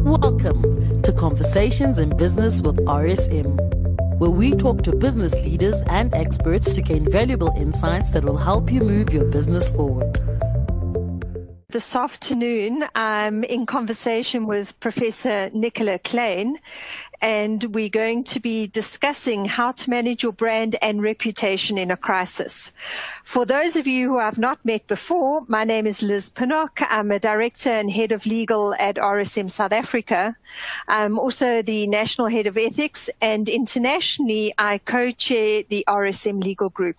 Welcome 0.00 1.02
to 1.02 1.12
Conversations 1.12 1.98
in 1.98 2.16
Business 2.16 2.60
with 2.62 2.76
RSM, 2.86 4.18
where 4.18 4.30
we 4.30 4.52
talk 4.52 4.82
to 4.82 4.94
business 4.94 5.34
leaders 5.34 5.82
and 5.88 6.14
experts 6.14 6.72
to 6.74 6.82
gain 6.82 7.10
valuable 7.10 7.52
insights 7.56 8.10
that 8.10 8.24
will 8.24 8.36
help 8.36 8.70
you 8.72 8.80
move 8.80 9.12
your 9.12 9.24
business 9.24 9.68
forward. 9.68 10.35
This 11.76 11.94
afternoon, 11.94 12.86
I'm 12.94 13.44
in 13.44 13.66
conversation 13.66 14.46
with 14.46 14.80
Professor 14.80 15.50
Nicola 15.52 15.98
Kleyn, 15.98 16.56
and 17.20 17.62
we're 17.64 17.90
going 17.90 18.24
to 18.24 18.40
be 18.40 18.66
discussing 18.66 19.44
how 19.44 19.72
to 19.72 19.90
manage 19.90 20.22
your 20.22 20.32
brand 20.32 20.76
and 20.80 21.02
reputation 21.02 21.76
in 21.76 21.90
a 21.90 21.96
crisis. 21.98 22.72
For 23.24 23.44
those 23.44 23.76
of 23.76 23.86
you 23.86 24.08
who 24.08 24.18
I've 24.18 24.38
not 24.38 24.64
met 24.64 24.86
before, 24.86 25.44
my 25.48 25.64
name 25.64 25.86
is 25.86 26.00
Liz 26.00 26.30
Pinnock. 26.30 26.80
I'm 26.80 27.10
a 27.10 27.18
director 27.18 27.68
and 27.68 27.90
head 27.90 28.10
of 28.10 28.24
legal 28.24 28.72
at 28.76 28.96
RSM 28.96 29.50
South 29.50 29.72
Africa. 29.72 30.34
I'm 30.88 31.18
also 31.18 31.60
the 31.60 31.86
national 31.88 32.28
head 32.28 32.46
of 32.46 32.56
ethics, 32.56 33.10
and 33.20 33.50
internationally, 33.50 34.54
I 34.56 34.78
co-chair 34.78 35.64
the 35.68 35.84
RSM 35.86 36.42
legal 36.42 36.70
group. 36.70 36.96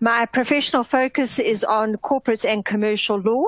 My 0.00 0.26
professional 0.26 0.82
focus 0.82 1.38
is 1.38 1.62
on 1.62 1.98
corporate 1.98 2.44
and 2.44 2.64
commercial 2.64 3.20
law 3.20 3.44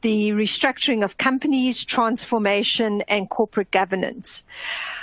the 0.00 0.30
restructuring 0.32 1.04
of 1.04 1.18
companies, 1.18 1.84
transformation, 1.84 3.02
and 3.02 3.30
corporate 3.30 3.70
governance. 3.70 4.42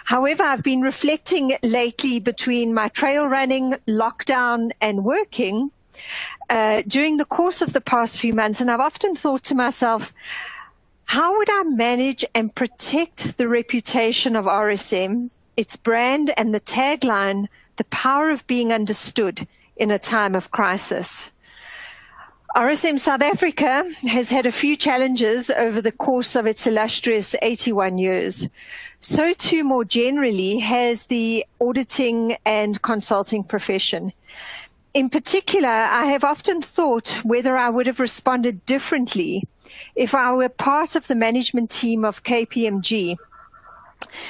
However, 0.06 0.44
I've 0.44 0.64
been 0.64 0.82
reflecting 0.82 1.58
lately 1.64 2.20
between 2.20 2.74
my 2.74 2.90
trail 2.90 3.28
running, 3.28 3.76
lockdown, 3.88 4.72
and 4.82 5.04
working 5.04 5.72
uh, 6.50 6.84
during 6.88 7.18
the 7.18 7.26
course 7.26 7.62
of 7.62 7.74
the 7.74 7.82
past 7.82 8.20
few 8.20 8.34
months, 8.34 8.62
and 8.62 8.70
I've 8.70 8.80
often 8.80 9.16
thought 9.16 9.44
to 9.46 9.56
myself, 9.56 10.14
how 11.06 11.38
would 11.38 11.50
I 11.50 11.64
manage 11.64 12.26
and 12.34 12.54
protect 12.54 13.38
the 13.38 13.48
reputation 13.48 14.36
of 14.36 14.46
RSM, 14.46 15.30
its 15.56 15.76
brand, 15.76 16.34
and 16.38 16.54
the 16.54 16.60
tagline, 16.60 17.48
the 17.78 17.84
power 17.86 18.30
of 18.30 18.46
being 18.48 18.74
understood 18.74 19.48
in 19.78 19.92
a 19.92 20.00
time 20.00 20.36
of 20.36 20.52
crisis? 20.52 21.30
RSM 22.56 22.98
South 22.98 23.22
Africa 23.22 23.84
has 24.04 24.30
had 24.30 24.46
a 24.46 24.52
few 24.52 24.78
challenges 24.78 25.50
over 25.50 25.82
the 25.82 25.92
course 25.92 26.38
of 26.38 26.48
its 26.48 26.66
illustrious 26.66 27.36
81 27.42 27.98
years. 27.98 28.48
So 29.02 29.34
too 29.34 29.66
more 29.66 29.84
generally 29.84 30.60
has 30.60 31.08
the 31.08 31.46
auditing 31.60 32.38
and 32.46 32.82
consulting 32.82 33.44
profession. 33.44 34.14
In 34.94 35.10
particular, 35.10 35.68
I 35.68 36.06
have 36.06 36.24
often 36.24 36.62
thought 36.62 37.10
whether 37.26 37.58
I 37.58 37.70
would 37.70 37.88
have 37.88 38.00
responded 38.00 38.66
differently 38.66 39.46
if 39.98 40.16
I 40.16 40.32
were 40.32 40.48
part 40.48 40.96
of 40.96 41.08
the 41.08 41.16
management 41.16 41.70
team 41.70 42.06
of 42.06 42.24
KPMG 42.24 43.18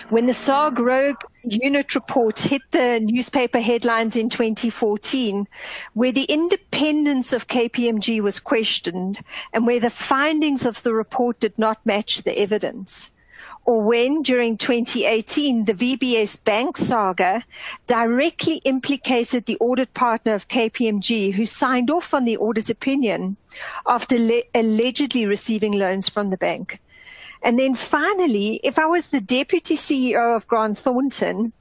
when 0.10 0.26
the 0.26 0.34
SARS 0.34 0.80
Rogue 0.80 1.22
unit 1.48 1.96
report 1.96 2.40
hit 2.40 2.62
the 2.72 3.00
newspaper 3.00 3.60
headlines 3.60 4.16
in 4.16 4.30
2014, 4.30 5.48
where 5.94 6.12
the 6.12 6.24
independence 6.24 7.34
of 7.34 7.48
KPMG 7.48 8.22
was 8.22 8.40
questioned 8.40 9.20
and 9.54 9.66
where 9.66 9.80
the 9.80 9.90
findings 9.90 10.66
of 10.66 10.84
the 10.84 10.94
report 10.94 11.40
did 11.40 11.58
not 11.58 11.86
match 11.86 12.23
the 12.23 12.38
evidence, 12.40 13.12
or 13.66 13.82
when 13.82 14.22
during 14.22 14.58
2018 14.58 15.66
the 15.66 15.73
VBS 15.73 16.44
bank 16.44 16.78
saga 16.78 17.44
directly 17.88 18.58
implicated 18.66 19.46
the 19.46 19.58
audit 19.60 19.94
partner 19.94 20.34
of 20.34 20.48
KPMG 20.48 21.34
who 21.34 21.46
signed 21.46 21.90
off 21.90 22.14
on 22.14 22.26
the 22.26 22.38
audit 22.38 22.70
opinion 22.70 23.38
after 23.88 24.18
le- 24.20 24.44
allegedly 24.54 25.26
receiving 25.26 25.73
loans 25.73 26.08
from 26.08 26.30
the 26.30 26.38
bank. 26.38 26.80
And 27.46 27.60
then 27.60 27.76
finally, 27.76 28.60
if 28.64 28.80
I 28.80 28.88
was 28.88 29.08
the 29.08 29.22
deputy 29.22 29.78
CEO 29.78 30.36
of 30.36 30.48
Grant 30.48 30.80
Thornton, 30.80 31.54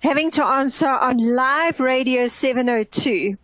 having 0.00 0.30
to 0.30 0.42
answer 0.42 0.88
on 0.88 1.18
live 1.18 1.78
radio 1.78 2.26
702 2.26 3.36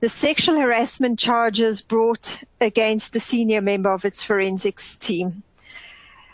the 0.00 0.08
sexual 0.08 0.60
harassment 0.60 1.18
charges 1.18 1.80
brought 1.80 2.42
against 2.60 3.16
a 3.16 3.20
senior 3.20 3.62
member 3.62 3.92
of 3.92 4.04
its 4.04 4.22
forensics 4.22 4.96
team. 4.96 5.42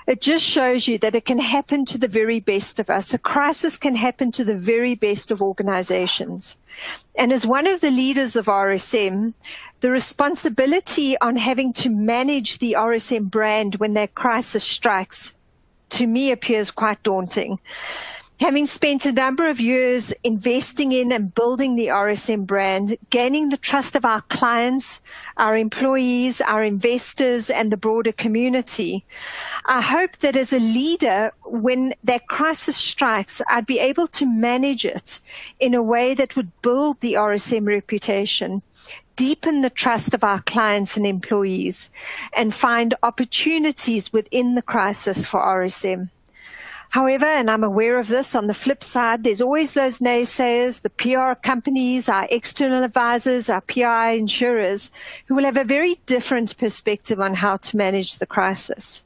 It 0.07 0.21
just 0.21 0.45
shows 0.45 0.87
you 0.87 0.99
that 0.99 1.15
it 1.15 1.25
can 1.25 1.39
happen 1.39 1.87
to 1.87 1.97
the 1.97 2.09
very 2.09 2.39
best 2.39 2.79
of 2.79 2.91
us. 2.91 3.15
A 3.15 3.19
crisis 3.19 3.79
can 3.79 3.95
happen 3.95 4.31
to 4.33 4.45
the 4.45 4.55
very 4.55 4.95
best 4.95 5.31
of 5.31 5.41
organizations. 5.41 6.59
And 7.17 7.33
as 7.33 7.47
one 7.47 7.67
of 7.67 7.81
the 7.81 7.91
leaders 7.91 8.37
of 8.37 8.47
RSM, 8.47 9.33
the 9.85 9.91
responsibility 9.91 11.15
on 11.19 11.37
having 11.37 11.71
to 11.71 11.91
manage 11.91 12.57
the 12.57 12.73
RSM 12.73 13.31
brand 13.31 13.75
when 13.75 13.93
that 13.93 14.15
crisis 14.15 14.65
strikes 14.65 15.35
to 15.91 16.07
me 16.07 16.33
appears 16.33 16.71
quite 16.71 17.03
daunting. 17.03 17.59
Having 18.41 18.67
spent 18.67 19.05
a 19.05 19.13
number 19.13 19.47
of 19.47 19.61
years 19.61 20.11
investing 20.25 20.93
in 20.93 21.13
and 21.13 21.35
building 21.35 21.77
the 21.77 21.89
RSM 21.89 22.47
brand, 22.47 22.97
gaining 23.11 23.51
the 23.51 23.59
trust 23.59 23.95
of 23.95 24.07
our 24.07 24.23
clients, 24.23 25.03
our 25.37 25.55
employees, 25.55 26.41
our 26.41 26.65
investors, 26.65 27.51
and 27.51 27.71
the 27.71 27.77
broader 27.77 28.13
community, 28.13 29.05
I 29.67 29.83
hope 29.83 30.17
that 30.21 30.35
as 30.35 30.55
a 30.55 30.59
leader, 30.59 31.31
when 31.45 31.93
that 32.05 32.27
crisis 32.29 32.79
strikes, 32.79 33.43
I'd 33.49 33.67
be 33.67 33.81
able 33.81 34.07
to 34.09 34.25
manage 34.25 34.87
it 34.87 35.21
in 35.61 35.75
a 35.75 35.83
way 35.83 36.15
that 36.15 36.37
would 36.37 36.63
build 36.63 37.01
the 37.01 37.13
RSM 37.13 37.67
reputation 37.67 38.63
deepen 39.17 39.61
the 39.61 39.71
trust 39.71 40.15
of 40.15 40.25
our 40.25 40.41
clients 40.43 40.97
and 40.97 41.07
employees 41.07 41.91
and 42.33 42.55
find 42.55 42.95
opportunities 43.03 44.13
within 44.13 44.55
the 44.55 44.63
crisis 44.63 45.25
for 45.25 45.41
RSM. 45.41 46.11
However, 46.91 47.25
and 47.25 47.51
I'm 47.51 47.65
aware 47.65 47.99
of 47.99 48.07
this, 48.07 48.37
on 48.37 48.47
the 48.47 48.55
flip 48.55 48.85
side, 48.85 49.25
there's 49.25 49.43
always 49.43 49.73
those 49.73 49.99
naysayers, 49.99 50.83
the 50.83 50.91
PR 50.91 51.35
companies, 51.35 52.09
our 52.09 52.29
external 52.31 52.85
advisors, 52.85 53.49
our 53.49 53.63
PI 53.63 54.13
insurers, 54.13 54.93
who 55.27 55.35
will 55.35 55.45
have 55.45 55.57
a 55.57 55.65
very 55.65 55.97
different 56.07 56.57
perspective 56.57 57.21
on 57.21 57.35
how 57.35 57.57
to 57.57 57.77
manage 57.77 58.19
the 58.19 58.27
crisis. 58.27 59.03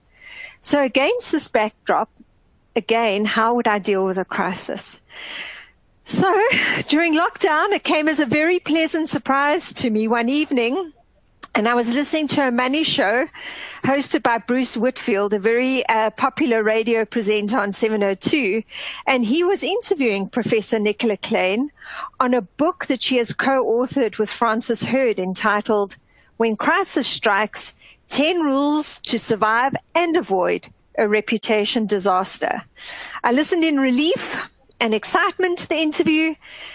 So 0.60 0.82
against 0.82 1.32
this 1.32 1.48
backdrop, 1.48 2.10
again, 2.76 3.24
how 3.24 3.54
would 3.54 3.66
I 3.66 3.78
deal 3.78 4.04
with 4.04 4.18
a 4.18 4.24
crisis? 4.26 4.98
So 6.08 6.34
during 6.88 7.14
lockdown, 7.14 7.72
it 7.72 7.84
came 7.84 8.08
as 8.08 8.18
a 8.18 8.26
very 8.26 8.58
pleasant 8.58 9.08
surprise 9.08 9.72
to 9.74 9.90
me 9.90 10.08
one 10.08 10.28
evening 10.28 10.92
and 11.54 11.68
I 11.68 11.74
was 11.74 11.94
listening 11.94 12.28
to 12.28 12.46
a 12.46 12.50
money 12.50 12.82
show 12.82 13.26
hosted 13.84 14.22
by 14.22 14.38
Bruce 14.38 14.76
Whitfield, 14.76 15.34
a 15.34 15.38
very 15.38 15.84
uh, 15.88 16.10
popular 16.10 16.62
radio 16.62 17.04
presenter 17.04 17.58
on 17.58 17.72
702. 17.72 18.62
And 19.06 19.24
he 19.24 19.42
was 19.42 19.64
interviewing 19.64 20.28
Professor 20.28 20.78
Nicola 20.78 21.16
Kleyn 21.16 21.68
on 22.20 22.32
a 22.32 22.42
book 22.42 22.86
that 22.86 23.02
she 23.02 23.16
has 23.16 23.32
co-authored 23.32 24.18
with 24.18 24.30
Frances 24.30 24.84
Hurd 24.84 25.18
entitled 25.18 25.96
When 26.36 26.54
Crisis 26.54 27.08
Strikes, 27.08 27.74
10 28.08 28.40
Rules 28.42 29.00
to 29.00 29.18
Survive 29.18 29.74
and 29.94 30.16
Avoid 30.16 30.68
a 30.96 31.08
Reputation 31.08 31.86
Disaster. 31.86 32.62
I 33.24 33.32
listened 33.32 33.64
in 33.64 33.80
relief 33.80 34.48
and 34.80 34.94
excitement 34.94 35.58
to 35.58 35.68
the 35.68 35.76
interview 35.76 36.34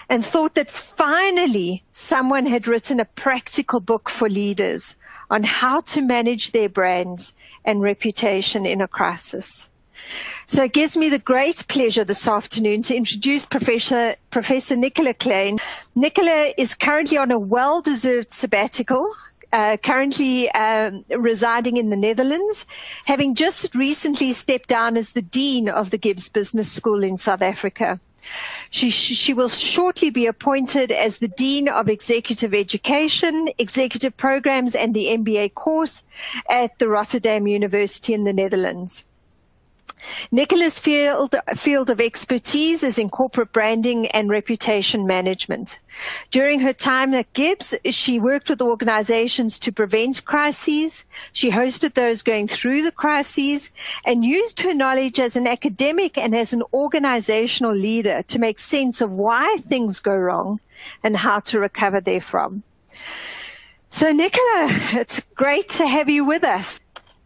and 0.09 0.25
thought 0.25 0.55
that 0.55 0.69
finally 0.69 1.83
someone 1.91 2.45
had 2.45 2.67
written 2.67 2.99
a 2.99 3.05
practical 3.05 3.79
book 3.79 4.09
for 4.09 4.29
leaders 4.29 4.95
on 5.29 5.43
how 5.43 5.79
to 5.81 6.01
manage 6.01 6.51
their 6.51 6.69
brands 6.69 7.33
and 7.65 7.81
reputation 7.81 8.65
in 8.65 8.81
a 8.81 8.87
crisis. 8.87 9.69
So 10.47 10.63
it 10.63 10.73
gives 10.73 10.97
me 10.97 11.09
the 11.09 11.19
great 11.19 11.65
pleasure 11.69 12.03
this 12.03 12.27
afternoon 12.27 12.81
to 12.83 12.95
introduce 12.95 13.45
Professor, 13.45 14.15
Professor 14.31 14.75
Nicola 14.75 15.13
Kleyn. 15.13 15.59
Nicola 15.95 16.53
is 16.57 16.75
currently 16.75 17.17
on 17.17 17.31
a 17.31 17.39
well-deserved 17.39 18.33
sabbatical 18.33 19.13
uh, 19.53 19.77
currently 19.77 20.49
um, 20.51 21.05
residing 21.09 21.77
in 21.77 21.89
the 21.91 21.95
Netherlands, 21.95 22.65
having 23.05 23.35
just 23.35 23.73
recently 23.75 24.33
stepped 24.33 24.67
down 24.67 24.97
as 24.97 25.11
the 25.11 25.21
Dean 25.21 25.69
of 25.69 25.91
the 25.91 25.97
GIBS 25.97 26.27
Business 26.33 26.71
School 26.71 27.03
in 27.03 27.17
South 27.17 27.41
Africa. 27.41 27.99
She, 28.69 28.89
she 28.89 29.33
will 29.33 29.49
shortly 29.49 30.09
be 30.09 30.25
appointed 30.25 30.91
as 30.91 31.17
the 31.17 31.27
Dean 31.27 31.67
of 31.67 31.89
Executive 31.89 32.53
Education, 32.53 33.49
Executive 33.57 34.15
Programs 34.15 34.75
and 34.75 34.93
the 34.93 35.07
MBA 35.07 35.53
course 35.53 36.03
at 36.49 36.79
the 36.79 36.87
Rotterdam 36.87 37.47
University 37.47 38.13
in 38.13 38.23
the 38.23 38.33
Netherlands. 38.33 39.03
Nicola's 40.31 40.79
field, 40.79 41.35
field 41.55 41.89
of 41.89 42.01
expertise 42.01 42.83
is 42.83 42.97
in 42.97 43.09
corporate 43.09 43.51
branding 43.51 44.07
and 44.07 44.29
reputation 44.29 45.05
management. 45.07 45.79
During 46.31 46.59
her 46.61 46.73
time 46.73 47.13
at 47.13 47.31
GIBS, 47.33 47.75
she 47.91 48.19
worked 48.19 48.49
with 48.49 48.61
organizations 48.61 49.59
to 49.59 49.71
prevent 49.71 50.25
crises. 50.25 51.03
She 51.31 51.51
hosted 51.51 51.93
those 51.93 52.23
going 52.23 52.47
through 52.47 52.83
the 52.83 52.91
crises 52.91 53.69
and 54.05 54.25
used 54.25 54.59
her 54.61 54.73
knowledge 54.73 55.19
as 55.19 55.35
an 55.35 55.47
academic 55.47 56.17
and 56.17 56.35
as 56.35 56.53
an 56.53 56.63
organizational 56.73 57.73
leader 57.73 58.23
to 58.23 58.39
make 58.39 58.59
sense 58.59 59.01
of 59.01 59.11
why 59.11 59.57
things 59.67 59.99
go 59.99 60.15
wrong 60.15 60.59
and 61.03 61.17
how 61.17 61.39
to 61.39 61.59
recover 61.59 62.01
therefrom. 62.01 62.63
So 63.89 64.11
Nicola, 64.11 64.69
it's 64.93 65.21
great 65.35 65.69
to 65.69 65.87
have 65.87 66.09
you 66.09 66.25
with 66.25 66.43
us. 66.43 66.81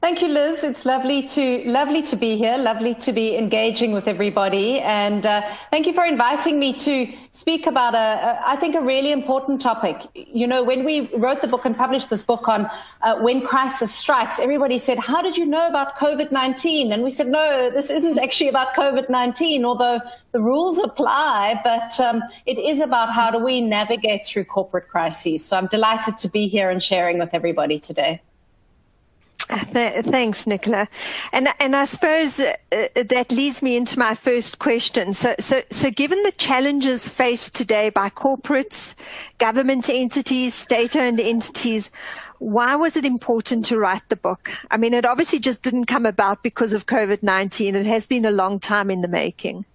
Thank 0.07 0.21
you, 0.21 0.29
Liz. 0.29 0.63
It's 0.63 0.85
lovely 0.85 1.27
to 1.35 1.63
lovely 1.65 2.01
to 2.03 2.15
be 2.15 2.37
here. 2.37 2.57
Lovely 2.57 2.95
to 2.95 3.11
be 3.11 3.35
engaging 3.35 3.91
with 3.91 4.07
everybody, 4.07 4.79
and 4.79 5.25
uh, 5.25 5.41
thank 5.69 5.85
you 5.85 5.91
for 5.91 6.05
inviting 6.05 6.57
me 6.57 6.71
to 6.85 7.13
speak 7.31 7.67
about 7.67 7.93
a, 7.93 8.07
a, 8.27 8.41
I 8.53 8.55
think, 8.55 8.75
a 8.75 8.79
really 8.79 9.11
important 9.11 9.59
topic. 9.59 9.97
You 10.13 10.47
know, 10.47 10.63
when 10.63 10.85
we 10.85 11.13
wrote 11.17 11.41
the 11.41 11.47
book 11.49 11.65
and 11.65 11.75
published 11.75 12.09
this 12.09 12.21
book 12.21 12.47
on 12.47 12.69
uh, 13.01 13.19
when 13.19 13.45
crisis 13.45 13.93
strikes, 13.93 14.39
everybody 14.39 14.77
said, 14.77 14.97
"How 14.97 15.21
did 15.21 15.37
you 15.37 15.45
know 15.45 15.67
about 15.67 15.97
COVID-19?" 15.97 16.93
And 16.93 17.03
we 17.03 17.11
said, 17.11 17.27
"No, 17.27 17.69
this 17.69 17.89
isn't 17.89 18.17
actually 18.17 18.47
about 18.47 18.75
COVID-19, 18.75 19.65
although 19.65 19.99
the 20.31 20.39
rules 20.39 20.77
apply, 20.77 21.59
but 21.65 21.99
um, 21.99 22.23
it 22.45 22.57
is 22.57 22.79
about 22.79 23.11
how 23.11 23.29
do 23.29 23.39
we 23.39 23.59
navigate 23.59 24.25
through 24.25 24.45
corporate 24.45 24.87
crises." 24.87 25.43
So 25.43 25.57
I'm 25.57 25.67
delighted 25.67 26.17
to 26.19 26.29
be 26.29 26.47
here 26.47 26.69
and 26.69 26.81
sharing 26.81 27.19
with 27.19 27.33
everybody 27.33 27.77
today. 27.77 28.21
Th- 29.73 30.03
thanks, 30.05 30.45
Nicola. 30.45 30.87
And 31.31 31.47
and 31.59 31.75
I 31.75 31.85
suppose 31.85 32.39
uh, 32.39 32.53
that 32.71 33.31
leads 33.31 33.61
me 33.61 33.77
into 33.77 33.97
my 33.97 34.13
first 34.13 34.59
question. 34.59 35.13
So 35.13 35.35
so 35.39 35.61
so 35.71 35.89
given 35.89 36.21
the 36.23 36.33
challenges 36.33 37.07
faced 37.07 37.55
today 37.55 37.89
by 37.89 38.09
corporates, 38.09 38.93
government 39.37 39.89
entities, 39.89 40.53
state-owned 40.53 41.19
entities, 41.19 41.91
why 42.39 42.75
was 42.75 42.97
it 42.97 43.05
important 43.05 43.63
to 43.65 43.77
write 43.77 44.07
the 44.09 44.17
book? 44.17 44.51
I 44.69 44.77
mean, 44.77 44.93
it 44.93 45.05
obviously 45.05 45.39
just 45.39 45.61
didn't 45.61 45.85
come 45.85 46.05
about 46.05 46.43
because 46.43 46.73
of 46.73 46.85
COVID-19. 46.85 47.73
It 47.73 47.85
has 47.85 48.05
been 48.05 48.25
a 48.25 48.31
long 48.31 48.59
time 48.59 48.91
in 48.91 49.01
the 49.01 49.07
making. 49.07 49.65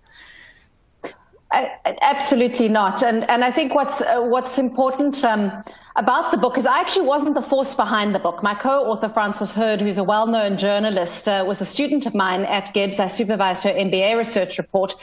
Absolutely 1.53 2.69
not. 2.69 3.03
And 3.03 3.29
and 3.29 3.45
I 3.45 3.53
think 3.53 3.75
what's 3.75 4.01
uh, 4.01 4.21
what's 4.21 4.59
important 4.59 5.23
um, 5.25 5.51
about 5.97 6.31
the 6.31 6.39
book 6.39 6.57
is 6.57 6.65
I 6.65 6.81
actually 6.81 7.07
wasn't 7.07 7.35
the 7.35 7.43
force 7.43 7.75
behind 7.75 8.15
the 8.15 8.19
book. 8.19 8.43
My 8.43 8.55
co-author 8.55 9.09
Frances 9.09 9.53
Hurd, 9.53 9.81
who's 9.81 9.99
a 9.99 10.05
well-known 10.05 10.57
journalist, 10.57 11.29
uh, 11.29 11.45
was 11.47 11.61
a 11.61 11.67
student 11.67 12.07
of 12.07 12.15
mine 12.15 12.43
at 12.43 12.73
GIBS. 12.75 12.99
I 12.99 13.09
supervised 13.09 13.63
her 13.65 13.71
MBA 13.71 14.17
research 14.17 14.59
report. 14.59 14.95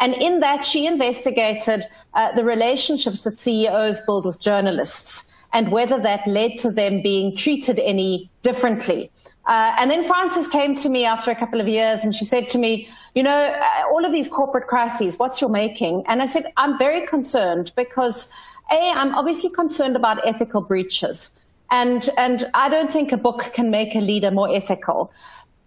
And 0.00 0.14
in 0.14 0.40
that, 0.40 0.64
she 0.64 0.86
investigated 0.86 1.84
uh, 2.14 2.34
the 2.36 2.44
relationships 2.44 3.20
that 3.20 3.38
CEOs 3.38 4.00
build 4.02 4.24
with 4.24 4.38
journalists 4.40 5.24
and 5.52 5.72
whether 5.72 6.00
that 6.00 6.26
led 6.26 6.58
to 6.58 6.70
them 6.70 7.02
being 7.02 7.34
treated 7.34 7.78
any 7.80 8.30
differently. 8.42 9.10
Uh, 9.46 9.74
and 9.78 9.90
then 9.90 10.04
Frances 10.04 10.46
came 10.46 10.74
to 10.76 10.88
me 10.88 11.04
after 11.04 11.30
a 11.30 11.34
couple 11.34 11.60
of 11.60 11.66
years 11.66 12.04
and 12.04 12.14
she 12.14 12.24
said 12.24 12.48
to 12.50 12.58
me, 12.58 12.88
you 13.14 13.22
know, 13.22 13.30
uh, 13.30 13.88
all 13.90 14.04
of 14.04 14.12
these 14.12 14.28
corporate 14.28 14.68
crises, 14.68 15.18
what's 15.18 15.40
your 15.40 15.50
making? 15.50 16.04
And 16.06 16.20
I 16.20 16.26
said, 16.26 16.52
I'm 16.58 16.78
very 16.78 17.06
concerned 17.06 17.72
because 17.74 18.28
A, 18.70 18.90
I'm 18.90 19.14
obviously 19.14 19.50
concerned 19.50 19.96
about 19.96 20.26
ethical 20.26 20.60
breaches. 20.60 21.30
And, 21.70 22.08
and 22.16 22.50
I 22.54 22.68
don't 22.68 22.92
think 22.92 23.12
a 23.12 23.16
book 23.16 23.52
can 23.52 23.70
make 23.70 23.94
a 23.94 24.00
leader 24.00 24.30
more 24.30 24.54
ethical. 24.54 25.12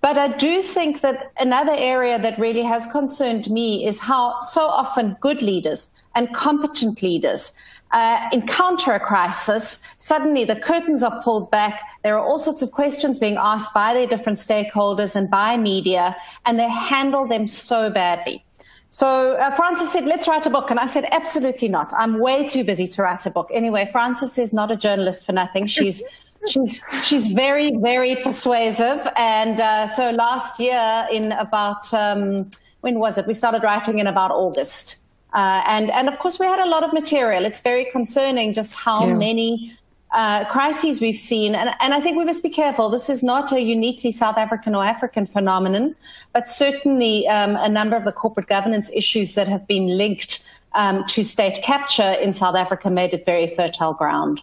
But 0.01 0.17
I 0.17 0.35
do 0.35 0.63
think 0.63 1.01
that 1.01 1.31
another 1.37 1.75
area 1.75 2.19
that 2.19 2.39
really 2.39 2.63
has 2.63 2.87
concerned 2.87 3.49
me 3.51 3.85
is 3.85 3.99
how 3.99 4.39
so 4.39 4.61
often 4.61 5.15
good 5.21 5.43
leaders 5.43 5.91
and 6.15 6.33
competent 6.33 7.03
leaders 7.03 7.53
uh, 7.91 8.27
encounter 8.31 8.93
a 8.93 8.99
crisis, 8.99 9.77
suddenly 9.99 10.43
the 10.43 10.55
curtains 10.55 11.03
are 11.03 11.21
pulled 11.23 11.51
back. 11.51 11.81
There 12.03 12.17
are 12.17 12.25
all 12.25 12.39
sorts 12.39 12.63
of 12.63 12.71
questions 12.71 13.19
being 13.19 13.37
asked 13.37 13.73
by 13.75 13.93
their 13.93 14.07
different 14.07 14.39
stakeholders 14.39 15.15
and 15.15 15.29
by 15.29 15.55
media, 15.57 16.15
and 16.45 16.57
they 16.57 16.69
handle 16.69 17.27
them 17.27 17.45
so 17.45 17.91
badly. 17.91 18.43
So 18.91 19.33
uh, 19.33 19.55
Frances 19.55 19.91
said, 19.91 20.05
let's 20.05 20.27
write 20.27 20.45
a 20.45 20.49
book. 20.49 20.69
And 20.69 20.79
I 20.79 20.85
said, 20.85 21.05
absolutely 21.11 21.69
not. 21.69 21.93
I'm 21.93 22.19
way 22.19 22.45
too 22.45 22.63
busy 22.63 22.87
to 22.87 23.01
write 23.01 23.25
a 23.25 23.29
book. 23.29 23.49
Anyway, 23.53 23.89
Frances 23.91 24.37
is 24.37 24.53
not 24.53 24.69
a 24.69 24.75
journalist 24.75 25.25
for 25.25 25.31
nothing. 25.31 25.65
She's 25.65 26.03
she's 26.47 26.81
she's 27.03 27.27
very 27.27 27.77
very 27.77 28.15
persuasive 28.15 29.07
and 29.15 29.61
uh, 29.61 29.85
so 29.85 30.09
last 30.09 30.59
year 30.59 31.07
in 31.11 31.31
about 31.33 31.93
um, 31.93 32.49
when 32.79 32.97
was 32.97 33.19
it 33.19 33.27
we 33.27 33.33
started 33.35 33.61
writing 33.61 33.99
in 33.99 34.07
about 34.07 34.31
august 34.31 34.97
uh, 35.33 35.63
and, 35.65 35.89
and 35.91 36.09
of 36.09 36.19
course, 36.19 36.39
we 36.39 36.45
had 36.45 36.59
a 36.59 36.65
lot 36.65 36.83
of 36.83 36.91
material. 36.91 37.45
It's 37.45 37.61
very 37.61 37.85
concerning 37.91 38.51
just 38.53 38.75
how 38.75 39.07
yeah. 39.07 39.13
many 39.13 39.77
uh, 40.11 40.45
crises 40.45 40.99
we've 40.99 41.17
seen. 41.17 41.55
And, 41.55 41.69
and 41.79 41.93
I 41.93 42.01
think 42.01 42.17
we 42.17 42.25
must 42.25 42.43
be 42.43 42.49
careful. 42.49 42.89
This 42.89 43.09
is 43.09 43.23
not 43.23 43.51
a 43.51 43.61
uniquely 43.61 44.11
South 44.11 44.37
African 44.37 44.75
or 44.75 44.83
African 44.83 45.25
phenomenon, 45.25 45.95
but 46.33 46.49
certainly 46.49 47.27
um, 47.27 47.55
a 47.55 47.69
number 47.69 47.95
of 47.95 48.03
the 48.03 48.11
corporate 48.11 48.47
governance 48.47 48.91
issues 48.93 49.35
that 49.35 49.47
have 49.47 49.65
been 49.67 49.97
linked 49.97 50.43
um, 50.73 51.05
to 51.07 51.23
state 51.23 51.61
capture 51.63 52.13
in 52.13 52.33
South 52.33 52.55
Africa 52.55 52.89
made 52.89 53.13
it 53.13 53.25
very 53.25 53.47
fertile 53.47 53.93
ground. 53.93 54.41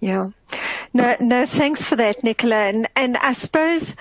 Yeah. 0.00 0.30
No, 0.92 1.16
no, 1.20 1.46
thanks 1.46 1.82
for 1.82 1.96
that, 1.96 2.22
Nicola. 2.22 2.56
And, 2.56 2.88
and 2.96 3.16
I 3.18 3.32
suppose 3.32 3.94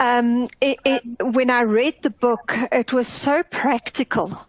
um, 0.00 0.48
it, 0.60 0.78
it, 0.84 1.02
when 1.20 1.50
I 1.50 1.62
read 1.62 2.02
the 2.02 2.10
book, 2.10 2.54
it 2.70 2.92
was 2.92 3.08
so 3.08 3.42
practical 3.42 4.46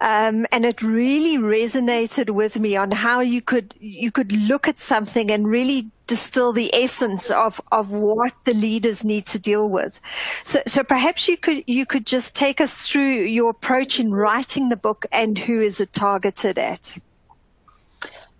um, 0.00 0.46
and 0.52 0.64
it 0.64 0.82
really 0.82 1.38
resonated 1.38 2.30
with 2.30 2.58
me 2.58 2.76
on 2.76 2.90
how 2.90 3.20
you 3.20 3.40
could 3.40 3.74
you 3.80 4.10
could 4.10 4.32
look 4.32 4.68
at 4.68 4.78
something 4.78 5.30
and 5.30 5.48
really 5.48 5.88
distill 6.06 6.52
the 6.52 6.74
essence 6.74 7.30
of, 7.30 7.60
of 7.72 7.90
what 7.90 8.34
the 8.44 8.52
leaders 8.52 9.04
need 9.04 9.24
to 9.26 9.38
deal 9.38 9.68
with. 9.68 9.98
So, 10.44 10.62
so 10.66 10.82
perhaps 10.82 11.28
you 11.28 11.36
could 11.36 11.64
you 11.66 11.86
could 11.86 12.06
just 12.06 12.34
take 12.34 12.60
us 12.60 12.88
through 12.88 13.22
your 13.24 13.50
approach 13.50 13.98
in 13.98 14.12
writing 14.12 14.68
the 14.68 14.76
book 14.76 15.06
and 15.12 15.38
who 15.38 15.60
is 15.60 15.80
it 15.80 15.92
targeted 15.92 16.58
at. 16.58 16.96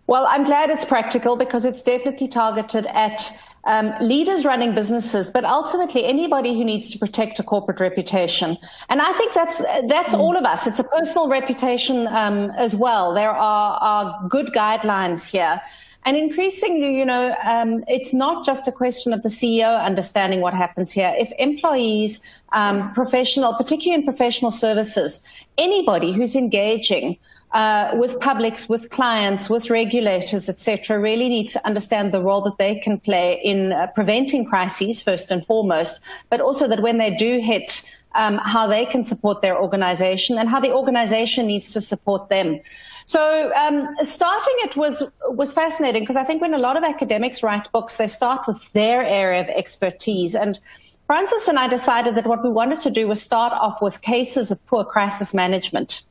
Well, 0.06 0.26
I'm 0.26 0.44
glad 0.44 0.68
it's 0.68 0.84
practical 0.84 1.36
because 1.36 1.64
it's 1.64 1.82
definitely 1.82 2.28
targeted 2.28 2.86
at 2.86 3.32
um, 3.66 3.94
leaders 4.00 4.44
running 4.44 4.74
businesses, 4.74 5.30
but 5.30 5.44
ultimately 5.44 6.04
anybody 6.04 6.54
who 6.54 6.64
needs 6.64 6.90
to 6.90 6.98
protect 6.98 7.38
a 7.38 7.42
corporate 7.42 7.80
reputation. 7.80 8.58
And 8.88 9.00
I 9.00 9.12
think 9.16 9.32
that's 9.32 9.58
that's 9.58 10.14
mm. 10.14 10.20
all 10.20 10.36
of 10.36 10.44
us. 10.44 10.66
It's 10.66 10.78
a 10.78 10.84
personal 10.84 11.28
reputation 11.28 12.06
um, 12.08 12.50
as 12.56 12.76
well. 12.76 13.14
There 13.14 13.30
are, 13.30 13.78
are 13.80 14.28
good 14.28 14.48
guidelines 14.48 15.24
here. 15.26 15.60
And 16.06 16.18
increasingly, 16.18 16.98
you 16.98 17.04
know, 17.06 17.34
um, 17.44 17.82
it's 17.88 18.12
not 18.12 18.44
just 18.44 18.68
a 18.68 18.72
question 18.72 19.14
of 19.14 19.22
the 19.22 19.30
CEO 19.30 19.82
understanding 19.82 20.42
what 20.42 20.52
happens 20.52 20.92
here. 20.92 21.14
If 21.16 21.32
employees, 21.38 22.20
um, 22.52 22.92
professional, 22.92 23.54
particularly 23.54 24.02
in 24.02 24.04
professional 24.04 24.50
services, 24.50 25.22
anybody 25.56 26.12
who's 26.12 26.36
engaging 26.36 27.16
uh, 27.54 27.92
with 27.94 28.18
publics, 28.18 28.68
with 28.68 28.90
clients, 28.90 29.48
with 29.48 29.70
regulators, 29.70 30.48
etc., 30.48 30.98
really 30.98 31.28
needs 31.28 31.52
to 31.52 31.64
understand 31.64 32.12
the 32.12 32.20
role 32.20 32.40
that 32.40 32.58
they 32.58 32.80
can 32.80 32.98
play 32.98 33.40
in 33.44 33.72
uh, 33.72 33.86
preventing 33.94 34.44
crises 34.44 35.00
first 35.00 35.30
and 35.30 35.46
foremost, 35.46 36.00
but 36.30 36.40
also 36.40 36.66
that 36.66 36.82
when 36.82 36.98
they 36.98 37.14
do 37.14 37.38
hit, 37.38 37.80
um, 38.16 38.38
how 38.38 38.66
they 38.66 38.84
can 38.84 39.04
support 39.04 39.40
their 39.40 39.56
organization 39.56 40.36
and 40.36 40.48
how 40.48 40.58
the 40.58 40.72
organization 40.72 41.46
needs 41.46 41.72
to 41.72 41.80
support 41.80 42.28
them. 42.28 42.58
So 43.06 43.52
um, 43.54 43.88
starting 44.02 44.54
it 44.58 44.76
was 44.76 45.04
was 45.28 45.52
fascinating 45.52 46.02
because 46.02 46.16
I 46.16 46.24
think 46.24 46.42
when 46.42 46.54
a 46.54 46.58
lot 46.58 46.76
of 46.76 46.82
academics 46.82 47.42
write 47.42 47.70
books, 47.70 47.96
they 47.96 48.08
start 48.08 48.48
with 48.48 48.60
their 48.72 49.02
area 49.02 49.40
of 49.40 49.48
expertise 49.48 50.34
and. 50.34 50.58
Frances 51.06 51.48
and 51.48 51.58
I 51.58 51.68
decided 51.68 52.14
that 52.14 52.26
what 52.26 52.42
we 52.42 52.48
wanted 52.48 52.80
to 52.80 52.90
do 52.90 53.06
was 53.06 53.20
start 53.20 53.52
off 53.52 53.82
with 53.82 54.00
cases 54.00 54.50
of 54.50 54.64
poor 54.64 54.86
crisis 54.86 55.34
management. 55.34 56.02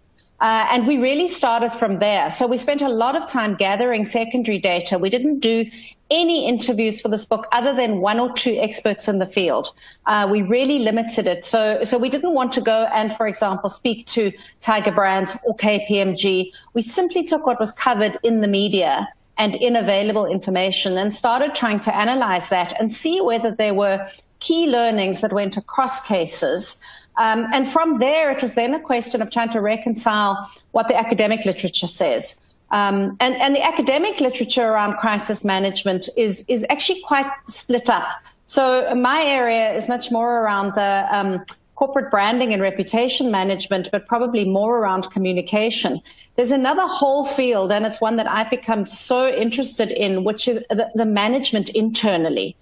Uh, 0.44 0.68
and 0.70 0.86
we 0.86 0.98
really 0.98 1.30
started 1.30 1.72
from 1.74 2.00
there. 2.00 2.30
So 2.30 2.46
we 2.46 2.58
spent 2.58 2.82
a 2.82 2.90
lot 2.90 3.16
of 3.16 3.30
time 3.30 3.56
gathering 3.56 4.06
secondary 4.06 4.60
data. 4.60 4.98
We 4.98 5.10
didn't 5.10 5.40
do 5.40 5.66
any 6.12 6.50
interviews 6.50 7.00
for 7.00 7.08
this 7.08 7.26
book 7.26 7.48
other 7.54 7.74
than 7.74 8.02
one 8.02 8.20
or 8.20 8.30
two 8.34 8.58
experts 8.60 9.08
in 9.08 9.20
the 9.20 9.26
field. 9.26 9.70
Uh, 10.06 10.28
we 10.30 10.42
really 10.42 10.80
limited 10.80 11.28
it. 11.28 11.46
So, 11.46 11.82
so 11.84 11.98
we 11.98 12.10
didn't 12.10 12.34
want 12.34 12.52
to 12.54 12.62
go 12.62 12.90
and, 12.94 13.16
for 13.16 13.26
example, 13.26 13.70
speak 13.70 14.06
to 14.08 14.34
Tiger 14.60 14.92
Brands 14.92 15.34
or 15.46 15.56
KPMG. 15.56 16.52
We 16.74 16.82
simply 16.82 17.24
took 17.24 17.46
what 17.46 17.58
was 17.58 17.72
covered 17.72 18.20
in 18.22 18.42
the 18.42 18.48
media 18.50 19.08
and 19.38 19.56
in 19.56 19.78
available 19.78 20.26
information 20.26 20.98
and 20.98 21.14
started 21.14 21.56
trying 21.56 21.80
to 21.80 21.96
analyze 21.96 22.50
that 22.50 22.74
and 22.82 22.92
see 22.92 23.22
whether 23.22 23.52
there 23.52 23.74
were 23.74 24.06
key 24.42 24.68
learnings 24.68 25.22
that 25.22 25.32
went 25.32 25.56
across 25.56 26.02
cases 26.02 26.76
um, 27.18 27.48
and 27.54 27.68
from 27.68 28.00
there, 28.00 28.32
it 28.32 28.42
was 28.42 28.54
then 28.56 28.74
a 28.74 28.80
question 28.80 29.22
of 29.22 29.30
trying 29.30 29.50
to 29.50 29.62
reconcile 29.62 30.50
what 30.72 30.88
the 30.88 30.98
academic 30.98 31.46
literature 31.46 31.88
says. 31.88 32.36
Um, 32.72 33.18
and, 33.20 33.36
and, 33.36 33.56
the 33.56 33.64
academic 33.64 34.20
literature 34.20 34.64
around 34.64 34.98
crisis 34.98 35.46
management 35.46 36.10
is, 36.18 36.44
is 36.48 36.66
actually 36.72 37.02
quite 37.02 37.28
split 37.46 37.88
up. 37.88 38.08
So 38.48 38.96
my 38.96 39.22
area 39.22 39.74
is 39.74 39.88
much 39.88 40.10
more 40.10 40.42
around 40.42 40.74
the 40.74 41.08
um, 41.12 41.46
corporate 41.76 42.10
branding 42.10 42.52
and 42.52 42.62
reputation 42.62 43.30
management, 43.30 43.90
but 43.92 44.08
probably 44.08 44.44
more 44.46 44.80
around 44.80 45.12
communication. 45.12 46.02
There's 46.36 46.52
another 46.52 46.88
whole 46.88 47.26
field, 47.26 47.72
and 47.72 47.86
it's 47.86 48.02
one 48.02 48.16
that 48.16 48.28
I've 48.28 48.50
become 48.50 48.88
so 48.88 49.28
interested 49.28 49.92
in, 49.92 50.24
which 50.24 50.48
is 50.48 50.58
the, 50.70 50.90
the 50.96 51.06
management 51.06 51.70
internally. 51.70 52.56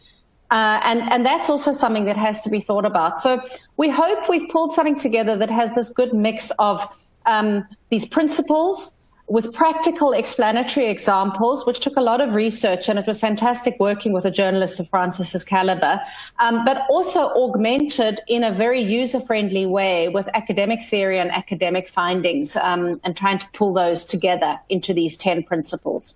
Uh, 0.51 0.81
and, 0.83 1.01
and 1.09 1.25
that's 1.25 1.49
also 1.49 1.71
something 1.71 2.05
that 2.05 2.17
has 2.17 2.41
to 2.41 2.49
be 2.49 2.59
thought 2.59 2.85
about. 2.85 3.19
So 3.19 3.41
we 3.77 3.89
hope 3.89 4.27
we've 4.27 4.49
pulled 4.49 4.73
something 4.73 4.99
together 4.99 5.37
that 5.37 5.49
has 5.49 5.73
this 5.75 5.89
good 5.89 6.13
mix 6.13 6.51
of 6.59 6.85
um, 7.25 7.65
these 7.89 8.05
principles 8.05 8.91
with 9.31 9.53
practical 9.53 10.11
explanatory 10.11 10.87
examples, 10.87 11.65
which 11.65 11.79
took 11.79 11.95
a 11.95 12.01
lot 12.01 12.19
of 12.19 12.35
research, 12.35 12.89
and 12.89 12.99
it 12.99 13.07
was 13.07 13.17
fantastic 13.17 13.77
working 13.79 14.11
with 14.11 14.25
a 14.25 14.31
journalist 14.31 14.77
of 14.81 14.89
Frances's 14.89 15.45
caliber, 15.45 16.01
um, 16.39 16.65
but 16.65 16.85
also 16.89 17.29
augmented 17.29 18.19
in 18.27 18.43
a 18.43 18.53
very 18.53 18.81
user-friendly 18.81 19.65
way 19.65 20.09
with 20.09 20.27
academic 20.33 20.83
theory 20.83 21.17
and 21.17 21.31
academic 21.31 21.87
findings, 21.87 22.57
um, 22.57 22.99
and 23.05 23.15
trying 23.15 23.37
to 23.37 23.47
pull 23.53 23.73
those 23.73 24.03
together 24.03 24.59
into 24.67 24.93
these 24.93 25.15
10 25.15 25.43
principles. 25.43 26.13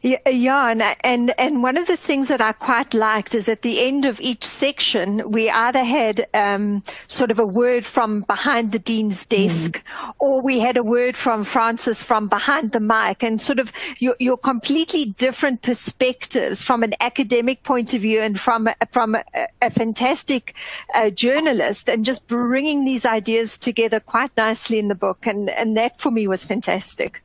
Yeah, 0.00 0.28
yeah 0.28 0.70
and, 0.70 0.82
and, 1.02 1.34
and 1.40 1.62
one 1.62 1.76
of 1.76 1.88
the 1.88 1.96
things 1.96 2.28
that 2.28 2.40
I 2.40 2.52
quite 2.52 2.94
liked 2.94 3.34
is 3.34 3.48
at 3.48 3.62
the 3.62 3.80
end 3.80 4.04
of 4.04 4.20
each 4.20 4.44
section, 4.44 5.28
we 5.28 5.50
either 5.50 5.82
had 5.82 6.28
um, 6.34 6.84
sort 7.08 7.32
of 7.32 7.38
a 7.38 7.46
word 7.46 7.84
from 7.84 8.22
behind 8.22 8.70
the 8.70 8.78
dean's 8.78 9.26
desk, 9.26 9.72
mm. 9.72 10.14
or 10.20 10.40
we 10.40 10.60
had 10.60 10.76
a 10.76 10.84
word 10.84 11.16
from 11.16 11.42
Frances 11.42 12.02
from 12.02 12.28
behind 12.28 12.72
the 12.72 12.80
mic, 12.80 13.24
and 13.24 13.42
sort 13.42 13.58
of 13.58 13.72
your, 13.98 14.14
your 14.20 14.36
completely 14.36 15.06
different 15.06 15.62
perspectives 15.62 16.62
from 16.62 16.84
an 16.84 16.92
academic 17.00 17.64
point 17.64 17.92
of 17.92 18.02
view 18.02 18.20
and 18.20 18.38
from 18.38 18.68
from 18.92 19.16
a, 19.16 19.24
a 19.62 19.70
fantastic 19.70 20.54
uh, 20.94 21.10
journalist, 21.10 21.88
and 21.88 22.04
just 22.04 22.26
bringing 22.28 22.84
these 22.84 23.04
ideas 23.04 23.58
together 23.58 23.98
quite 23.98 24.30
nicely 24.36 24.78
in 24.78 24.86
the 24.86 24.94
book, 24.94 25.26
and 25.26 25.50
and 25.50 25.76
that 25.76 26.00
for 26.00 26.12
me 26.12 26.28
was 26.28 26.44
fantastic. 26.44 27.20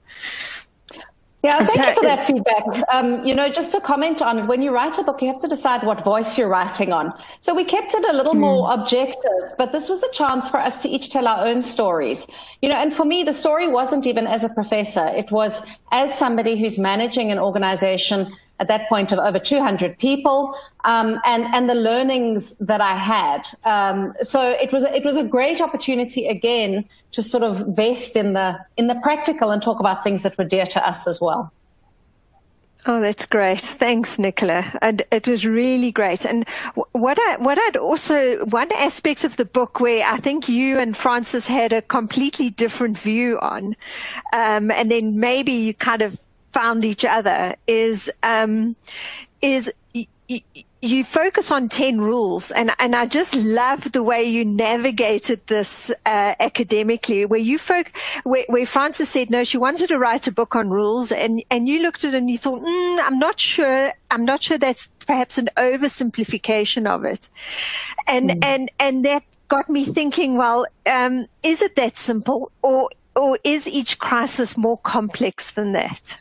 Yeah, 1.44 1.60
thank 1.66 1.90
you 1.90 1.96
for 1.96 2.04
that 2.04 2.26
feedback. 2.26 2.64
Um, 2.90 3.22
you 3.26 3.36
know, 3.36 3.50
just 3.50 3.74
to 3.74 3.82
comment 3.82 4.22
on 4.22 4.48
when 4.48 4.62
you 4.62 4.72
write 4.72 4.98
a 4.98 5.04
book, 5.04 5.22
you 5.22 5.28
have 5.28 5.40
to 5.40 5.48
decide 5.50 5.84
what 5.84 6.06
voice 6.06 6.38
you're 6.38 6.48
writing 6.48 6.94
on. 6.94 7.14
So 7.42 7.54
we 7.54 7.66
kept 7.66 7.94
it 7.94 8.06
a 8.10 8.16
little 8.16 8.34
mm. 8.34 8.40
more 8.40 8.74
objective, 8.74 9.52
but 9.58 9.74
this 9.74 9.90
was 9.90 10.04
a 10.04 10.12
chance 10.12 10.50
for 10.50 10.58
us 10.58 10.82
to 10.84 10.90
each 10.90 11.10
tell 11.10 11.28
our 11.28 11.46
own 11.46 11.62
stories. 11.62 12.28
You 12.62 12.70
know, 12.70 12.76
and 12.76 12.94
for 12.94 13.04
me, 13.04 13.24
the 13.24 13.34
story 13.34 13.68
wasn't 13.68 14.08
even 14.08 14.26
as 14.26 14.46
a 14.46 14.50
professor. 14.50 15.06
It 15.08 15.32
was 15.32 15.62
as 15.92 16.18
somebody 16.18 16.58
who's 16.58 16.80
managing 16.80 17.30
an 17.30 17.40
organization 17.40 18.34
at 18.64 18.68
that 18.70 18.88
point 18.88 19.12
of 19.12 19.20
over 19.20 19.40
200 19.40 19.98
people, 20.00 20.56
um, 20.86 21.20
and 21.26 21.44
and 21.56 21.70
the 21.70 21.76
learnings 21.76 22.54
that 22.60 22.82
I 22.82 22.96
had. 22.98 23.42
Um, 23.66 24.14
so 24.22 24.40
it 24.52 24.72
was 24.72 24.84
a, 24.86 24.96
it 24.96 25.04
was 25.04 25.18
a 25.18 25.24
great 25.24 25.60
opportunity 25.62 26.28
again 26.28 26.86
to 27.12 27.22
sort 27.22 27.44
of 27.44 27.54
vest 27.76 28.16
in 28.16 28.34
the 28.34 28.48
in 28.78 28.88
the 28.88 28.96
practical 29.04 29.52
and 29.52 29.62
talk 29.62 29.80
about 29.80 30.04
things 30.04 30.24
that 30.24 30.38
were 30.38 30.50
dear 30.56 30.66
to 30.76 30.88
us 30.88 31.08
as 31.08 31.20
well. 31.20 31.52
Oh, 32.86 33.00
that's 33.00 33.26
great. 33.26 33.62
Thanks, 33.62 34.20
Nicola. 34.20 34.66
And 34.82 35.04
it 35.10 35.26
was 35.26 35.46
really 35.46 35.90
great. 35.90 36.26
And 36.26 36.46
what 36.92 37.18
I, 37.18 37.38
what 37.38 37.58
I'd 37.58 37.78
also, 37.78 38.44
one 38.48 38.70
aspect 38.74 39.24
of 39.24 39.38
the 39.38 39.46
book 39.46 39.80
where 39.80 40.06
I 40.06 40.18
think 40.18 40.50
you 40.50 40.80
and 40.80 40.96
Frances 40.98 41.48
had 41.48 41.72
a 41.72 41.82
completely 41.82 42.50
different 42.50 42.98
view 42.98 43.40
on, 43.40 43.78
um, 44.34 44.70
and 44.70 44.92
then 44.92 45.18
maybe 45.18 45.54
you 45.54 45.74
kind 45.74 46.02
of 46.02 46.18
found 46.54 46.86
each 46.86 47.04
other 47.04 47.56
is 47.68 48.12
um, 48.22 48.76
is 49.42 49.72
y- 49.94 50.08
y- 50.30 50.44
you 50.84 51.06
focus 51.06 51.50
on 51.50 51.70
10 51.70 52.02
rules 52.02 52.52
and, 52.52 52.72
and 52.78 52.94
I 52.94 53.06
just 53.06 53.34
love 53.36 53.94
the 53.94 54.04
way 54.04 54.22
you 54.24 54.44
navigated 54.44 55.40
this 55.48 55.92
uh, 56.06 56.36
academically 56.42 57.26
where 57.26 57.40
you 57.40 57.58
folk 57.58 57.92
where, 58.24 58.44
where, 58.50 58.66
Frances 58.66 59.08
said 59.08 59.30
no 59.30 59.46
she 59.46 59.58
wanted 59.58 59.88
to 59.88 59.98
write 59.98 60.28
a 60.28 60.32
book 60.32 60.58
on 60.58 60.70
rules 60.70 61.12
and 61.14 61.42
and 61.50 61.70
you 61.70 61.82
looked 61.82 62.04
at 62.04 62.14
it 62.14 62.18
and 62.18 62.30
you 62.30 62.38
thought 62.38 62.62
mm, 62.62 63.00
I'm 63.02 63.18
not 63.18 63.40
sure 63.40 63.94
I'm 64.12 64.26
not 64.26 64.44
sure 64.44 64.58
that's 64.58 64.88
perhaps 65.08 65.38
an 65.38 65.50
oversimplification 65.56 66.86
of 66.86 67.06
it 67.06 67.30
and 68.06 68.32
mm. 68.32 68.44
and 68.44 68.72
and 68.78 69.06
that 69.06 69.24
got 69.48 69.70
me 69.70 69.86
thinking 69.86 70.36
well 70.36 70.66
um, 70.86 71.28
is 71.44 71.62
it 71.62 71.78
that 71.78 71.96
simple 71.96 72.52
or 72.62 72.90
or 73.16 73.40
is 73.46 73.68
each 73.68 74.00
crisis 74.00 74.58
more 74.58 74.80
complex 74.80 75.52
than 75.52 75.72
that 75.72 76.18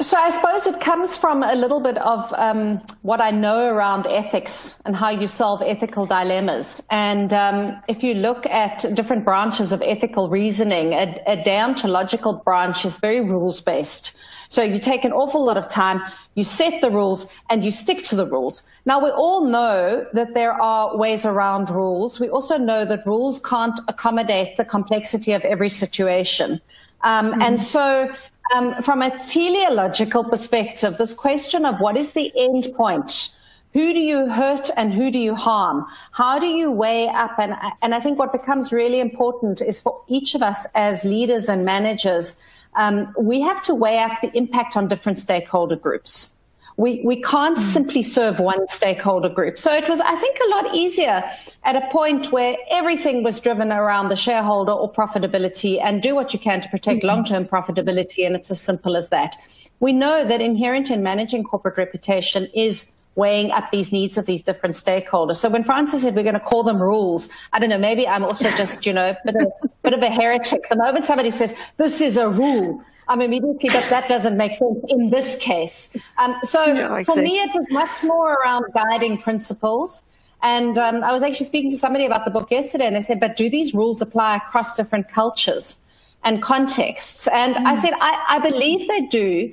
so 0.00 0.16
I 0.16 0.30
suppose 0.30 0.66
it 0.66 0.80
comes 0.80 1.16
from 1.16 1.42
a 1.42 1.54
little 1.56 1.80
bit 1.80 1.98
of 1.98 2.32
um, 2.34 2.80
what 3.02 3.20
I 3.20 3.32
know 3.32 3.66
around 3.66 4.06
ethics 4.06 4.76
and 4.86 4.94
how 4.94 5.10
you 5.10 5.26
solve 5.26 5.60
ethical 5.60 6.06
dilemmas. 6.06 6.80
And 6.88 7.32
um, 7.32 7.82
if 7.88 8.04
you 8.04 8.14
look 8.14 8.46
at 8.46 8.94
different 8.94 9.24
branches 9.24 9.72
of 9.72 9.82
ethical 9.82 10.30
reasoning, 10.30 10.92
a, 10.92 11.20
a 11.26 11.36
deontological 11.42 12.44
branch 12.44 12.84
is 12.84 12.96
very 12.96 13.20
rules 13.20 13.60
based. 13.60 14.12
So 14.48 14.62
you 14.62 14.78
take 14.78 15.04
an 15.04 15.12
awful 15.12 15.44
lot 15.44 15.56
of 15.56 15.68
time, 15.68 16.00
you 16.36 16.44
set 16.44 16.80
the 16.80 16.90
rules, 16.90 17.26
and 17.50 17.64
you 17.64 17.72
stick 17.72 18.04
to 18.04 18.16
the 18.16 18.26
rules. 18.26 18.62
Now 18.86 19.02
we 19.02 19.10
all 19.10 19.44
know 19.46 20.06
that 20.12 20.32
there 20.32 20.52
are 20.52 20.96
ways 20.96 21.26
around 21.26 21.70
rules. 21.70 22.20
We 22.20 22.28
also 22.28 22.56
know 22.56 22.84
that 22.84 23.04
rules 23.04 23.40
can't 23.40 23.78
accommodate 23.88 24.56
the 24.56 24.64
complexity 24.64 25.32
of 25.32 25.42
every 25.42 25.68
situation. 25.68 26.60
Um, 27.02 27.32
mm-hmm. 27.32 27.42
And 27.42 27.62
so, 27.62 28.10
um, 28.54 28.82
from 28.82 29.02
a 29.02 29.10
teleological 29.28 30.24
perspective, 30.24 30.98
this 30.98 31.14
question 31.14 31.64
of 31.64 31.78
what 31.80 31.96
is 31.96 32.12
the 32.12 32.32
end 32.36 32.72
point? 32.74 33.30
Who 33.74 33.92
do 33.92 34.00
you 34.00 34.28
hurt 34.28 34.70
and 34.76 34.92
who 34.92 35.10
do 35.10 35.18
you 35.18 35.34
harm? 35.34 35.86
How 36.12 36.38
do 36.38 36.46
you 36.46 36.70
weigh 36.70 37.08
up? 37.08 37.38
And, 37.38 37.54
and 37.82 37.94
I 37.94 38.00
think 38.00 38.18
what 38.18 38.32
becomes 38.32 38.72
really 38.72 38.98
important 38.98 39.60
is 39.60 39.80
for 39.80 40.00
each 40.08 40.34
of 40.34 40.42
us 40.42 40.66
as 40.74 41.04
leaders 41.04 41.48
and 41.48 41.64
managers, 41.64 42.36
um, 42.76 43.14
we 43.18 43.40
have 43.42 43.62
to 43.64 43.74
weigh 43.74 43.98
up 43.98 44.20
the 44.22 44.36
impact 44.36 44.76
on 44.76 44.88
different 44.88 45.18
stakeholder 45.18 45.76
groups. 45.76 46.34
We, 46.78 47.02
we 47.04 47.20
can't 47.20 47.58
mm. 47.58 47.72
simply 47.72 48.04
serve 48.04 48.38
one 48.38 48.66
stakeholder 48.68 49.28
group. 49.28 49.58
So 49.58 49.74
it 49.74 49.88
was, 49.88 50.00
I 50.00 50.14
think, 50.14 50.38
a 50.46 50.48
lot 50.48 50.74
easier 50.74 51.28
at 51.64 51.74
a 51.74 51.86
point 51.90 52.30
where 52.30 52.56
everything 52.70 53.24
was 53.24 53.40
driven 53.40 53.72
around 53.72 54.08
the 54.08 54.16
shareholder 54.16 54.72
or 54.72 54.90
profitability 54.90 55.82
and 55.82 56.00
do 56.00 56.14
what 56.14 56.32
you 56.32 56.38
can 56.38 56.60
to 56.60 56.68
protect 56.68 56.98
mm-hmm. 56.98 57.08
long-term 57.08 57.46
profitability. 57.46 58.24
And 58.24 58.36
it's 58.36 58.50
as 58.50 58.60
simple 58.60 58.96
as 58.96 59.08
that. 59.08 59.34
We 59.80 59.92
know 59.92 60.24
that 60.26 60.40
inherent 60.40 60.88
in 60.88 61.02
managing 61.02 61.42
corporate 61.42 61.76
reputation 61.76 62.48
is 62.54 62.86
weighing 63.16 63.50
up 63.50 63.72
these 63.72 63.90
needs 63.90 64.16
of 64.16 64.26
these 64.26 64.44
different 64.44 64.76
stakeholders. 64.76 65.36
So 65.36 65.48
when 65.48 65.64
Frances 65.64 66.02
said 66.02 66.14
we're 66.14 66.22
going 66.22 66.34
to 66.34 66.40
call 66.40 66.62
them 66.62 66.80
rules, 66.80 67.28
I 67.52 67.58
don't 67.58 67.70
know, 67.70 67.78
maybe 67.78 68.06
I'm 68.06 68.22
also 68.22 68.48
just, 68.56 68.86
you 68.86 68.92
know, 68.92 69.10
a 69.10 69.18
bit 69.24 69.34
of, 69.34 69.52
bit 69.82 69.94
of 69.94 70.02
a 70.02 70.10
heretic. 70.10 70.68
The 70.68 70.76
moment 70.76 71.06
somebody 71.06 71.30
says 71.30 71.52
this 71.76 72.00
is 72.00 72.16
a 72.16 72.28
rule, 72.28 72.80
I'm 73.08 73.20
immediately, 73.20 73.70
but 73.70 73.88
that 73.90 74.08
doesn't 74.08 74.36
make 74.36 74.52
sense 74.52 74.78
in 74.88 75.10
this 75.10 75.36
case. 75.36 75.88
Um, 76.18 76.36
so 76.42 76.66
no, 76.66 76.94
exactly. 76.94 77.04
for 77.04 77.22
me, 77.22 77.40
it 77.40 77.50
was 77.54 77.66
much 77.70 77.90
more 78.02 78.34
around 78.34 78.66
guiding 78.74 79.18
principles. 79.18 80.04
And 80.42 80.78
um, 80.78 81.02
I 81.02 81.12
was 81.12 81.22
actually 81.22 81.46
speaking 81.46 81.70
to 81.72 81.78
somebody 81.78 82.06
about 82.06 82.24
the 82.24 82.30
book 82.30 82.50
yesterday, 82.50 82.86
and 82.86 82.94
they 82.94 83.00
said, 83.00 83.18
but 83.18 83.36
do 83.36 83.50
these 83.50 83.74
rules 83.74 84.00
apply 84.00 84.36
across 84.36 84.74
different 84.74 85.08
cultures 85.08 85.78
and 86.22 86.42
contexts? 86.42 87.26
And 87.28 87.56
mm. 87.56 87.66
I 87.66 87.80
said, 87.80 87.94
I, 88.00 88.24
I 88.28 88.38
believe 88.38 88.86
they 88.86 89.00
do, 89.06 89.52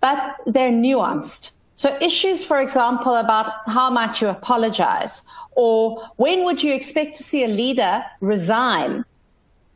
but 0.00 0.36
they're 0.46 0.70
nuanced. 0.70 1.50
So 1.76 1.96
issues, 2.02 2.44
for 2.44 2.60
example, 2.60 3.16
about 3.16 3.52
how 3.66 3.88
much 3.88 4.20
you 4.20 4.28
apologize 4.28 5.22
or 5.52 6.06
when 6.16 6.44
would 6.44 6.62
you 6.62 6.74
expect 6.74 7.16
to 7.16 7.22
see 7.22 7.42
a 7.42 7.48
leader 7.48 8.04
resign 8.20 9.02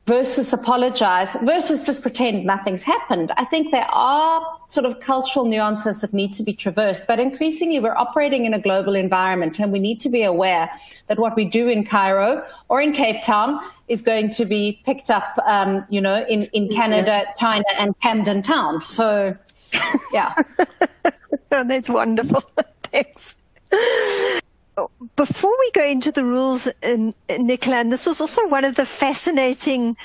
versus 0.07 0.53
apologize 0.53 1.35
versus 1.43 1.83
just 1.83 2.03
pretend 2.03 2.45
nothing's 2.45 2.83
happened. 2.83 3.33
I 3.37 3.45
think 3.47 3.71
there 3.71 3.89
are 3.91 4.59
sort 4.69 4.85
of 4.85 5.01
cultural 5.01 5.47
nuances 5.47 5.99
that 5.99 6.13
need 6.13 6.35
to 6.35 6.43
be 6.43 6.53
traversed, 6.53 7.07
but 7.07 7.19
increasingly 7.19 7.81
we're 7.81 7.97
operating 7.97 8.45
in 8.45 8.53
a 8.53 8.59
global 8.59 8.95
environment 8.95 9.59
and 9.59 9.73
we 9.73 9.79
need 9.79 10.01
to 10.01 10.11
be 10.11 10.23
aware 10.23 10.71
that 11.07 11.19
what 11.19 11.37
we 11.37 11.47
do 11.47 11.69
in 11.69 11.85
Cairo 11.85 12.47
or 12.69 12.83
in 12.83 12.93
Cape 12.93 13.23
Town 13.23 13.59
is 13.89 14.03
going 14.03 14.31
to 14.31 14.45
be 14.45 14.83
picked 14.85 15.11
up, 15.11 15.39
um, 15.47 15.87
you 15.89 16.01
know, 16.01 16.25
in, 16.27 16.45
in 16.53 16.69
Canada, 16.69 17.25
China 17.39 17.65
and 17.79 17.99
Camden 18.01 18.43
Town. 18.43 18.83
So, 18.83 19.35
yeah. 20.13 20.35
oh, 21.51 21.65
that's 21.65 21.89
wonderful. 21.89 22.43
Thanks 22.93 23.37
before 25.17 25.55
we 25.61 25.71
go 25.73 25.85
into 25.85 26.11
the 26.11 26.25
rules, 26.25 26.69
in, 26.83 27.15
in 27.29 27.47
Nicola, 27.47 27.77
and 27.79 27.93
this 27.93 28.07
is 28.07 28.21
also 28.21 28.47
one 28.49 28.65
of 28.65 28.77
the 28.77 28.87
fascinating 28.87 29.97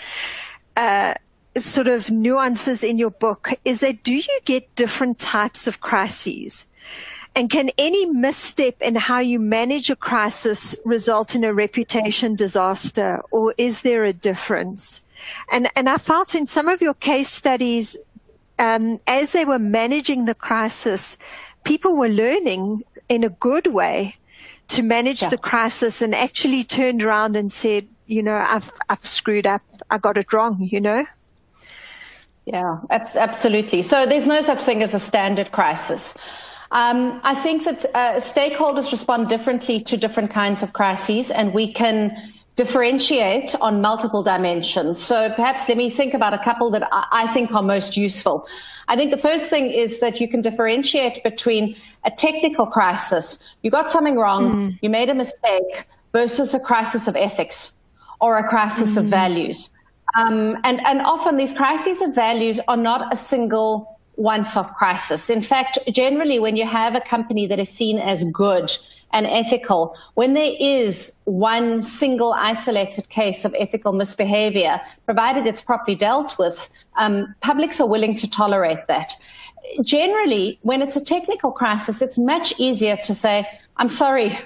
uh, 0.78 1.14
sort 1.58 1.88
of 1.88 2.12
nuances 2.12 2.84
in 2.84 2.98
your 2.98 3.10
book, 3.10 3.50
is 3.66 3.80
that 3.80 4.04
do 4.04 4.14
you 4.14 4.40
get 4.46 4.74
different 4.76 5.20
types 5.20 5.68
of 5.68 5.82
crises? 5.82 6.66
And 7.36 7.50
can 7.50 7.70
any 7.78 8.06
misstep 8.06 8.82
in 8.82 8.96
how 8.96 9.20
you 9.20 9.40
manage 9.40 9.90
a 9.90 9.96
crisis 9.96 10.76
result 10.84 11.36
in 11.36 11.44
a 11.44 11.54
reputation 11.54 12.36
disaster, 12.36 13.22
or 13.32 13.54
is 13.58 13.82
there 13.82 14.04
a 14.04 14.14
difference? 14.14 15.02
And, 15.52 15.70
and 15.76 15.90
I 15.90 15.98
felt 15.98 16.36
in 16.36 16.48
some 16.48 16.68
of 16.68 16.82
your 16.82 16.96
case 16.96 17.30
studies, 17.30 17.96
um, 18.58 19.00
as 19.08 19.32
they 19.32 19.46
were 19.46 19.60
managing 19.60 20.26
the 20.26 20.36
crisis, 20.36 21.18
people 21.64 21.96
were 21.96 22.10
learning 22.10 22.84
in 23.10 23.24
a 23.24 23.30
good 23.30 23.68
way 23.68 24.16
to 24.70 24.84
manage 24.84 25.22
yeah. 25.22 25.30
the 25.30 25.38
crisis 25.38 26.02
and 26.02 26.16
actually 26.16 26.64
turned 26.64 27.04
around 27.04 27.36
and 27.36 27.52
said, 27.52 27.88
you 28.08 28.24
know, 28.24 28.38
I've, 28.38 28.72
I've 28.90 29.06
screwed 29.06 29.46
up. 29.46 29.62
I 29.90 29.98
got 29.98 30.18
it 30.18 30.32
wrong, 30.34 30.68
you 30.72 30.82
know? 30.82 31.06
Yeah, 32.46 32.80
absolutely. 32.90 33.84
So 33.84 34.06
there's 34.08 34.26
no 34.26 34.42
such 34.42 34.62
thing 34.62 34.82
as 34.82 34.94
a 34.94 35.00
standard 35.00 35.52
crisis. 35.52 36.16
Um, 36.72 37.20
I 37.24 37.36
think 37.36 37.66
that 37.66 37.86
uh, 37.94 38.20
stakeholders 38.20 38.92
respond 38.92 39.28
differently 39.28 39.82
to 39.82 39.98
different 39.98 40.32
kinds 40.32 40.64
of 40.64 40.74
crises, 40.74 41.32
and 41.32 41.54
we 41.54 41.72
can 41.72 42.16
differentiate 42.56 43.56
on 43.62 43.82
multiple 43.82 44.22
dimensions. 44.22 45.02
So 45.02 45.32
perhaps 45.36 45.68
let 45.70 45.78
me 45.78 45.90
think 45.90 46.14
about 46.14 46.34
a 46.34 46.40
couple 46.40 46.70
that 46.72 46.88
I 46.92 47.32
think 47.34 47.54
are 47.54 47.64
most 47.64 47.96
useful. 47.96 48.48
I 48.90 48.96
think 48.98 49.12
the 49.12 49.24
first 49.30 49.50
thing 49.50 49.70
is 49.84 50.00
that 50.00 50.20
you 50.20 50.28
can 50.28 50.42
differentiate 50.42 51.24
between 51.24 51.76
a 52.04 52.12
technical 52.12 52.66
crisis, 52.66 53.40
you 53.62 53.70
got 53.72 53.90
something 53.90 54.18
wrong, 54.18 54.44
mm. 54.52 54.80
you 54.82 54.90
made 54.90 55.10
a 55.10 55.14
mistake, 55.14 55.86
versus 56.12 56.54
a 56.56 56.60
crisis 56.60 57.08
of 57.08 57.16
ethics 57.16 57.72
or 58.20 58.38
a 58.38 58.48
crisis 58.48 58.96
mm. 58.96 58.98
of 58.98 59.06
values. 59.06 59.70
Um, 60.18 60.58
and, 60.64 60.84
and 60.86 61.02
often 61.02 61.38
these 61.38 61.54
crises 61.54 62.02
of 62.02 62.16
values 62.16 62.60
are 62.68 62.78
not 62.78 63.14
a 63.14 63.16
single 63.16 64.00
once-off 64.16 64.74
crisis. 64.74 65.30
In 65.30 65.42
fact, 65.42 65.78
generally 65.92 66.40
when 66.40 66.56
you 66.56 66.66
have 66.66 66.96
a 66.96 67.02
company 67.02 67.48
that 67.48 67.60
is 67.60 67.70
seen 67.70 68.00
as 68.00 68.24
good 68.26 68.76
and 69.12 69.26
ethical, 69.26 69.96
when 70.14 70.34
there 70.34 70.54
is 70.60 71.12
one 71.26 71.82
single 71.82 72.34
isolated 72.34 73.10
case 73.10 73.46
of 73.46 73.56
ethical 73.58 73.92
misbehavior, 73.92 74.80
provided 75.06 75.48
it's 75.48 75.62
properly 75.62 75.96
dealt 75.96 76.38
with, 76.38 76.70
um, 76.98 77.34
publics 77.42 77.80
are 77.82 77.88
willing 77.88 78.16
to 78.16 78.30
tolerate 78.30 78.86
that. 78.88 79.14
Generally, 79.84 80.60
when 80.62 80.82
it's 80.82 80.96
a 80.96 81.04
technical 81.04 81.52
crisis, 81.52 82.02
it's 82.02 82.18
much 82.18 82.54
easier 82.58 82.98
to 82.98 83.14
say, 83.14 83.48
I'm 83.78 83.90
sorry, 83.90 84.38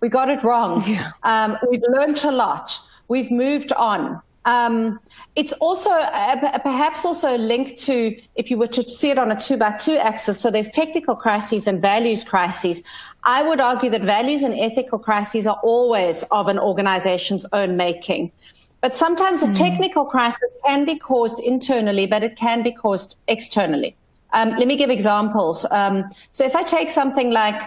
we 0.00 0.08
got 0.08 0.28
it 0.28 0.42
wrong. 0.42 0.84
Yeah. 0.86 1.12
Um, 1.22 1.58
we've 1.68 1.82
learned 1.88 2.22
a 2.24 2.32
lot. 2.32 2.78
We've 3.08 3.30
moved 3.30 3.72
on. 3.72 4.20
Um, 4.46 4.98
it's 5.36 5.52
also 5.54 5.90
uh, 5.90 6.58
perhaps 6.60 7.04
also 7.04 7.36
linked 7.36 7.78
to 7.82 8.18
if 8.36 8.50
you 8.50 8.56
were 8.56 8.66
to 8.68 8.82
see 8.88 9.10
it 9.10 9.18
on 9.18 9.30
a 9.30 9.38
two 9.38 9.56
by 9.56 9.72
two 9.72 9.96
axis. 9.96 10.40
So 10.40 10.50
there's 10.50 10.70
technical 10.70 11.14
crises 11.14 11.66
and 11.66 11.80
values 11.80 12.24
crises. 12.24 12.82
I 13.24 13.46
would 13.46 13.60
argue 13.60 13.90
that 13.90 14.02
values 14.02 14.42
and 14.42 14.54
ethical 14.58 14.98
crises 14.98 15.46
are 15.46 15.60
always 15.62 16.24
of 16.30 16.48
an 16.48 16.58
organization's 16.58 17.44
own 17.52 17.76
making. 17.76 18.32
But 18.80 18.96
sometimes 18.96 19.42
mm. 19.42 19.50
a 19.50 19.54
technical 19.54 20.06
crisis 20.06 20.48
can 20.64 20.86
be 20.86 20.98
caused 20.98 21.38
internally, 21.40 22.06
but 22.06 22.22
it 22.22 22.36
can 22.36 22.62
be 22.62 22.72
caused 22.72 23.16
externally. 23.28 23.94
Um, 24.32 24.50
let 24.56 24.66
me 24.66 24.76
give 24.76 24.90
examples. 24.90 25.66
Um, 25.70 26.04
so 26.32 26.44
if 26.46 26.56
I 26.56 26.62
take 26.62 26.88
something 26.88 27.30
like 27.30 27.60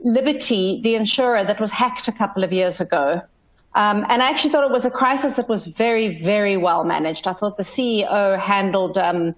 Liberty, 0.00 0.80
the 0.82 0.96
insurer 0.96 1.44
that 1.44 1.60
was 1.60 1.70
hacked 1.70 2.08
a 2.08 2.12
couple 2.12 2.44
of 2.44 2.52
years 2.52 2.80
ago, 2.80 3.22
um, 3.74 4.04
and 4.08 4.22
I 4.22 4.30
actually 4.30 4.50
thought 4.50 4.64
it 4.64 4.72
was 4.72 4.84
a 4.84 4.90
crisis 4.90 5.34
that 5.34 5.48
was 5.48 5.66
very, 5.66 6.20
very 6.22 6.56
well 6.56 6.84
managed. 6.84 7.28
I 7.28 7.32
thought 7.32 7.56
the 7.56 7.62
CEO 7.62 8.38
handled 8.38 8.98
um, 8.98 9.34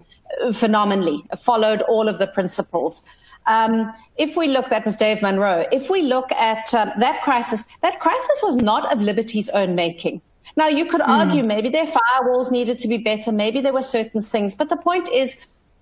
phenomenally, 0.54 1.22
followed 1.38 1.82
all 1.82 2.08
of 2.08 2.18
the 2.18 2.26
principles. 2.28 3.02
Um, 3.46 3.92
if 4.16 4.36
we 4.36 4.48
look, 4.48 4.70
that 4.70 4.86
was 4.86 4.96
Dave 4.96 5.20
Munro. 5.20 5.66
If 5.72 5.90
we 5.90 6.02
look 6.02 6.30
at 6.32 6.72
um, 6.74 6.92
that 6.98 7.22
crisis, 7.22 7.64
that 7.82 8.00
crisis 8.00 8.40
was 8.42 8.56
not 8.56 8.90
of 8.92 9.02
Liberty's 9.02 9.48
own 9.50 9.74
making. 9.74 10.22
Now, 10.56 10.68
you 10.68 10.86
could 10.86 11.00
mm. 11.00 11.08
argue 11.08 11.42
maybe 11.42 11.68
their 11.68 11.86
firewalls 11.86 12.50
needed 12.50 12.78
to 12.80 12.88
be 12.88 12.98
better, 12.98 13.32
maybe 13.32 13.60
there 13.60 13.72
were 13.72 13.82
certain 13.82 14.22
things, 14.22 14.54
but 14.54 14.68
the 14.68 14.76
point 14.76 15.08
is, 15.08 15.36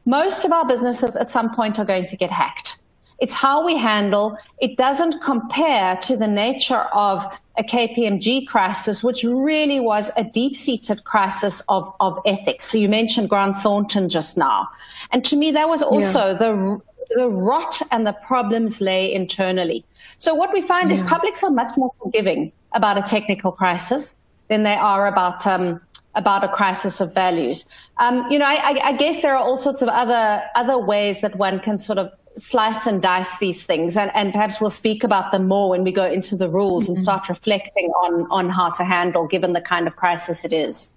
most 0.06 0.44
of 0.44 0.52
our 0.52 0.66
businesses 0.66 1.16
at 1.16 1.30
some 1.30 1.54
point 1.54 1.78
are 1.78 1.84
going 1.84 2.06
to 2.06 2.16
get 2.16 2.30
hacked. 2.30 2.78
It's 3.20 3.34
how 3.34 3.64
we 3.64 3.76
handle. 3.76 4.36
It 4.60 4.76
doesn't 4.76 5.20
compare 5.22 5.96
to 6.02 6.16
the 6.16 6.26
nature 6.26 6.84
of 6.94 7.24
a 7.58 7.62
KPMG 7.62 8.46
crisis, 8.46 9.02
which 9.02 9.22
really 9.24 9.78
was 9.78 10.10
a 10.16 10.24
deep-seated 10.24 11.04
crisis 11.04 11.62
of, 11.68 11.92
of 12.00 12.18
ethics. 12.24 12.70
So 12.70 12.78
you 12.78 12.88
mentioned 12.88 13.28
Grant 13.28 13.56
Thornton 13.58 14.08
just 14.08 14.38
now. 14.38 14.68
And 15.12 15.22
to 15.24 15.36
me, 15.36 15.50
that 15.52 15.68
was 15.68 15.82
also 15.82 16.28
yeah. 16.28 16.34
the, 16.34 16.80
the 17.10 17.28
rot 17.28 17.82
and 17.90 18.06
the 18.06 18.14
problems 18.14 18.80
lay 18.80 19.12
internally. 19.12 19.84
So 20.18 20.34
what 20.34 20.52
we 20.52 20.62
find 20.62 20.88
yeah. 20.88 20.94
is 20.94 21.00
publics 21.02 21.42
are 21.42 21.50
much 21.50 21.76
more 21.76 21.92
forgiving 22.02 22.52
about 22.72 22.96
a 22.96 23.02
technical 23.02 23.52
crisis 23.52 24.16
than 24.48 24.62
they 24.62 24.74
are 24.74 25.06
about 25.06 25.46
um, 25.46 25.80
about 26.14 26.42
a 26.42 26.48
crisis 26.48 27.00
of 27.00 27.14
values. 27.14 27.64
Um, 27.98 28.28
you 28.30 28.38
know, 28.38 28.44
I, 28.44 28.88
I, 28.88 28.96
guess 28.96 29.22
there 29.22 29.32
are 29.32 29.38
all 29.38 29.56
sorts 29.56 29.80
of 29.80 29.88
other 29.88 30.42
other 30.56 30.76
ways 30.78 31.20
that 31.20 31.36
one 31.36 31.60
can 31.60 31.78
sort 31.78 31.98
of 31.98 32.10
slice 32.36 32.86
and 32.86 33.02
dice 33.02 33.38
these 33.38 33.62
things 33.62 33.96
and, 33.96 34.10
and 34.14 34.32
perhaps 34.32 34.60
we'll 34.60 34.70
speak 34.70 35.04
about 35.04 35.32
them 35.32 35.48
more 35.48 35.70
when 35.70 35.82
we 35.82 35.92
go 35.92 36.04
into 36.04 36.36
the 36.36 36.48
rules 36.48 36.84
mm-hmm. 36.84 36.92
and 36.92 37.00
start 37.00 37.28
reflecting 37.28 37.88
on, 38.02 38.26
on 38.30 38.48
how 38.48 38.70
to 38.70 38.84
handle 38.84 39.26
given 39.26 39.52
the 39.52 39.60
kind 39.60 39.86
of 39.86 39.96
crisis 39.96 40.44
it 40.44 40.52
is. 40.52 40.92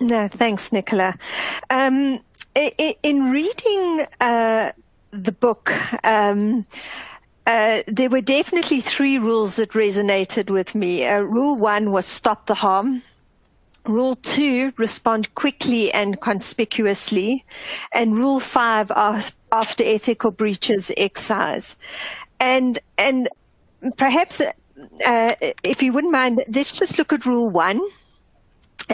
No, 0.00 0.28
thanks, 0.28 0.72
Nicola. 0.72 1.14
Um, 1.70 2.20
in 2.54 3.30
reading 3.30 4.06
uh, 4.20 4.72
the 5.10 5.32
book, 5.32 5.72
um, 6.04 6.66
uh, 7.46 7.82
there 7.86 8.10
were 8.10 8.20
definitely 8.20 8.80
three 8.80 9.18
rules 9.18 9.56
that 9.56 9.70
resonated 9.70 10.50
with 10.50 10.74
me. 10.74 11.06
Uh, 11.06 11.20
rule 11.20 11.56
one 11.56 11.90
was 11.90 12.06
stop 12.06 12.46
the 12.46 12.54
harm. 12.54 13.02
Rule 13.86 14.16
two, 14.16 14.72
respond 14.76 15.34
quickly 15.34 15.92
and 15.92 16.20
conspicuously. 16.20 17.44
And 17.92 18.16
rule 18.16 18.40
five, 18.40 18.90
after 18.90 19.84
ethical 19.84 20.30
breaches 20.30 20.92
excise. 20.96 21.76
And, 22.38 22.78
and 22.98 23.28
perhaps, 23.96 24.40
uh, 24.40 25.34
if 25.62 25.82
you 25.82 25.92
wouldn't 25.92 26.12
mind, 26.12 26.44
let's 26.48 26.72
just 26.72 26.98
look 26.98 27.12
at 27.12 27.24
rule 27.24 27.48
one 27.48 27.80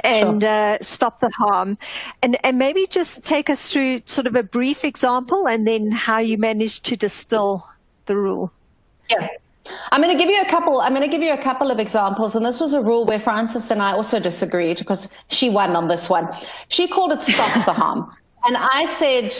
and 0.03 0.42
sure. 0.42 0.51
uh, 0.51 0.79
stop 0.81 1.20
the 1.20 1.31
harm. 1.31 1.77
And, 2.23 2.38
and 2.44 2.57
maybe 2.57 2.87
just 2.87 3.25
take 3.25 3.51
us 3.51 3.70
through 3.70 4.03
sort 4.07 4.27
of 4.27 4.37
a 4.37 4.42
brief 4.42 4.85
example 4.85 5.49
and 5.49 5.66
then 5.66 5.90
how 5.90 6.18
you 6.18 6.38
managed 6.38 6.85
to 6.87 6.97
distill 6.97 7.68
the 8.07 8.16
rule. 8.16 8.53
Yeah. 9.11 9.29
I'm 9.92 10.03
going 10.03 10.16
to 10.16 10.22
give 10.22 10.31
you 10.31 10.40
a 10.40 10.48
couple. 10.48 10.81
I'm 10.81 10.94
going 10.94 11.09
to 11.09 11.14
give 11.14 11.22
you 11.22 11.33
a 11.33 11.42
couple 11.42 11.70
of 11.70 11.79
examples, 11.79 12.37
and 12.37 12.44
this 12.44 12.61
was 12.61 12.74
a 12.74 12.81
rule 12.81 13.05
where 13.07 13.18
Frances 13.18 13.70
and 13.70 13.81
I 13.81 13.92
also 13.92 14.20
disagreed 14.20 14.79
because 14.79 15.09
she 15.29 15.48
won 15.48 15.74
on 15.74 15.88
this 15.88 16.11
one. 16.11 16.29
She 16.68 16.87
called 16.87 17.12
it 17.12 17.22
"stop 17.22 17.64
the 17.64 17.72
harm," 17.83 18.11
and 18.44 18.57
I 18.57 18.85
said, 18.96 19.35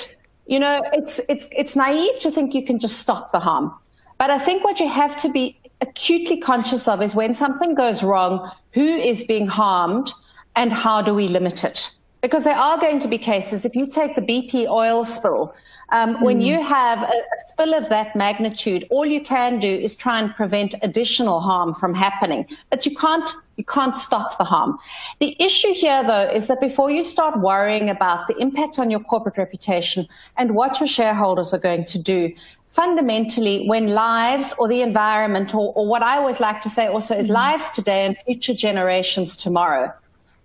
you 0.47 0.59
know, 0.59 0.83
it's 0.93 1.21
it's 1.29 1.47
it's 1.53 1.77
naive 1.77 2.21
to 2.21 2.31
think 2.31 2.55
you 2.55 2.65
can 2.65 2.79
just 2.79 2.99
stop 2.99 3.33
the 3.33 3.41
harm, 3.41 3.75
but 4.19 4.31
I 4.31 4.39
think 4.39 4.65
what 4.65 4.81
you 4.81 4.89
have 4.89 5.21
to 5.23 5.29
be 5.29 5.59
acutely 5.81 6.39
conscious 6.39 6.89
of 6.89 7.03
is 7.03 7.15
when 7.15 7.35
something 7.35 7.75
goes 7.75 8.03
wrong, 8.03 8.51
who 8.73 8.87
is 8.87 9.25
being 9.25 9.47
harmed, 9.47 10.11
and 10.57 10.73
how 10.73 11.03
do 11.03 11.15
we 11.15 11.29
limit 11.29 11.65
it? 11.65 11.91
Because 12.23 12.45
there 12.45 12.57
are 12.57 12.79
going 12.79 13.01
to 13.01 13.09
be 13.09 13.19
cases. 13.19 13.67
If 13.67 13.77
you 13.77 13.87
take 13.87 14.15
the 14.15 14.23
BP 14.23 14.67
oil 14.67 15.05
spill, 15.05 15.55
um, 15.95 16.17
mm. 16.17 16.23
When 16.23 16.41
you 16.41 16.61
have 16.63 16.99
a, 17.03 17.07
a, 17.07 17.39
spill 17.49 17.73
of 17.73 17.89
that 17.89 18.17
magnitude, 18.17 18.85
all 18.91 19.07
you 19.07 19.21
can 19.21 19.61
do 19.61 19.69
is 19.69 19.95
try 19.95 20.21
and 20.21 20.35
prevent 20.35 20.75
additional 20.83 21.41
harm 21.41 21.73
from 21.73 21.95
happening, 21.95 22.47
but 22.71 22.85
you 22.85 22.95
can't 22.97 23.29
you 23.57 23.65
can't 23.65 23.95
stop 23.95 24.37
the 24.37 24.43
harm. 24.43 24.77
The 25.21 25.37
issue 25.41 25.73
here, 25.73 26.03
though, 26.05 26.29
is 26.29 26.49
that 26.49 26.61
before 26.61 26.91
you 26.91 27.05
start 27.05 27.39
worrying 27.39 27.89
about 27.89 28.27
the 28.27 28.37
impact 28.39 28.81
on 28.81 28.91
your 28.91 28.99
corporate 28.99 29.39
reputation 29.39 30.09
and 30.37 30.57
what 30.57 30.81
your 30.81 30.89
shareholders 30.89 31.55
are 31.55 31.61
going 31.61 31.85
to 31.85 31.99
do, 31.99 32.35
fundamentally, 32.71 33.69
when 33.69 33.87
lives 33.87 34.53
or 34.59 34.67
the 34.67 34.83
environment, 34.83 35.55
or, 35.55 35.73
or 35.77 35.87
what 35.87 36.03
I 36.03 36.17
always 36.17 36.41
like 36.41 36.63
to 36.63 36.69
say 36.69 36.89
also 36.89 37.17
is 37.17 37.29
mm. 37.29 37.35
lives 37.45 37.71
today 37.71 38.05
and 38.07 38.19
future 38.27 38.55
generations 38.55 39.37
tomorrow, 39.37 39.93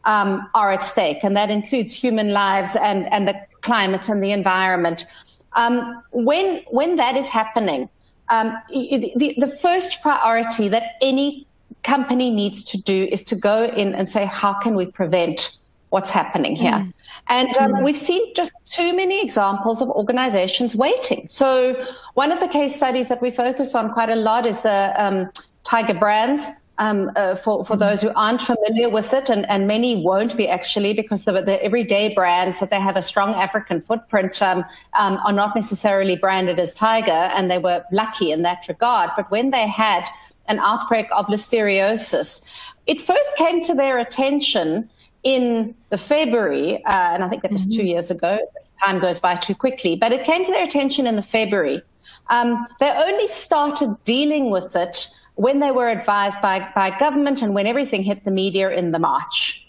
um, 0.06 0.48
are 0.54 0.72
at 0.72 0.84
stake, 0.84 1.24
and 1.24 1.36
that 1.36 1.50
includes 1.50 1.96
human 1.96 2.32
lives 2.32 2.76
and, 2.76 3.12
and 3.12 3.28
the 3.28 3.34
climate 3.62 4.08
and 4.10 4.24
the 4.24 4.32
environment. 4.32 5.06
Um, 5.54 6.04
when 6.12 6.62
when 6.70 6.96
that 6.98 7.16
is 7.16 7.28
happening, 7.28 7.90
um, 8.30 8.56
the, 8.70 9.36
the 9.38 9.58
first 9.62 10.02
priority 10.02 10.70
that 10.70 10.84
any 11.02 11.48
company 11.84 12.30
needs 12.30 12.64
to 12.66 12.78
do 12.78 13.08
is 13.12 13.24
to 13.24 13.36
go 13.36 13.66
in 13.66 13.96
and 13.96 14.08
say, 14.08 14.26
how 14.26 14.54
can 14.54 14.76
we 14.76 14.86
prevent 14.86 15.58
what's 15.90 16.12
happening 16.12 16.56
here? 16.56 16.72
Mm. 16.72 16.94
And 17.28 17.58
um, 17.58 17.72
mm. 17.74 17.84
we've 17.84 17.98
seen 17.98 18.34
just 18.36 18.52
too 18.66 18.96
many 18.96 19.22
examples 19.22 19.82
of 19.82 19.90
organizations 19.90 20.76
waiting. 20.76 21.28
So 21.30 21.86
one 22.14 22.32
of 22.32 22.40
the 22.40 22.48
case 22.48 22.76
studies 22.76 23.08
that 23.08 23.22
we 23.22 23.32
focus 23.32 23.74
on 23.76 23.92
quite 23.94 24.10
a 24.10 24.16
lot 24.16 24.46
is 24.46 24.62
the 24.62 24.94
um, 24.98 25.32
Tiger 25.64 25.94
Brands 25.94 26.48
um, 26.80 27.12
uh, 27.16 27.36
for, 27.36 27.64
for 27.64 27.74
mm-hmm. 27.74 27.82
those 27.82 28.02
who 28.02 28.12
aren't 28.16 28.42
familiar 28.42 28.90
with 28.90 29.14
it, 29.14 29.30
and, 29.30 29.48
and 29.50 29.68
many 29.68 30.02
won't 30.04 30.36
be 30.36 30.48
actually 30.48 30.94
because 30.94 31.26
the, 31.26 31.34
the 31.34 31.64
everyday 31.64 32.14
brands 32.14 32.60
that 32.60 32.72
they 32.72 32.80
have 32.80 32.96
a 32.96 33.02
strong 33.02 33.36
African 33.36 33.82
footprint 33.82 34.42
um, 34.42 34.66
um, 34.98 35.20
are 35.26 35.34
not 35.34 35.56
necessarily 35.56 36.16
branded 36.16 36.58
as 36.58 36.74
Tiger, 36.74 37.12
and 37.12 37.52
they 37.52 37.60
were 37.60 37.84
lucky 37.92 38.32
in 38.32 38.42
that 38.44 38.66
regard. 38.68 39.12
But 39.16 39.30
when 39.30 39.52
they 39.52 39.68
had 39.68 40.06
an 40.48 40.60
outbreak 40.60 41.08
of 41.16 41.26
listeriosis, 41.28 42.42
it 42.88 43.02
first 43.02 43.30
came 43.38 43.62
to 43.64 43.76
their 43.76 44.00
attention 44.00 44.90
in 45.24 45.76
the 45.90 45.98
February, 45.98 46.84
uh, 46.86 47.12
and 47.14 47.24
I 47.24 47.30
think 47.30 47.44
that 47.44 47.52
was 47.52 47.68
mm-hmm. 47.68 47.78
two 47.78 47.86
years 47.86 48.10
ago. 48.10 48.40
Time 48.84 49.00
goes 49.00 49.20
by 49.20 49.36
too 49.36 49.54
quickly, 49.54 49.98
but 49.98 50.14
it 50.14 50.24
came 50.24 50.46
to 50.46 50.52
their 50.52 50.64
attention 50.64 51.06
in 51.06 51.18
the 51.18 51.22
February. 51.22 51.82
Um, 52.30 52.66
they 52.80 52.90
only 52.90 53.28
started 53.28 53.98
dealing 54.06 54.50
with 54.50 54.76
it 54.76 55.10
when 55.40 55.62
they 55.62 55.72
were 55.72 55.88
advised 55.88 56.36
by, 56.42 56.70
by 56.76 56.90
government 57.00 57.42
and 57.42 57.56
when 57.56 57.66
everything 57.66 58.04
hit 58.04 58.26
the 58.26 58.32
media 58.32 58.70
in 58.72 58.92
the 58.92 59.00
March. 59.00 59.66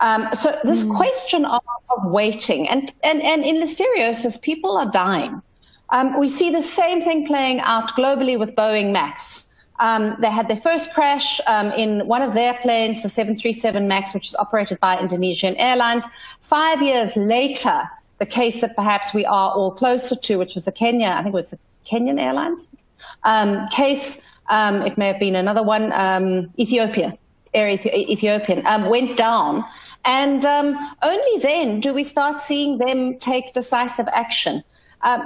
Um, 0.00 0.28
so 0.34 0.58
this 0.64 0.82
mm. 0.82 0.96
question 0.96 1.44
of, 1.44 1.62
of, 1.96 2.10
waiting 2.10 2.68
and, 2.68 2.92
and, 3.04 3.22
and 3.22 3.44
in 3.44 3.62
listeriosis, 3.62 4.42
people 4.42 4.76
are 4.76 4.90
dying. 4.90 5.40
Um, 5.90 6.18
we 6.18 6.26
see 6.26 6.50
the 6.50 6.60
same 6.60 7.00
thing 7.00 7.24
playing 7.24 7.60
out 7.60 7.90
globally 7.90 8.36
with 8.36 8.56
Boeing 8.56 8.90
Max. 8.90 9.46
Um, 9.78 10.16
they 10.20 10.28
had 10.28 10.48
their 10.48 10.56
first 10.56 10.92
crash 10.92 11.40
um, 11.46 11.70
in 11.70 12.04
one 12.08 12.22
of 12.22 12.34
their 12.34 12.54
planes, 12.54 13.00
the 13.00 13.08
737 13.08 13.86
MAX, 13.86 14.12
which 14.14 14.26
is 14.26 14.34
operated 14.34 14.80
by 14.80 14.98
Indonesian 14.98 15.54
Airlines. 15.54 16.02
Five 16.40 16.82
years 16.82 17.14
later, 17.14 17.88
the 18.18 18.26
case 18.26 18.60
that 18.60 18.74
perhaps 18.74 19.14
we 19.14 19.24
are 19.24 19.52
all 19.52 19.70
closer 19.70 20.16
to, 20.16 20.36
which 20.36 20.56
was 20.56 20.64
the 20.64 20.72
Kenya, 20.72 21.14
I 21.16 21.22
think 21.22 21.32
it 21.32 21.42
was 21.42 21.50
the 21.50 21.58
Kenyan 21.86 22.20
Airlines 22.20 22.66
um, 23.24 23.68
case. 23.68 24.18
Um, 24.48 24.82
it 24.82 24.98
may 24.98 25.06
have 25.08 25.20
been 25.20 25.36
another 25.36 25.62
one, 25.62 25.92
um, 25.92 26.52
Ethiopia, 26.58 27.16
Air 27.54 27.68
Ethiopian, 27.68 28.66
um, 28.66 28.88
went 28.90 29.16
down. 29.16 29.64
And 30.04 30.44
only 30.44 31.38
then 31.40 31.80
do 31.80 31.94
we 31.94 32.02
start 32.02 32.42
seeing 32.42 32.78
them 32.78 33.18
take 33.18 33.52
decisive 33.52 34.08
action. 34.12 34.64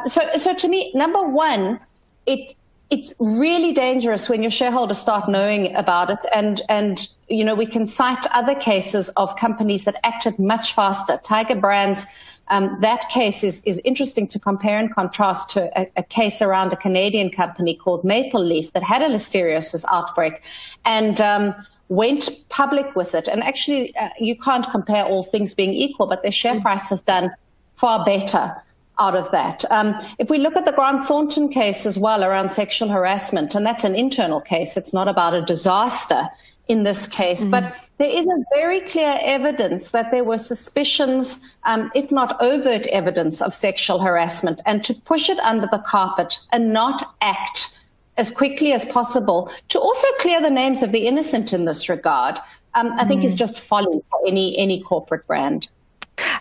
so, 0.05 0.21
so 0.37 0.55
to 0.55 0.69
me, 0.69 0.93
number 0.95 1.23
one, 1.23 1.81
it 2.27 2.55
it's 2.91 3.13
really 3.19 3.73
dangerous 3.73 4.29
when 4.29 4.43
your 4.43 4.51
shareholders 4.51 4.99
start 4.99 5.29
knowing 5.29 5.75
about 5.75 6.11
it 6.11 6.25
and 6.35 6.63
and 6.69 7.09
you 7.29 7.45
know 7.45 7.55
we 7.55 7.67
can 7.67 7.87
cite 7.87 8.25
other 8.33 8.55
cases 8.55 9.09
of 9.17 9.35
companies 9.37 9.85
that 9.85 9.97
acted 10.05 10.39
much 10.39 10.73
faster 10.73 11.19
tiger 11.25 11.57
brands 11.57 12.07
um, 12.49 12.79
that 12.81 13.09
case 13.09 13.43
is, 13.43 13.61
is 13.65 13.81
interesting 13.85 14.29
to 14.29 14.39
compare 14.39 14.79
and 14.79 14.95
contrast 14.95 15.51
to 15.51 15.81
a, 15.81 15.91
a, 15.97 16.03
case 16.03 16.41
around 16.41 16.73
a 16.73 16.77
Canadian 16.77 17.31
company 17.31 17.75
called 17.75 18.05
Maple 18.05 18.45
Leaf 18.45 18.73
that 18.73 18.83
had 18.83 19.03
a 19.03 19.09
listeriosis 19.09 19.85
outbreak 19.91 20.43
and 20.85 21.21
um, 21.21 21.55
went 21.89 22.29
public 22.49 22.95
with 22.95 23.15
it. 23.15 23.27
And 23.27 23.43
actually, 23.43 23.97
uh, 23.97 24.11
you 24.21 24.37
can't 24.37 24.69
compare 24.71 25.05
all 25.05 25.25
things 25.25 25.55
being 25.55 25.73
equal, 25.73 26.07
but 26.07 26.23
their 26.23 26.31
share 26.31 26.61
price 26.61 26.89
has 26.89 27.01
done 27.01 27.33
far 27.77 28.05
better 28.05 28.55
out 28.99 29.17
of 29.17 29.31
that. 29.31 29.65
Um, 29.71 29.95
if 30.19 30.31
we 30.31 30.39
look 30.39 30.57
at 30.57 30.65
the 30.65 30.73
Grant 30.73 31.05
Thornton 31.05 31.49
case 31.49 31.85
as 31.85 31.99
well 31.99 32.25
around 32.25 32.51
sexual 32.51 32.89
harassment, 32.89 33.55
and 33.55 33.67
that's 33.67 33.85
an 33.85 33.95
internal 33.95 34.41
case, 34.41 34.77
it's 34.77 34.93
not 34.93 35.09
about 35.09 35.35
a 35.35 35.43
disaster 35.43 36.29
in 36.69 36.83
this 36.83 37.07
case, 37.07 37.45
mm. 37.45 37.51
but 37.51 37.75
there 37.99 38.11
is 38.11 38.27
a 38.27 38.45
very 38.55 38.81
clear 38.81 39.19
evidence 39.23 39.91
that 39.91 40.11
there 40.11 40.25
were 40.25 40.39
suspicions, 40.39 41.41
um, 41.65 41.91
if 41.95 42.11
not 42.11 42.41
overt 42.43 42.87
evidence, 42.89 43.41
of 43.41 43.55
sexual 43.55 44.01
harassment, 44.01 44.61
and 44.67 44.83
to 44.85 44.93
push 44.93 45.31
it 45.31 45.39
under 45.41 45.69
the 45.71 45.79
carpet 45.79 46.39
and 46.53 46.73
not 46.73 47.15
act 47.21 47.71
as 48.17 48.31
quickly 48.31 48.73
as 48.73 48.85
possible 48.87 49.51
to 49.69 49.79
also 49.79 50.09
clear 50.21 50.41
the 50.41 50.51
names 50.51 50.83
of 50.83 50.91
the 50.91 51.07
innocent 51.07 51.53
in 51.53 51.67
this 51.67 51.89
regard, 51.89 52.39
um, 52.75 52.93
I 52.99 53.07
think 53.07 53.23
mm. 53.23 53.25
is 53.25 53.35
just 53.35 53.59
folly 53.59 54.01
for 54.11 54.21
any 54.27 54.59
any 54.59 54.83
corporate 54.83 55.27
brand. 55.27 55.69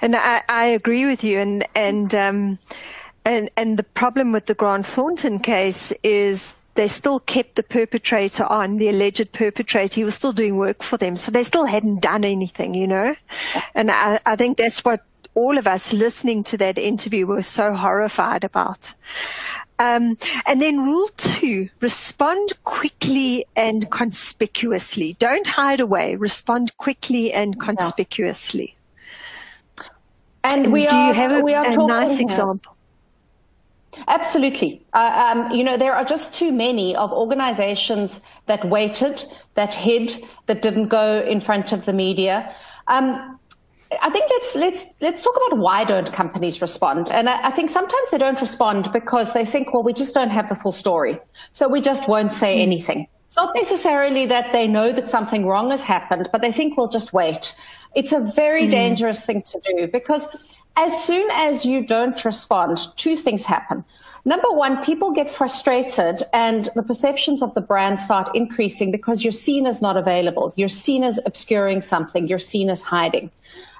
And 0.01 0.15
I, 0.15 0.41
I 0.49 0.65
agree 0.65 1.05
with 1.05 1.23
you. 1.23 1.39
And 1.39 1.67
and 1.75 2.15
um, 2.15 2.59
and 3.25 3.49
and 3.57 3.77
the 3.77 3.83
problem 3.83 4.31
with 4.31 4.45
the 4.45 4.53
Grant 4.53 4.85
Thornton 4.85 5.39
case 5.39 5.93
is 6.03 6.53
they 6.75 6.88
still 6.88 7.19
kept 7.21 7.55
the 7.55 7.63
perpetrator 7.63 8.45
on, 8.45 8.77
the 8.77 8.89
alleged 8.89 9.31
perpetrator. 9.31 9.95
He 9.95 10.03
was 10.03 10.15
still 10.15 10.33
doing 10.33 10.57
work 10.57 10.83
for 10.83 10.97
them, 10.97 11.17
so 11.17 11.31
they 11.31 11.43
still 11.43 11.65
hadn't 11.65 12.01
done 12.01 12.23
anything, 12.23 12.73
you 12.73 12.88
know. 12.88 13.15
And 13.73 13.89
I, 13.91 14.19
I 14.25 14.35
think 14.35 14.57
that's 14.57 14.85
what 14.85 15.03
all 15.33 15.57
of 15.57 15.67
us 15.67 15.93
listening 15.93 16.43
to 16.45 16.57
that 16.57 16.77
interview 16.77 17.25
were 17.25 17.43
so 17.43 17.73
horrified 17.73 18.43
about. 18.43 18.93
Um, 19.77 20.17
and 20.45 20.61
then 20.61 20.85
rule 20.85 21.09
two, 21.17 21.69
respond 21.81 22.53
quickly 22.63 23.45
and 23.55 23.89
conspicuously. 23.91 25.17
Don't 25.19 25.47
hide 25.47 25.81
away. 25.81 26.15
Respond 26.15 26.77
quickly 26.77 27.33
and 27.33 27.59
conspicuously. 27.59 28.77
And, 30.45 30.71
we 30.71 30.88
do 30.88 30.95
are, 30.95 31.07
you 31.07 31.13
have 31.13 31.31
a, 31.31 31.39
we 31.41 31.53
are 31.53 31.65
a 31.65 31.88
nice 31.88 32.19
example? 32.19 32.74
Absolutely. 34.08 34.86
Uh, 34.93 35.34
um, 35.34 35.51
you 35.51 35.63
know, 35.63 35.77
there 35.77 35.93
are 35.93 36.05
just 36.05 36.34
too 36.34 36.51
many 36.51 36.95
of 36.95 37.12
organizations 37.12 38.21
that 38.47 38.67
waited, 38.69 39.25
that 39.55 39.73
hid, 39.73 40.23
that 40.47 40.62
didn't 40.62 40.89
go 40.89 41.21
in 41.27 41.39
front 41.39 41.71
of 41.71 41.86
the 41.86 41.93
media. 41.93 42.53
Um, 42.88 43.39
I 44.01 44.10
think 44.10 44.29
let's 44.29 44.55
let's 44.55 44.86
let's 44.99 45.23
talk 45.23 45.36
about 45.36 45.60
why 45.60 45.84
don't 45.84 46.12
companies 46.12 46.62
respond? 46.62 47.10
And 47.12 47.29
I, 47.29 47.47
I, 47.47 47.51
think 47.51 47.69
sometimes 47.69 48.10
they 48.12 48.17
don't 48.17 48.39
respond 48.41 48.91
because 48.91 49.34
they 49.34 49.45
think, 49.45 49.73
well, 49.73 49.84
we 49.84 49.93
just 49.93 50.13
don't 50.13 50.31
have 50.31 50.49
the 50.49 50.55
full 50.55 50.71
story, 50.71 51.19
so 51.51 51.69
we 51.69 51.81
just 51.81 52.08
won't 52.08 52.31
say 52.31 52.58
mm. 52.58 52.63
anything. 52.63 53.08
It's 53.27 53.38
not 53.38 53.55
necessarily 53.55 54.25
that 54.25 54.51
they 54.51 54.67
know 54.67 54.91
that 54.91 55.10
something 55.10 55.45
wrong 55.45 55.69
has 55.69 55.84
happened, 55.84 56.29
but 56.31 56.41
they 56.41 56.51
think 56.51 56.77
we'll 56.77 56.88
just 56.88 57.13
wait. 57.13 57.55
It's 57.95 58.12
a 58.12 58.19
very 58.36 58.67
mm. 58.67 58.71
dangerous 58.71 59.23
thing 59.23 59.43
to 59.43 59.60
do 59.63 59.88
because 59.91 60.27
as 60.77 61.03
soon 61.03 61.29
as 61.31 61.65
you 61.65 61.85
don't 61.85 62.23
respond, 62.25 62.79
two 62.95 63.15
things 63.15 63.45
happen. 63.45 63.83
Number 64.25 64.51
one, 64.51 64.83
people 64.83 65.11
get 65.11 65.29
frustrated 65.29 66.23
and 66.33 66.69
the 66.75 66.81
perceptions 66.81 67.43
of 67.43 67.53
the 67.53 67.61
brand 67.61 67.99
start 67.99 68.35
increasing 68.35 68.91
because 68.91 69.23
you're 69.23 69.31
seen 69.31 69.67
as 69.67 69.81
not 69.81 69.97
available. 69.97 70.51
You're 70.55 70.67
seen 70.67 71.03
as 71.03 71.19
obscuring 71.25 71.81
something. 71.81 72.27
You're 72.27 72.39
seen 72.39 72.69
as 72.69 72.81
hiding. 72.81 73.29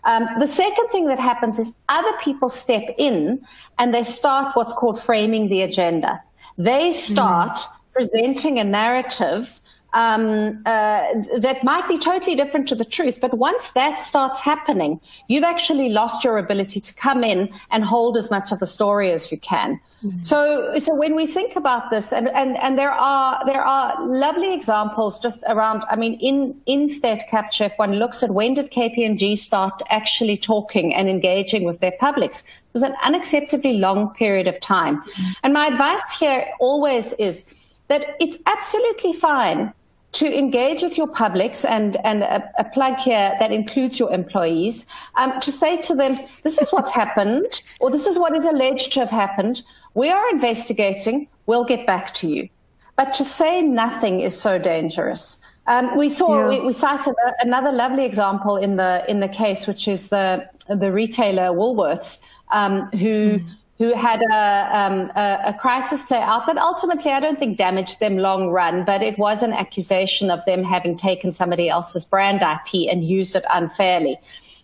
Um, 0.04 0.28
the 0.40 0.48
second 0.48 0.88
thing 0.90 1.08
that 1.08 1.20
happens 1.20 1.58
is 1.58 1.74
other 1.90 2.16
people 2.22 2.50
step 2.50 2.84
in 3.00 3.42
and 3.80 3.92
they 3.92 4.04
start 4.04 4.56
what's 4.56 4.74
called 4.74 5.02
framing 5.02 5.48
the 5.48 5.64
agenda. 5.64 6.22
They 6.60 6.92
start 6.92 7.58
mm. 7.58 7.68
presenting 7.94 8.60
a 8.60 8.64
narrative 8.64 9.60
um, 9.96 10.62
uh, 10.66 11.04
that 11.40 11.64
might 11.64 11.88
be 11.88 11.98
totally 11.98 12.36
different 12.36 12.68
to 12.68 12.76
the 12.76 12.84
truth. 12.84 13.20
But 13.22 13.38
once 13.38 13.72
that 13.72 14.02
starts 14.02 14.42
happening, 14.42 15.00
you've 15.30 15.46
actually 15.46 15.90
lost 15.90 16.24
your 16.24 16.38
ability 16.38 16.82
to 16.82 16.94
come 16.94 17.24
in 17.24 17.50
and 17.72 17.84
hold 17.84 18.18
as 18.18 18.30
much 18.30 18.52
of 18.52 18.60
the 18.60 18.68
story 18.68 19.12
as 19.12 19.32
you 19.32 19.40
can. 19.40 19.80
Mm-hmm. 20.04 20.22
So, 20.22 20.78
so 20.80 20.94
when 20.94 21.16
we 21.16 21.26
think 21.26 21.56
about 21.56 21.90
this, 21.92 22.12
and, 22.12 22.28
and, 22.28 22.58
and 22.58 22.78
there 22.78 22.92
are 22.92 23.42
there 23.46 23.64
are 23.64 23.96
lovely 24.06 24.54
examples 24.54 25.18
just 25.18 25.42
around. 25.48 25.86
I 25.90 25.96
mean, 25.96 26.20
in 26.20 26.60
in 26.66 26.90
state 26.90 27.24
capture, 27.30 27.64
if 27.64 27.74
one 27.78 27.94
looks 27.94 28.22
at 28.22 28.32
when 28.32 28.54
did 28.54 28.72
KPMG 28.72 29.38
start 29.38 29.82
actually 29.90 30.36
talking 30.36 30.94
and 30.94 31.08
engaging 31.08 31.64
with 31.64 31.80
their 31.80 31.94
publics, 32.02 32.42
it 32.42 32.74
was 32.74 32.84
an 32.84 32.96
unacceptably 33.06 33.80
long 33.80 34.14
period 34.14 34.48
of 34.48 34.60
time. 34.60 34.98
Mm-hmm. 34.98 35.32
And 35.44 35.54
my 35.54 35.68
advice 35.68 36.04
here 36.20 36.46
always 36.60 37.14
is 37.14 37.46
that 37.88 38.18
it's 38.20 38.38
absolutely 38.46 39.14
fine 39.14 39.74
to 40.16 40.38
engage 40.38 40.82
with 40.82 40.98
your 40.98 41.08
publics 41.08 41.66
and, 41.66 41.98
and 42.06 42.24
a, 42.24 42.50
a 42.58 42.64
plug 42.64 42.98
here 42.98 43.36
that 43.40 43.52
includes 43.52 44.00
your 44.00 44.12
employees, 44.14 44.86
um, 45.16 45.40
to 45.42 45.52
say 45.52 45.78
to 45.82 45.94
them, 45.94 46.18
this 46.44 46.58
is 46.58 46.72
what's 46.72 46.92
happened, 46.92 47.62
or 47.82 47.92
this 47.92 48.08
is 48.08 48.18
what 48.18 48.36
is 48.36 48.46
alleged 48.46 48.94
to 48.94 49.02
have 49.02 49.10
happened. 49.10 49.62
We 49.94 50.10
are 50.10 50.30
investigating. 50.30 51.28
We'll 51.48 51.66
get 51.66 51.86
back 51.86 52.14
to 52.16 52.30
you. 52.30 52.48
But 52.96 53.14
to 53.16 53.26
say 53.26 53.62
nothing 53.62 54.22
is 54.22 54.40
so 54.40 54.58
dangerous. 54.58 55.40
Um, 55.68 55.98
we 55.98 56.10
saw, 56.10 56.40
yeah. 56.40 56.48
we, 56.48 56.68
we, 56.68 56.72
cited 56.74 57.14
another 57.40 57.72
lovely 57.72 58.06
example 58.06 58.56
in 58.56 58.78
the 58.78 59.04
in 59.10 59.20
the 59.20 59.28
case, 59.28 59.68
which 59.68 59.88
is 59.88 60.10
the 60.10 60.48
the 60.70 60.92
retailer 60.92 61.50
Woolworths, 61.52 62.20
um, 62.52 62.84
who 62.92 63.40
mm 63.40 63.46
who 63.78 63.94
had 63.94 64.22
a, 64.32 64.78
um, 64.78 65.12
a, 65.16 65.40
a, 65.48 65.54
crisis 65.60 66.02
play 66.04 66.22
out 66.22 66.46
that 66.48 66.58
ultimately 66.58 67.12
I 67.12 67.20
don't 67.20 67.38
think 67.38 67.58
damaged 67.58 68.00
them 68.00 68.18
long 68.18 68.50
run, 68.50 68.86
but 68.86 69.02
it 69.02 69.18
was 69.20 69.44
an 69.44 69.52
accusation 69.52 70.32
of 70.32 70.44
them 70.46 70.64
having 70.64 70.96
taken 70.96 71.34
somebody 71.34 71.68
else's 71.68 72.06
brand 72.06 72.42
IP 72.42 72.90
and 72.90 73.04
used 73.04 73.36
it 73.36 73.44
unfairly. 73.50 74.18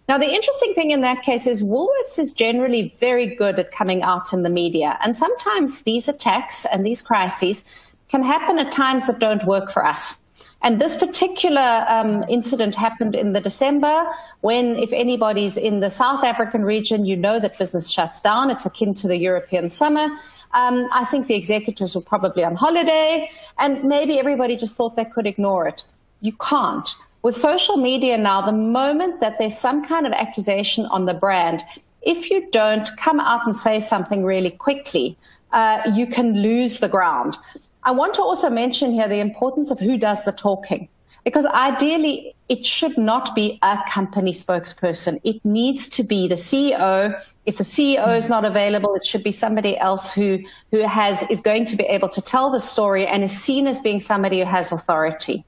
Now, 0.07 0.17
the 0.17 0.33
interesting 0.33 0.73
thing 0.73 0.91
in 0.91 1.01
that 1.01 1.23
case 1.23 1.45
is 1.45 1.61
Woolworths 1.61 2.19
is 2.19 2.31
generally 2.31 2.93
very 2.99 3.35
good 3.35 3.59
at 3.59 3.71
coming 3.71 4.01
out 4.01 4.31
in 4.33 4.43
the 4.43 4.49
media. 4.49 4.97
And 5.03 5.15
sometimes 5.15 5.81
these 5.81 6.07
attacks 6.07 6.65
and 6.65 6.85
these 6.85 7.01
crises 7.01 7.63
can 8.09 8.23
happen 8.23 8.59
at 8.59 8.71
times 8.71 9.07
that 9.07 9.19
don't 9.19 9.45
work 9.45 9.71
for 9.71 9.85
us. 9.85 10.15
And 10.63 10.79
this 10.79 10.95
particular 10.95 11.85
um, 11.89 12.23
incident 12.29 12.75
happened 12.75 13.15
in 13.15 13.33
the 13.33 13.41
December 13.41 14.05
when, 14.41 14.75
if 14.75 14.93
anybody's 14.93 15.57
in 15.57 15.79
the 15.79 15.89
South 15.89 16.23
African 16.23 16.63
region, 16.63 17.05
you 17.05 17.17
know 17.17 17.39
that 17.39 17.57
business 17.57 17.89
shuts 17.89 18.19
down. 18.19 18.51
It's 18.51 18.65
akin 18.65 18.93
to 18.95 19.07
the 19.07 19.17
European 19.17 19.69
summer. 19.69 20.07
Um, 20.53 20.87
I 20.91 21.05
think 21.05 21.27
the 21.27 21.35
executives 21.35 21.95
were 21.95 22.01
probably 22.01 22.43
on 22.43 22.55
holiday 22.55 23.31
and 23.57 23.83
maybe 23.83 24.19
everybody 24.19 24.55
just 24.55 24.75
thought 24.75 24.95
they 24.95 25.05
could 25.05 25.25
ignore 25.25 25.67
it. 25.67 25.83
You 26.19 26.33
can't. 26.33 26.87
With 27.23 27.37
social 27.37 27.77
media 27.77 28.17
now, 28.17 28.45
the 28.45 28.51
moment 28.51 29.19
that 29.21 29.37
there's 29.37 29.57
some 29.57 29.85
kind 29.85 30.05
of 30.05 30.13
accusation 30.13 30.85
on 30.87 31.05
the 31.05 31.13
brand, 31.13 31.63
if 32.01 32.29
you 32.29 32.49
don't 32.51 32.89
come 32.97 33.19
out 33.19 33.45
and 33.45 33.55
say 33.55 33.79
something 33.79 34.23
really 34.23 34.51
quickly, 34.51 35.17
uh, 35.51 35.81
you 35.93 36.07
can 36.07 36.41
lose 36.41 36.79
the 36.79 36.89
ground. 36.89 37.37
I 37.83 37.91
want 37.91 38.13
to 38.15 38.21
also 38.21 38.49
mention 38.49 38.91
here 38.91 39.07
the 39.07 39.19
importance 39.19 39.71
of 39.71 39.79
who 39.79 39.97
does 39.97 40.23
the 40.23 40.31
talking. 40.31 40.89
Because 41.23 41.45
ideally, 41.45 42.35
it 42.49 42.65
should 42.65 42.97
not 42.97 43.35
be 43.35 43.59
a 43.61 43.77
company 43.87 44.33
spokesperson. 44.33 45.21
It 45.23 45.43
needs 45.45 45.87
to 45.89 46.03
be 46.03 46.27
the 46.27 46.35
CEO. 46.35 47.19
If 47.45 47.57
the 47.57 47.63
CEO 47.63 48.15
is 48.17 48.27
not 48.27 48.43
available, 48.43 48.95
it 48.95 49.05
should 49.05 49.23
be 49.23 49.31
somebody 49.31 49.77
else 49.77 50.11
who, 50.11 50.39
who 50.71 50.79
has, 50.79 51.23
is 51.29 51.39
going 51.39 51.65
to 51.65 51.75
be 51.75 51.83
able 51.83 52.09
to 52.09 52.21
tell 52.21 52.51
the 52.51 52.59
story 52.59 53.05
and 53.05 53.23
is 53.23 53.31
seen 53.31 53.67
as 53.67 53.79
being 53.79 53.99
somebody 53.99 54.39
who 54.39 54.45
has 54.45 54.71
authority. 54.71 55.45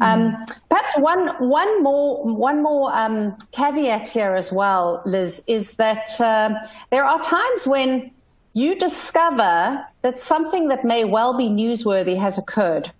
Um, 0.00 0.46
perhaps 0.68 0.96
one, 0.96 1.28
one 1.48 1.82
more, 1.82 2.24
one 2.24 2.62
more 2.62 2.94
um, 2.94 3.36
caveat 3.52 4.08
here 4.08 4.34
as 4.34 4.50
well, 4.50 5.02
Liz, 5.04 5.42
is 5.46 5.72
that 5.72 6.18
uh, 6.20 6.54
there 6.90 7.04
are 7.04 7.20
times 7.22 7.66
when 7.66 8.10
you 8.54 8.78
discover 8.78 9.84
that 10.02 10.20
something 10.20 10.68
that 10.68 10.84
may 10.84 11.04
well 11.04 11.36
be 11.36 11.48
newsworthy 11.48 12.18
has 12.18 12.38
occurred. 12.38 12.92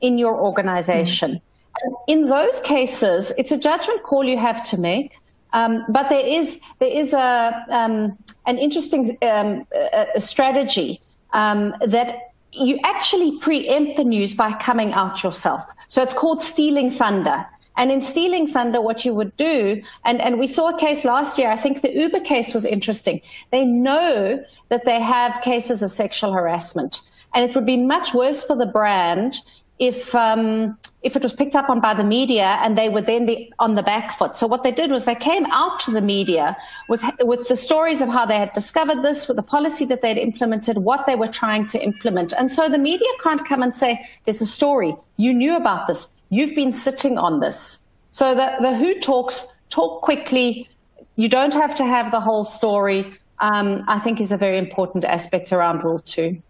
in 0.00 0.16
your 0.18 0.36
organization. 0.40 1.30
Mm-hmm. 1.32 2.12
in 2.12 2.24
those 2.24 2.60
cases, 2.60 3.32
it's 3.38 3.52
a 3.52 3.58
judgment 3.58 4.02
call 4.02 4.24
you 4.24 4.38
have 4.38 4.62
to 4.70 4.76
make. 4.78 5.18
Um, 5.52 5.84
but 5.88 6.08
there 6.08 6.26
is 6.26 6.58
there 6.78 6.88
is 6.88 7.12
a 7.12 7.64
um, 7.70 8.16
an 8.46 8.58
interesting 8.58 9.18
um, 9.22 9.66
a 9.92 10.20
strategy 10.20 11.00
um, 11.32 11.74
that 11.86 12.32
you 12.52 12.78
actually 12.84 13.38
preempt 13.38 13.96
the 13.96 14.04
news 14.04 14.34
by 14.34 14.52
coming 14.58 14.92
out 14.92 15.22
yourself. 15.22 15.62
So 15.88 16.02
it's 16.02 16.14
called 16.14 16.42
stealing 16.42 16.90
thunder. 16.90 17.46
And 17.76 17.90
in 17.90 18.02
stealing 18.02 18.46
thunder, 18.48 18.80
what 18.80 19.04
you 19.04 19.14
would 19.14 19.36
do, 19.36 19.82
and, 20.04 20.20
and 20.20 20.38
we 20.38 20.46
saw 20.46 20.74
a 20.74 20.78
case 20.78 21.04
last 21.04 21.38
year, 21.38 21.50
I 21.50 21.56
think 21.56 21.82
the 21.82 21.92
Uber 21.92 22.20
case 22.20 22.52
was 22.52 22.64
interesting. 22.64 23.20
They 23.52 23.64
know 23.64 24.44
that 24.68 24.84
they 24.84 25.00
have 25.00 25.40
cases 25.42 25.82
of 25.82 25.90
sexual 25.90 26.32
harassment. 26.32 27.00
And 27.32 27.48
it 27.48 27.54
would 27.54 27.66
be 27.66 27.76
much 27.76 28.12
worse 28.12 28.42
for 28.42 28.56
the 28.56 28.66
brand 28.66 29.40
if 29.78 30.14
um, 30.14 30.76
if 31.02 31.16
it 31.16 31.22
was 31.22 31.32
picked 31.32 31.56
up 31.56 31.70
on 31.70 31.80
by 31.80 31.94
the 31.94 32.04
media 32.04 32.58
and 32.60 32.76
they 32.76 32.90
would 32.90 33.06
then 33.06 33.24
be 33.24 33.50
on 33.58 33.74
the 33.74 33.82
back 33.82 34.18
foot. 34.18 34.36
So 34.36 34.46
what 34.46 34.62
they 34.62 34.72
did 34.72 34.90
was 34.90 35.06
they 35.06 35.14
came 35.14 35.46
out 35.46 35.78
to 35.80 35.90
the 35.90 36.02
media 36.02 36.56
with 36.88 37.02
with 37.20 37.48
the 37.48 37.56
stories 37.56 38.02
of 38.02 38.08
how 38.08 38.26
they 38.26 38.36
had 38.36 38.52
discovered 38.52 39.02
this, 39.02 39.26
with 39.26 39.38
the 39.38 39.42
policy 39.42 39.86
that 39.86 40.02
they'd 40.02 40.18
implemented, 40.18 40.78
what 40.78 41.06
they 41.06 41.14
were 41.14 41.28
trying 41.28 41.66
to 41.68 41.82
implement. 41.82 42.34
And 42.34 42.52
so 42.52 42.68
the 42.68 42.78
media 42.78 43.08
can't 43.22 43.46
come 43.48 43.62
and 43.62 43.74
say, 43.74 44.06
"There's 44.26 44.42
a 44.42 44.46
story. 44.46 44.94
You 45.16 45.32
knew 45.32 45.56
about 45.56 45.86
this. 45.86 46.08
You've 46.30 46.54
been 46.54 46.72
sitting 46.72 47.18
on 47.18 47.40
this." 47.40 47.78
So 48.12 48.34
the 48.34 48.56
the 48.60 48.74
who 48.74 48.98
talks 48.98 49.46
talk 49.68 50.02
quickly. 50.02 50.68
You 51.16 51.28
don't 51.28 51.52
have 51.52 51.74
to 51.76 51.84
have 51.84 52.10
the 52.10 52.20
whole 52.20 52.44
story. 52.44 53.12
Um, 53.40 53.84
I 53.88 53.98
think 54.00 54.20
is 54.20 54.32
a 54.32 54.36
very 54.36 54.58
important 54.58 55.04
aspect 55.04 55.52
around 55.52 55.84
Rule 55.84 56.00
Two. 56.00 56.42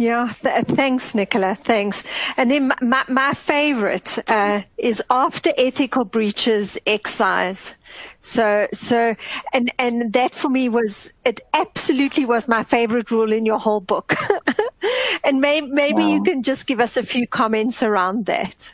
Yeah, 0.00 0.32
th- 0.42 0.64
thanks, 0.66 1.12
Nicola. 1.16 1.56
Thanks. 1.56 2.04
And 2.36 2.48
then 2.48 2.72
my, 2.80 3.04
my 3.08 3.32
favorite 3.32 4.16
uh, 4.28 4.62
is 4.76 5.02
after 5.10 5.50
ethical 5.58 6.04
breaches, 6.04 6.78
excise. 6.86 7.74
So, 8.20 8.68
so, 8.72 9.16
and 9.52 9.72
and 9.80 10.12
that 10.12 10.36
for 10.36 10.50
me 10.50 10.68
was 10.68 11.12
it. 11.24 11.40
Absolutely 11.52 12.26
was 12.26 12.46
my 12.46 12.62
favorite 12.62 13.10
rule 13.10 13.32
in 13.32 13.44
your 13.44 13.58
whole 13.58 13.80
book. 13.80 14.14
and 15.24 15.40
may, 15.40 15.60
maybe 15.60 16.02
wow. 16.02 16.14
you 16.14 16.22
can 16.22 16.42
just 16.42 16.66
give 16.66 16.80
us 16.80 16.96
a 16.96 17.02
few 17.02 17.26
comments 17.26 17.82
around 17.82 18.26
that. 18.26 18.70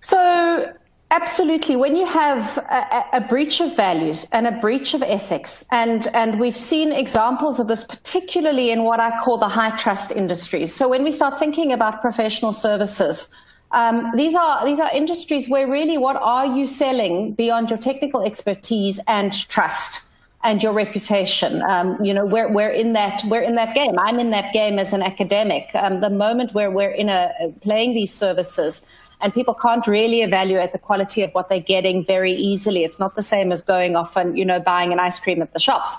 So 0.00 0.72
Absolutely. 1.10 1.76
When 1.76 1.96
you 1.96 2.04
have 2.04 2.58
a, 2.58 3.04
a, 3.14 3.20
breach 3.28 3.62
of 3.62 3.74
values 3.74 4.26
and 4.30 4.46
a 4.46 4.52
breach 4.60 4.92
of 4.92 5.02
ethics, 5.02 5.64
and, 5.70 6.06
and 6.08 6.38
we've 6.38 6.56
seen 6.56 6.92
examples 6.92 7.58
of 7.58 7.66
this 7.66 7.82
particularly 7.82 8.70
in 8.70 8.84
what 8.84 9.00
I 9.00 9.18
call 9.24 9.38
the 9.38 9.48
high 9.48 9.74
trust 9.76 10.10
industries. 10.10 10.74
So 10.74 10.86
when 10.86 11.04
we 11.04 11.10
start 11.10 11.38
thinking 11.38 11.72
about 11.72 12.02
professional 12.02 12.52
services, 12.52 13.26
um, 13.72 14.12
these 14.16 14.34
are 14.34 14.66
these 14.66 14.80
are 14.80 14.90
industries 14.90 15.48
where 15.48 15.70
really 15.70 15.96
what 15.96 16.16
are 16.16 16.46
you 16.46 16.66
selling 16.66 17.32
beyond 17.32 17.70
your 17.70 17.78
technical 17.78 18.22
expertise 18.22 19.00
and 19.06 19.32
trust 19.48 20.02
and 20.44 20.62
your 20.62 20.72
reputation? 20.72 21.62
Um, 21.62 22.02
you 22.02 22.14
know, 22.14 22.24
we're 22.24 22.50
we're 22.52 22.70
in 22.70 22.92
that 22.92 23.22
we're 23.26 23.42
in 23.42 23.54
that 23.56 23.74
game. 23.74 23.98
I'm 23.98 24.18
in 24.18 24.30
that 24.30 24.52
game 24.52 24.78
as 24.78 24.92
an 24.92 25.02
academic. 25.02 25.70
Um, 25.74 26.00
the 26.00 26.10
moment 26.10 26.54
where 26.54 26.70
we're 26.70 26.90
in 26.90 27.08
a 27.08 27.32
playing 27.60 27.94
these 27.94 28.12
services 28.12 28.82
and 29.20 29.34
people 29.34 29.54
can't 29.54 29.86
really 29.86 30.22
evaluate 30.22 30.72
the 30.72 30.78
quality 30.78 31.22
of 31.22 31.32
what 31.32 31.48
they're 31.48 31.60
getting 31.60 32.04
very 32.04 32.32
easily. 32.32 32.84
It's 32.84 32.98
not 32.98 33.16
the 33.16 33.22
same 33.22 33.50
as 33.50 33.62
going 33.62 33.96
off 33.96 34.16
and 34.16 34.38
you 34.38 34.44
know 34.44 34.60
buying 34.60 34.92
an 34.92 35.00
ice 35.00 35.18
cream 35.18 35.42
at 35.42 35.52
the 35.52 35.58
shops. 35.58 35.96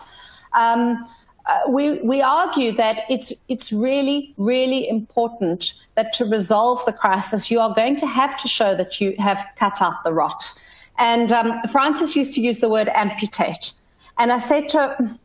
Um, 0.54 1.08
uh, 1.46 1.62
we 1.70 2.00
we 2.02 2.22
argue 2.22 2.72
that 2.74 3.02
it's 3.10 3.34
it's 3.48 3.72
really 3.72 4.34
really 4.38 4.88
important 4.88 5.74
that 5.96 6.14
to 6.14 6.26
resolve 6.26 6.84
the 6.86 6.94
crisis 6.94 7.50
you 7.50 7.60
are 7.60 7.74
going 7.74 7.96
to 7.96 8.08
have 8.08 8.40
to 8.42 8.48
show 8.48 8.76
that 8.76 9.02
you 9.02 9.16
have 9.18 9.44
cut 9.58 9.82
out 9.82 10.04
the 10.04 10.14
rot. 10.14 10.54
And 10.98 11.32
um, 11.32 11.62
Frances 11.72 12.16
used 12.16 12.34
to 12.34 12.42
use 12.42 12.60
the 12.60 12.68
word 12.68 12.90
amputate, 12.90 13.72
and 14.20 14.32
I 14.32 14.38
said 14.38 14.68
to 14.70 14.78
her, 14.78 15.20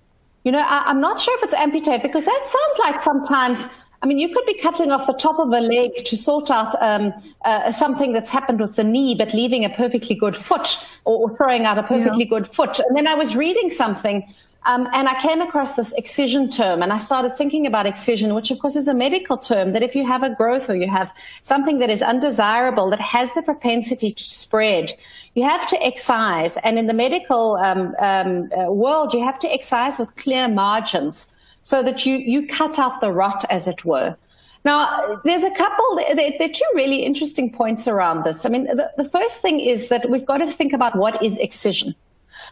you 0.45 0.53
know, 0.53 0.61
I, 0.61 0.85
I'm 0.87 1.01
not 1.01 1.21
sure 1.21 1.37
if 1.39 1.45
it's 1.45 1.55
amputate 1.55 2.03
because 2.03 2.25
that 2.25 2.43
sounds 2.45 2.79
like 2.79 3.03
sometimes 3.03 3.69
I 4.05 4.07
mean, 4.07 4.19
you 4.19 4.29
could 4.29 4.45
be 4.45 4.53
cutting 4.59 4.91
off 4.91 5.07
the 5.07 5.15
top 5.15 5.39
of 5.39 5.49
a 5.49 5.61
leg 5.61 5.97
to 5.97 6.15
sort 6.15 6.51
out 6.51 6.77
um, 6.83 7.15
uh, 7.47 7.73
something 7.73 8.13
that's 8.13 8.29
happened 8.29 8.61
with 8.61 8.77
the 8.77 8.85
knee, 8.85 9.15
but 9.15 9.33
leaving 9.33 9.65
a 9.65 9.71
perfectly 9.71 10.15
good 10.15 10.37
foot 10.37 10.77
or, 11.07 11.23
or 11.23 11.37
throwing 11.39 11.65
out 11.65 11.79
a 11.79 11.83
perfectly 11.83 12.25
yeah. 12.25 12.29
good 12.29 12.47
foot. 12.47 12.79
And 12.81 12.95
then 12.95 13.07
I 13.07 13.15
was 13.15 13.35
reading 13.35 13.71
something 13.71 14.23
um, 14.67 14.87
and 14.93 15.09
I 15.09 15.19
came 15.23 15.41
across 15.41 15.73
this 15.73 15.93
excision 15.93 16.51
term 16.51 16.83
and 16.83 16.93
I 16.93 16.99
started 16.99 17.35
thinking 17.35 17.67
about 17.67 17.87
excision, 17.87 18.35
which 18.35 18.51
of 18.51 18.59
course 18.59 18.77
is 18.77 18.89
a 18.89 18.95
medical 18.95 19.39
term 19.39 19.73
that 19.73 19.83
if 19.83 19.95
you 19.95 20.07
have 20.07 20.23
a 20.23 20.35
growth 20.35 20.69
or 20.69 20.77
you 20.77 20.91
have 20.91 21.11
something 21.41 21.79
that 21.79 21.89
is 21.89 22.03
undesirable 22.03 22.91
that 22.91 23.01
has 23.01 23.31
the 23.35 23.41
propensity 23.41 24.13
to 24.13 24.23
spread, 24.23 24.93
you 25.33 25.45
have 25.45 25.67
to 25.69 25.83
excise. 25.83 26.59
And 26.59 26.79
in 26.79 26.89
the 26.89 26.95
medical 26.95 27.57
um, 27.57 27.95
um, 27.99 28.51
uh, 28.53 28.71
world, 28.71 29.15
you 29.15 29.25
have 29.25 29.39
to 29.39 29.51
excise 29.51 29.99
with 29.99 30.15
clear 30.17 30.47
margins 30.47 31.27
so 31.65 31.83
that 31.83 32.07
you, 32.07 32.17
you 32.19 32.47
cut 32.47 32.79
out 32.79 33.01
the 33.01 33.11
rot, 33.11 33.45
as 33.51 33.67
it 33.67 33.85
were. 33.85 34.17
Now, 34.65 35.21
there's 35.25 35.43
a 35.43 35.51
couple, 35.51 35.97
there, 35.97 36.33
there, 36.39 36.49
are 36.49 36.53
two 36.53 36.71
really 36.75 37.05
interesting 37.05 37.51
points 37.51 37.89
around 37.89 38.25
this. 38.25 38.47
I 38.47 38.49
mean, 38.49 38.65
the, 38.65 38.91
the, 38.97 39.09
first 39.09 39.43
thing 39.43 39.61
is 39.61 39.89
that 39.89 40.09
we've 40.09 40.25
got 40.25 40.39
to 40.39 40.51
think 40.51 40.73
about 40.73 40.97
what 40.97 41.23
is 41.23 41.37
excision. 41.39 41.95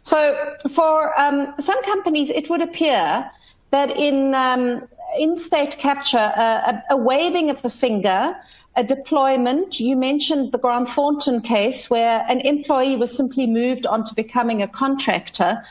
So 0.03 0.57
for 0.71 1.19
um, 1.19 1.55
some 1.59 1.83
companies, 1.85 2.29
it 2.31 2.51
would 2.51 2.61
appear 2.61 3.31
that 3.71 3.91
in, 3.91 4.35
um, 4.35 4.87
in 5.19 5.39
state 5.39 5.79
capture, 5.79 6.33
uh, 6.37 6.73
a, 6.73 6.95
a, 6.95 6.97
waving 6.97 7.49
of 7.49 7.63
the 7.63 7.71
finger, 7.71 8.37
a 8.77 8.85
deployment, 8.85 9.81
you 9.81 9.97
mentioned 9.97 10.53
the 10.53 10.59
Grant 10.59 10.89
Thornton 10.89 11.41
case 11.41 11.89
where 11.89 12.25
an 12.29 12.41
employee 12.41 12.97
was 12.97 13.15
simply 13.15 13.47
moved 13.47 13.87
on 13.87 14.05
to 14.05 14.15
becoming 14.15 14.61
a 14.61 14.69
contractor. 14.69 15.63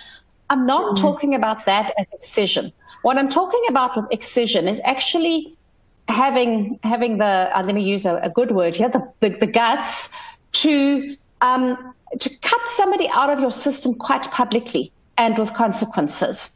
I'm 0.49 0.65
not 0.65 0.95
mm-hmm. 0.95 1.03
talking 1.03 1.35
about 1.35 1.65
that 1.67 1.93
as 1.97 2.07
excision. 2.13 2.73
What 3.01 3.17
I'm 3.17 3.29
talking 3.29 3.63
about 3.69 3.95
with 3.95 4.05
excision 4.11 4.67
is 4.67 4.79
actually 4.83 5.55
having 6.07 6.79
having 6.83 7.17
the 7.17 7.49
uh, 7.55 7.63
let 7.63 7.75
me 7.75 7.83
use 7.83 8.05
a, 8.05 8.15
a, 8.17 8.29
good 8.29 8.51
word 8.51 8.75
here 8.75 8.89
the 8.89 9.01
the, 9.21 9.29
the 9.29 9.47
guts 9.47 10.09
to 10.53 11.15
um, 11.41 11.93
to 12.19 12.29
cut 12.39 12.67
somebody 12.67 13.07
out 13.09 13.29
of 13.29 13.39
your 13.39 13.51
system 13.51 13.93
quite 13.93 14.23
publicly 14.31 14.91
and 15.17 15.37
with 15.37 15.53
consequences. 15.53 16.51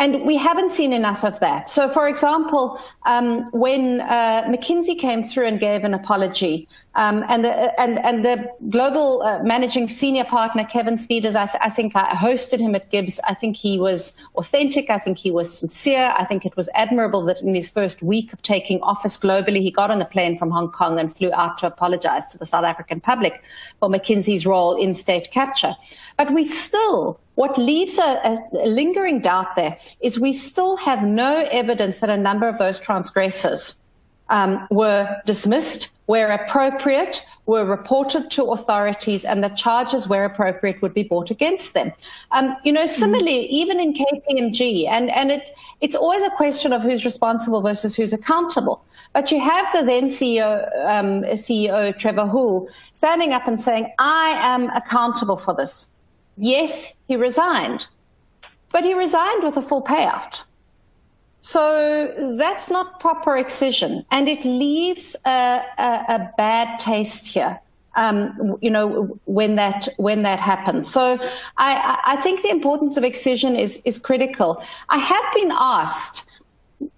And 0.00 0.24
we 0.24 0.38
haven't 0.38 0.70
seen 0.70 0.94
enough 0.94 1.24
of 1.24 1.38
that. 1.40 1.68
So, 1.68 1.90
for 1.90 2.08
example, 2.08 2.80
um, 3.04 3.50
when 3.50 4.00
uh, 4.00 4.44
McKinsey 4.48 4.98
came 4.98 5.22
through 5.22 5.46
and 5.46 5.60
gave 5.60 5.84
an 5.84 5.92
apology, 5.92 6.66
um, 6.94 7.22
and, 7.28 7.44
the, 7.44 7.78
and, 7.78 7.98
and 7.98 8.24
the 8.24 8.50
global 8.70 9.22
uh, 9.22 9.42
managing 9.42 9.90
senior 9.90 10.24
partner, 10.24 10.64
Kevin 10.64 10.94
Sneaders, 10.94 11.36
I, 11.36 11.46
th- 11.46 11.62
I, 11.62 11.68
think 11.68 11.94
I 11.94 12.14
hosted 12.14 12.60
him 12.60 12.74
at 12.74 12.90
GIBS. 12.90 13.20
I 13.28 13.34
think 13.34 13.58
he 13.58 13.78
was 13.78 14.14
authentic. 14.36 14.88
I 14.88 14.98
think 14.98 15.18
he 15.18 15.30
was 15.30 15.56
sincere. 15.56 16.14
I 16.16 16.24
think 16.24 16.46
it 16.46 16.56
was 16.56 16.70
admirable 16.74 17.22
that 17.26 17.42
in 17.42 17.54
his 17.54 17.68
first 17.68 18.02
week 18.02 18.32
of 18.32 18.40
taking 18.40 18.80
office 18.80 19.18
globally, 19.18 19.60
he 19.60 19.70
got 19.70 19.90
on 19.90 20.00
a 20.00 20.06
plane 20.06 20.34
from 20.34 20.50
Hong 20.50 20.72
Kong 20.72 20.98
and 20.98 21.14
flew 21.14 21.30
out 21.34 21.58
to 21.58 21.66
apologize 21.66 22.26
to 22.28 22.38
the 22.38 22.46
South 22.46 22.64
African 22.64 23.02
public 23.02 23.42
for 23.80 23.90
McKinsey's 23.90 24.46
role 24.46 24.82
in 24.82 24.94
state 24.94 25.30
capture. 25.30 25.76
But 26.16 26.32
we 26.32 26.44
still 26.44 27.20
what 27.40 27.56
leaves 27.56 27.98
a, 27.98 28.10
a, 28.30 28.68
lingering 28.68 29.18
doubt 29.18 29.56
there 29.56 29.74
is 30.00 30.20
we 30.20 30.30
still 30.30 30.76
have 30.76 31.02
no 31.02 31.38
evidence 31.50 31.96
that 32.00 32.10
a 32.10 32.16
number 32.28 32.46
of 32.46 32.58
those 32.58 32.78
transgressors 32.78 33.76
um, 34.28 34.68
were 34.70 35.08
dismissed, 35.24 35.88
where 36.04 36.30
appropriate, 36.32 37.24
were 37.46 37.64
reported 37.64 38.30
to 38.32 38.44
authorities, 38.56 39.24
and 39.24 39.42
the 39.42 39.48
charges, 39.64 40.06
where 40.06 40.26
appropriate, 40.26 40.82
would 40.82 40.92
be 40.92 41.02
brought 41.02 41.30
against 41.30 41.72
them. 41.72 41.90
Um, 42.32 42.56
you 42.62 42.72
know, 42.72 42.84
similarly, 42.84 43.38
mm. 43.44 43.48
even 43.48 43.80
in 43.80 43.94
KPMG, 43.94 44.86
and, 44.86 45.08
and 45.08 45.30
it, 45.30 45.50
it's 45.80 45.96
always 45.96 46.20
a 46.20 46.30
question 46.42 46.74
of 46.74 46.82
who's 46.82 47.06
responsible 47.06 47.62
versus 47.62 47.96
who's 47.96 48.12
accountable. 48.12 48.84
But 49.14 49.32
you 49.32 49.40
have 49.40 49.66
the 49.72 49.82
then 49.82 50.08
CEO, 50.08 50.48
um, 50.86 51.22
CEO 51.44 51.96
Trevor 51.96 52.26
Hoole 52.26 52.68
standing 52.92 53.32
up 53.32 53.48
and 53.48 53.58
saying, 53.58 53.90
I 53.98 54.32
am 54.54 54.68
accountable 54.70 55.38
for 55.38 55.54
this. 55.54 55.88
Yes, 56.40 56.92
he 57.06 57.16
resigned, 57.16 57.86
but 58.72 58.82
he 58.82 58.94
resigned 58.94 59.44
with 59.44 59.58
a 59.58 59.62
full 59.62 59.82
payout. 59.82 60.42
So 61.42 62.34
that's 62.38 62.70
not 62.70 62.98
proper 62.98 63.36
excision, 63.36 64.06
and 64.10 64.26
it 64.26 64.42
leaves 64.44 65.14
a, 65.26 65.60
a, 65.78 66.04
a 66.16 66.30
bad 66.38 66.78
taste 66.78 67.26
here. 67.26 67.60
Um, 67.96 68.56
you 68.62 68.70
know, 68.70 69.18
when 69.24 69.56
that 69.56 69.88
when 69.96 70.22
that 70.22 70.38
happens. 70.38 70.90
So 70.90 71.18
I, 71.56 71.98
I 72.04 72.22
think 72.22 72.40
the 72.42 72.50
importance 72.50 72.96
of 72.96 73.04
excision 73.04 73.56
is 73.56 73.80
is 73.84 73.98
critical. 73.98 74.62
I 74.88 74.98
have 74.98 75.24
been 75.34 75.50
asked, 75.52 76.24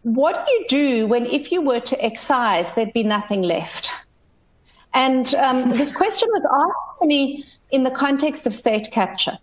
what 0.03 0.45
do 0.45 0.53
you 0.53 0.65
do 0.69 1.07
when 1.07 1.27
if 1.27 1.51
you 1.51 1.63
were 1.63 1.81
to 1.81 2.05
excise, 2.05 2.73
there'd 2.75 2.93
be 2.93 3.03
nothing 3.03 3.43
left? 3.43 3.91
And 4.95 5.35
um, 5.35 5.71
this 5.71 5.91
question 5.91 6.29
was 6.31 6.45
asked 6.45 7.01
to 7.01 7.07
me 7.07 7.45
in 7.73 7.83
the 7.83 7.91
context 7.91 8.47
of 8.47 8.55
state 8.55 8.91
capture 8.93 9.37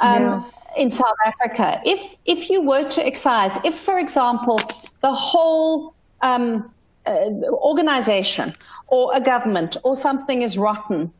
um, 0.00 0.22
yeah. 0.22 0.42
in 0.76 0.90
South 0.90 1.16
Africa. 1.24 1.80
If 1.84 2.16
if 2.24 2.50
you 2.50 2.62
were 2.62 2.88
to 2.88 3.06
excise, 3.06 3.56
if 3.64 3.76
for 3.78 3.98
example 3.98 4.60
the 5.02 5.12
whole 5.12 5.94
um, 6.22 6.70
uh, 7.06 7.12
organization 7.52 8.54
or 8.88 9.14
a 9.14 9.20
government 9.20 9.76
or 9.84 9.94
something 9.94 10.42
is 10.42 10.58
rotten, 10.58 11.12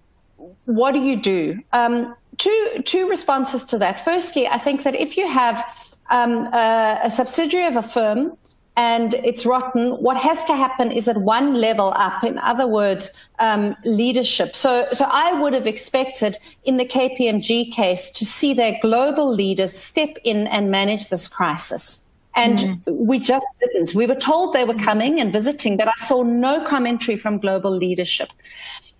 what 0.64 0.92
do 0.92 1.00
you 1.00 1.16
do? 1.16 1.58
Um, 1.72 2.14
two 2.38 2.82
two 2.84 3.08
responses 3.08 3.64
to 3.64 3.78
that. 3.78 4.04
Firstly, 4.04 4.48
I 4.48 4.58
think 4.58 4.82
that 4.82 4.94
if 4.94 5.16
you 5.16 5.28
have 5.28 5.64
um, 6.10 6.46
a, 6.52 7.00
a 7.04 7.10
subsidiary 7.10 7.66
of 7.66 7.76
a 7.76 7.82
firm 7.82 8.36
and 8.76 9.14
it's 9.14 9.44
rotten, 9.44 9.90
what 10.02 10.16
has 10.16 10.44
to 10.44 10.54
happen 10.54 10.90
is 10.92 11.08
at 11.08 11.18
one 11.18 11.54
level 11.54 11.92
up. 11.96 12.22
In 12.24 12.38
other 12.38 12.66
words, 12.66 13.10
um, 13.38 13.76
leadership. 13.84 14.54
So, 14.54 14.86
so 14.92 15.04
I 15.06 15.38
would 15.40 15.52
have 15.52 15.66
expected 15.66 16.38
in 16.64 16.76
the 16.76 16.84
KPMG 16.84 17.72
case 17.72 18.10
to 18.10 18.24
see 18.24 18.54
their 18.54 18.78
global 18.80 19.32
leaders 19.32 19.76
step 19.76 20.16
in 20.24 20.46
and 20.46 20.70
manage 20.70 21.08
this 21.08 21.28
crisis. 21.28 22.00
And 22.36 22.58
mm-hmm. 22.58 23.06
we 23.06 23.18
just 23.18 23.46
didn't. 23.58 23.94
We 23.94 24.06
were 24.06 24.14
told 24.14 24.54
they 24.54 24.64
were 24.64 24.74
coming 24.74 25.20
and 25.20 25.32
visiting, 25.32 25.76
but 25.76 25.88
I 25.88 25.94
saw 25.96 26.22
no 26.22 26.64
commentary 26.64 27.18
from 27.18 27.38
global 27.38 27.72
leadership. 27.76 28.28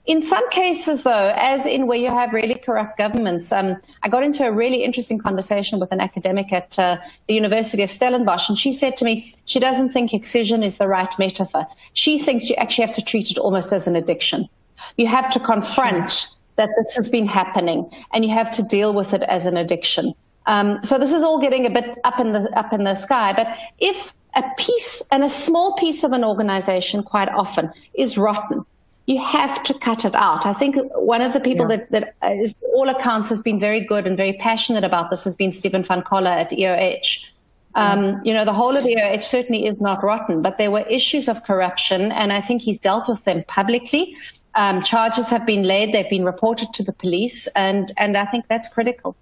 In 0.07 0.23
some 0.23 0.49
cases, 0.51 1.03
though, 1.03 1.33
as 1.37 1.67
in 1.67 1.87
where 1.87 1.99
you 1.99 2.09
have 2.09 2.33
really 2.33 2.55
corrupt 2.55 2.97
governments, 2.97 3.53
um, 3.53 3.77
I 4.03 4.09
got 4.09 4.23
into 4.23 4.47
a 4.47 4.51
really 4.51 4.83
interesting 4.83 5.19
conversation 5.19 5.79
with 5.79 5.93
an 5.93 6.01
academic 6.01 6.53
at 6.53 6.79
uh, 6.79 6.97
the 7.29 7.35
University 7.35 7.83
of 7.83 7.91
Stellenbosch, 7.91 8.49
and 8.49 8.59
she 8.59 8.73
said 8.73 8.97
to 8.97 9.05
me 9.05 9.35
she 9.45 9.61
doesn't 9.61 9.91
think 9.93 10.15
excision 10.15 10.63
is 10.63 10.79
the 10.79 10.89
right 10.89 11.13
metaphor. 11.19 11.67
She 11.93 12.19
thinks 12.19 12.49
you 12.49 12.57
actually 12.57 12.87
have 12.87 12.95
to 12.97 13.03
treat 13.03 13.31
it 13.31 13.39
almost 13.39 13.73
as 13.73 13.87
an 13.87 13.95
addiction. 13.95 14.49
You 14.97 15.07
have 15.07 15.31
to 15.33 15.41
confront 15.41 16.29
that 16.57 16.71
this 16.79 16.97
has 16.97 17.09
been 17.09 17.27
happening, 17.27 17.89
and 18.13 18.25
you 18.25 18.31
have 18.33 18.51
to 18.57 18.63
deal 18.63 18.95
with 18.95 19.13
it 19.13 19.23
as 19.25 19.45
an 19.45 19.59
addiction. 19.59 20.15
Um, 20.47 20.83
so 20.83 20.99
this 20.99 21.13
is 21.13 21.23
all 21.23 21.39
getting 21.39 21.67
a 21.67 21.71
bit 21.71 21.99
up 22.05 22.19
in 22.19 22.33
the 22.33 22.51
up 22.59 22.73
in 22.73 22.85
the 22.85 22.95
sky. 22.95 23.35
But 23.35 23.49
if 23.79 24.15
a 24.35 24.43
piece 24.57 25.03
and 25.13 25.23
a 25.23 25.29
small 25.29 25.75
piece 25.77 26.05
of 26.05 26.13
an 26.13 26.25
organization 26.25 27.03
quite 27.03 27.29
often 27.29 27.71
is 27.95 28.17
rotten 28.17 28.65
you 29.11 29.21
have 29.21 29.61
to 29.65 29.75
cut 29.75 30.05
it 30.05 30.15
out. 30.15 30.47
I 30.47 30.53
think 30.53 30.77
one 30.95 31.21
of 31.21 31.33
the 31.33 31.41
people 31.41 31.69
yeah. 31.69 31.79
that, 31.91 32.15
that 32.21 32.33
is 32.39 32.55
all 32.75 32.89
accounts 32.89 33.29
has 33.29 33.43
been 33.43 33.59
very 33.59 33.81
good 33.85 34.07
and 34.07 34.17
very 34.17 34.35
passionate 34.35 34.85
about 34.85 35.11
this 35.11 35.25
has 35.25 35.35
been 35.35 35.51
Stephen 35.51 35.83
van 35.83 36.03
Coller 36.03 36.31
at 36.31 36.51
EOH. 36.51 37.27
Um, 37.75 38.21
you 38.25 38.33
know, 38.33 38.45
the 38.45 38.53
whole 38.53 38.77
of 38.77 38.85
EOH 38.85 39.25
certainly 39.25 39.67
is 39.67 39.81
not 39.81 40.05
rotten, 40.05 40.43
but 40.43 40.59
there 40.59 40.71
were 40.71 40.83
issues 40.83 41.29
of 41.29 41.43
corruption, 41.43 42.13
and 42.13 42.33
I 42.33 42.41
think 42.41 42.63
he's 42.63 42.79
dealt 42.79 43.09
with 43.09 43.25
them 43.25 43.43
publicly. 43.49 44.17
Um, 44.55 44.81
charges 44.83 45.27
have 45.27 45.45
been 45.45 45.65
laid; 45.65 45.93
they've 45.93 46.11
been 46.11 46.25
reported 46.25 46.73
to 46.75 46.83
the 46.85 46.93
police, 46.93 47.49
and 47.57 47.93
and 47.97 48.17
I 48.17 48.27
think 48.27 48.47
that's 48.49 48.69
critical. 48.69 49.17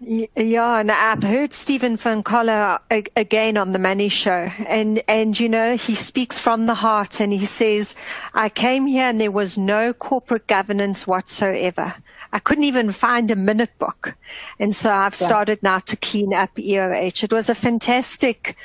Yeah, 0.00 0.80
and 0.80 0.90
I've 0.90 1.22
heard 1.22 1.52
Stephen 1.52 1.96
van 1.96 2.24
Coller 2.24 2.80
again 2.90 3.56
on 3.56 3.70
the 3.70 3.78
Money 3.78 4.08
Show, 4.08 4.50
and 4.66 5.00
and 5.06 5.38
you 5.38 5.48
know 5.48 5.76
he 5.76 5.94
speaks 5.94 6.36
from 6.36 6.66
the 6.66 6.74
heart, 6.74 7.20
and 7.20 7.32
he 7.32 7.46
says, 7.46 7.94
"I 8.34 8.48
came 8.48 8.86
here 8.86 9.04
and 9.04 9.20
there 9.20 9.30
was 9.30 9.56
no 9.56 9.92
corporate 9.92 10.48
governance 10.48 11.06
whatsoever. 11.06 11.94
I 12.32 12.40
couldn't 12.40 12.64
even 12.64 12.90
find 12.90 13.30
a 13.30 13.36
minute 13.36 13.78
book, 13.78 14.16
and 14.58 14.74
so 14.74 14.92
I've 14.92 15.14
started 15.14 15.62
now 15.62 15.78
to 15.78 15.96
clean 15.96 16.34
up 16.34 16.56
EOH. 16.56 17.22
It 17.22 17.32
was 17.32 17.48
a 17.48 17.54
fantastic." 17.54 18.56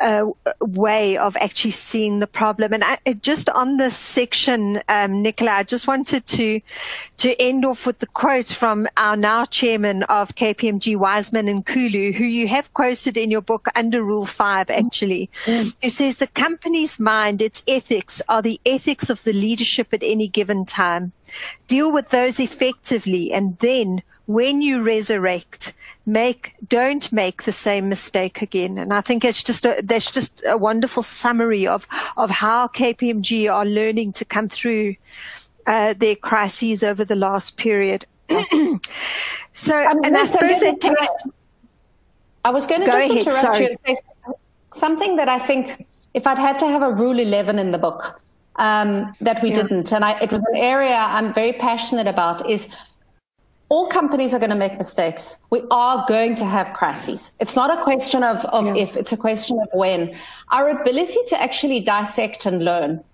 Uh, 0.00 0.30
way 0.60 1.16
of 1.16 1.36
actually 1.38 1.72
seeing 1.72 2.20
the 2.20 2.26
problem. 2.26 2.72
And 2.72 2.84
I, 2.84 2.98
just 3.20 3.50
on 3.50 3.78
this 3.78 3.96
section, 3.96 4.80
um, 4.88 5.22
Nicola, 5.22 5.50
I 5.50 5.62
just 5.64 5.88
wanted 5.88 6.24
to 6.28 6.60
to 7.16 7.42
end 7.42 7.64
off 7.64 7.84
with 7.84 7.98
the 7.98 8.06
quote 8.06 8.48
from 8.48 8.86
our 8.96 9.16
now 9.16 9.44
chairman 9.44 10.04
of 10.04 10.36
KPMG, 10.36 10.96
Wiseman 10.96 11.46
Nkuhlu, 11.46 12.14
who 12.14 12.24
you 12.24 12.46
have 12.46 12.72
quoted 12.74 13.16
in 13.16 13.32
your 13.32 13.40
book 13.40 13.66
under 13.74 14.02
Rule 14.04 14.26
Five, 14.26 14.70
actually, 14.70 15.30
mm. 15.46 15.74
who 15.82 15.90
says 15.90 16.18
the 16.18 16.28
company's 16.28 17.00
mind, 17.00 17.42
its 17.42 17.64
ethics, 17.66 18.22
are 18.28 18.42
the 18.42 18.60
ethics 18.64 19.10
of 19.10 19.24
the 19.24 19.32
leadership 19.32 19.92
at 19.92 20.04
any 20.04 20.28
given 20.28 20.64
time. 20.64 21.12
Deal 21.66 21.92
with 21.92 22.10
those 22.10 22.38
effectively, 22.38 23.32
and 23.32 23.58
then 23.58 24.02
when 24.28 24.60
you 24.60 24.82
resurrect, 24.82 25.72
make 26.04 26.54
don't 26.68 27.10
make 27.10 27.44
the 27.44 27.52
same 27.52 27.88
mistake 27.88 28.42
again. 28.42 28.76
And 28.76 28.92
I 28.92 29.00
think 29.00 29.24
it's 29.24 29.42
just 29.42 29.64
a, 29.64 29.80
that's 29.82 30.10
just 30.10 30.42
a 30.46 30.56
wonderful 30.56 31.02
summary 31.02 31.66
of 31.66 31.86
of 32.18 32.28
how 32.28 32.68
KPMG 32.68 33.50
are 33.52 33.64
learning 33.64 34.12
to 34.12 34.26
come 34.26 34.50
through 34.50 34.96
uh, 35.66 35.94
their 35.94 36.14
crises 36.14 36.82
over 36.82 37.06
the 37.06 37.16
last 37.16 37.56
period. 37.56 38.04
so, 39.54 39.80
um, 39.80 40.04
and 40.04 40.16
I 40.16 40.26
suppose 40.26 40.60
that 40.60 40.78
takes. 40.78 41.10
I 42.44 42.50
was 42.50 42.66
going 42.66 42.82
to 42.82 42.86
just 42.86 42.98
ahead, 42.98 43.16
interrupt 43.18 43.40
sorry. 43.40 43.64
you 43.64 43.68
and 43.70 43.96
say 43.96 44.32
something 44.74 45.16
that 45.16 45.30
I 45.30 45.38
think 45.38 45.86
if 46.12 46.26
I'd 46.26 46.38
had 46.38 46.58
to 46.58 46.66
have 46.66 46.82
a 46.82 46.92
rule 46.92 47.18
11 47.18 47.58
in 47.58 47.72
the 47.72 47.78
book, 47.78 48.20
um, 48.56 49.14
that 49.20 49.42
we 49.42 49.50
yeah. 49.50 49.62
didn't. 49.62 49.92
And 49.92 50.04
I, 50.04 50.18
it 50.20 50.30
was 50.30 50.40
an 50.40 50.56
area 50.56 50.94
I'm 50.94 51.32
very 51.32 51.54
passionate 51.54 52.06
about 52.06 52.48
is 52.48 52.68
all 53.70 53.86
companies 53.86 54.32
are 54.32 54.38
going 54.38 54.50
to 54.50 54.56
make 54.56 54.78
mistakes. 54.78 55.36
We 55.50 55.62
are 55.70 56.04
going 56.08 56.36
to 56.36 56.46
have 56.46 56.72
crises. 56.72 57.32
It's 57.38 57.54
not 57.54 57.76
a 57.76 57.82
question 57.82 58.22
of, 58.22 58.44
of 58.46 58.66
yeah. 58.66 58.82
if, 58.82 58.96
it's 58.96 59.12
a 59.12 59.16
question 59.16 59.58
of 59.60 59.68
when. 59.72 60.16
Our 60.50 60.80
ability 60.80 61.18
to 61.28 61.40
actually 61.40 61.80
dissect 61.80 62.46
and 62.46 62.64
learn, 62.64 63.04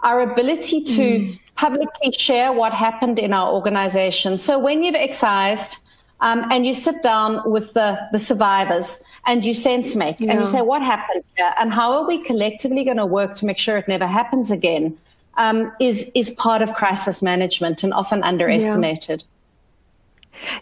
our 0.00 0.20
ability 0.20 0.84
to 0.84 1.02
mm. 1.02 1.40
publicly 1.56 2.12
share 2.12 2.52
what 2.52 2.72
happened 2.72 3.18
in 3.18 3.32
our 3.32 3.52
organization. 3.52 4.36
So 4.36 4.58
when 4.58 4.84
you've 4.84 4.94
excised 4.94 5.78
um, 6.20 6.44
and 6.52 6.64
you 6.64 6.72
sit 6.72 7.02
down 7.02 7.42
with 7.50 7.72
the, 7.74 7.98
the 8.12 8.18
survivors 8.20 8.98
and 9.26 9.44
you 9.44 9.54
sense 9.54 9.96
make 9.96 10.20
yeah. 10.20 10.30
and 10.30 10.40
you 10.40 10.46
say, 10.46 10.62
what 10.62 10.82
happened 10.82 11.24
here? 11.36 11.52
And 11.58 11.72
how 11.72 11.92
are 11.92 12.06
we 12.06 12.22
collectively 12.22 12.84
going 12.84 12.98
to 12.98 13.06
work 13.06 13.34
to 13.34 13.46
make 13.46 13.58
sure 13.58 13.76
it 13.76 13.88
never 13.88 14.06
happens 14.06 14.50
again? 14.52 14.96
Um, 15.38 15.70
is, 15.80 16.10
is 16.14 16.30
part 16.30 16.62
of 16.62 16.72
crisis 16.72 17.20
management 17.20 17.84
and 17.84 17.92
often 17.92 18.22
underestimated. 18.22 19.22
Yeah. 19.22 19.35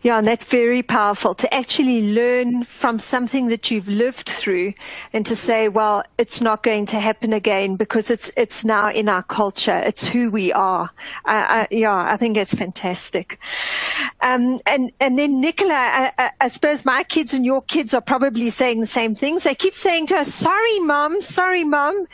Yeah, 0.02 0.18
and 0.18 0.26
that's 0.26 0.44
very 0.44 0.82
powerful 0.82 1.34
to 1.34 1.52
actually 1.52 2.12
learn 2.12 2.64
from 2.64 2.98
something 2.98 3.48
that 3.48 3.70
you've 3.70 3.88
lived 3.88 4.28
through 4.28 4.74
and 5.12 5.24
to 5.26 5.36
say, 5.36 5.68
well, 5.68 6.04
it's 6.18 6.40
not 6.40 6.62
going 6.62 6.86
to 6.86 7.00
happen 7.00 7.32
again 7.32 7.76
because 7.76 8.10
it's, 8.10 8.30
it's 8.36 8.64
now 8.64 8.90
in 8.90 9.08
our 9.08 9.22
culture. 9.22 9.82
It's 9.84 10.06
who 10.06 10.30
we 10.30 10.52
are. 10.52 10.90
Uh, 11.24 11.66
yeah, 11.70 11.94
I 11.94 12.16
think 12.16 12.36
it's 12.36 12.54
fantastic. 12.54 13.38
Um, 14.20 14.60
and, 14.66 14.92
and 15.00 15.18
then 15.18 15.40
Nicola, 15.40 15.74
I, 15.74 16.12
I, 16.18 16.30
I 16.40 16.48
suppose 16.48 16.84
my 16.84 17.02
kids 17.04 17.34
and 17.34 17.44
your 17.44 17.62
kids 17.62 17.94
are 17.94 18.00
probably 18.00 18.50
saying 18.50 18.80
the 18.80 18.86
same 18.86 19.14
things. 19.14 19.44
They 19.44 19.54
keep 19.54 19.74
saying 19.74 20.06
to 20.08 20.16
us, 20.16 20.32
sorry, 20.32 20.80
mom, 20.80 21.20
sorry, 21.20 21.64
mom. 21.64 22.06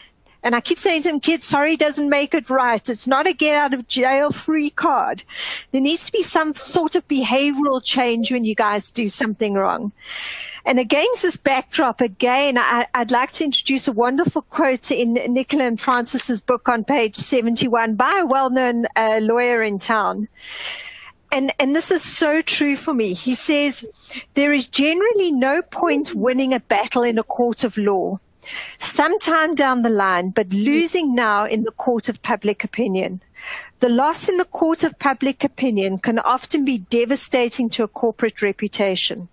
And 0.43 0.55
I 0.55 0.61
keep 0.61 0.79
saying 0.79 1.03
to 1.03 1.11
them, 1.11 1.21
kids, 1.21 1.45
sorry 1.45 1.77
doesn't 1.77 2.09
make 2.09 2.35
it 2.35 2.49
right. 2.49 2.89
It's 2.89 3.07
not 3.07 3.27
a 3.27 3.33
get 3.33 3.55
out 3.55 3.75
of 3.75 3.89
jail 3.89 4.31
free 4.31 4.71
card. 4.71 5.23
There 5.71 5.81
needs 5.81 6.07
to 6.07 6.13
be 6.13 6.23
some 6.23 6.55
sort 6.55 6.95
of 6.95 7.07
behavioral 7.09 7.83
change 7.83 8.33
when 8.33 8.45
you 8.45 8.55
guys 8.55 8.91
do 8.91 9.09
something 9.09 9.55
wrong. 9.55 9.93
And 10.65 10.79
against 10.79 11.23
this 11.23 11.37
backdrop, 11.37 12.01
again, 12.01 12.59
I, 12.59 12.87
would 12.97 13.11
like 13.11 13.33
to 13.33 13.45
introduce 13.45 13.89
a 13.89 13.93
wonderful 13.93 14.43
quote 14.43 14.91
in 14.91 15.15
Nicola 15.15 15.65
and 15.67 15.81
Frances's 15.81 16.41
book 16.41 16.69
on 16.69 16.85
page 16.85 17.17
71 17.17 17.95
by 17.95 18.19
a 18.21 18.27
well-known 18.27 18.87
uh, 18.97 19.21
lawyer 19.23 19.63
in 19.63 19.79
town. 19.79 20.29
And, 21.33 21.55
and 21.59 21.77
this 21.77 21.91
is 21.91 22.03
so 22.03 22.43
true 22.43 22.77
for 22.77 22.93
me. 22.93 23.15
He 23.15 23.35
says, 23.35 23.85
there 24.35 24.53
is 24.53 24.67
generally 24.67 25.31
no 25.31 25.63
point 25.63 26.15
winning 26.15 26.53
a 26.53 26.61
battle 26.61 27.03
in 27.03 27.19
a 27.19 27.23
court 27.23 27.63
of 27.63 27.77
law 27.79 28.19
sometime 28.79 29.55
down 29.55 29.83
the 29.83 29.91
line, 29.91 30.31
but 30.31 30.53
losing 30.53 31.15
now 31.15 31.45
in 31.45 31.63
the 31.63 31.73
court 31.73 32.09
of 32.09 32.23
public 32.23 32.65
opinion. 32.65 33.21
The 33.81 33.89
loss 33.89 34.29
in 34.29 34.37
the 34.37 34.45
court 34.45 34.85
of 34.85 34.99
public 34.99 35.45
opinion 35.45 35.99
can 35.99 36.19
often 36.19 36.65
be 36.65 36.79
devastating 36.79 37.71
to 37.71 37.83
a 37.83 37.89
corporate 37.89 38.43
reputation. 38.43 39.29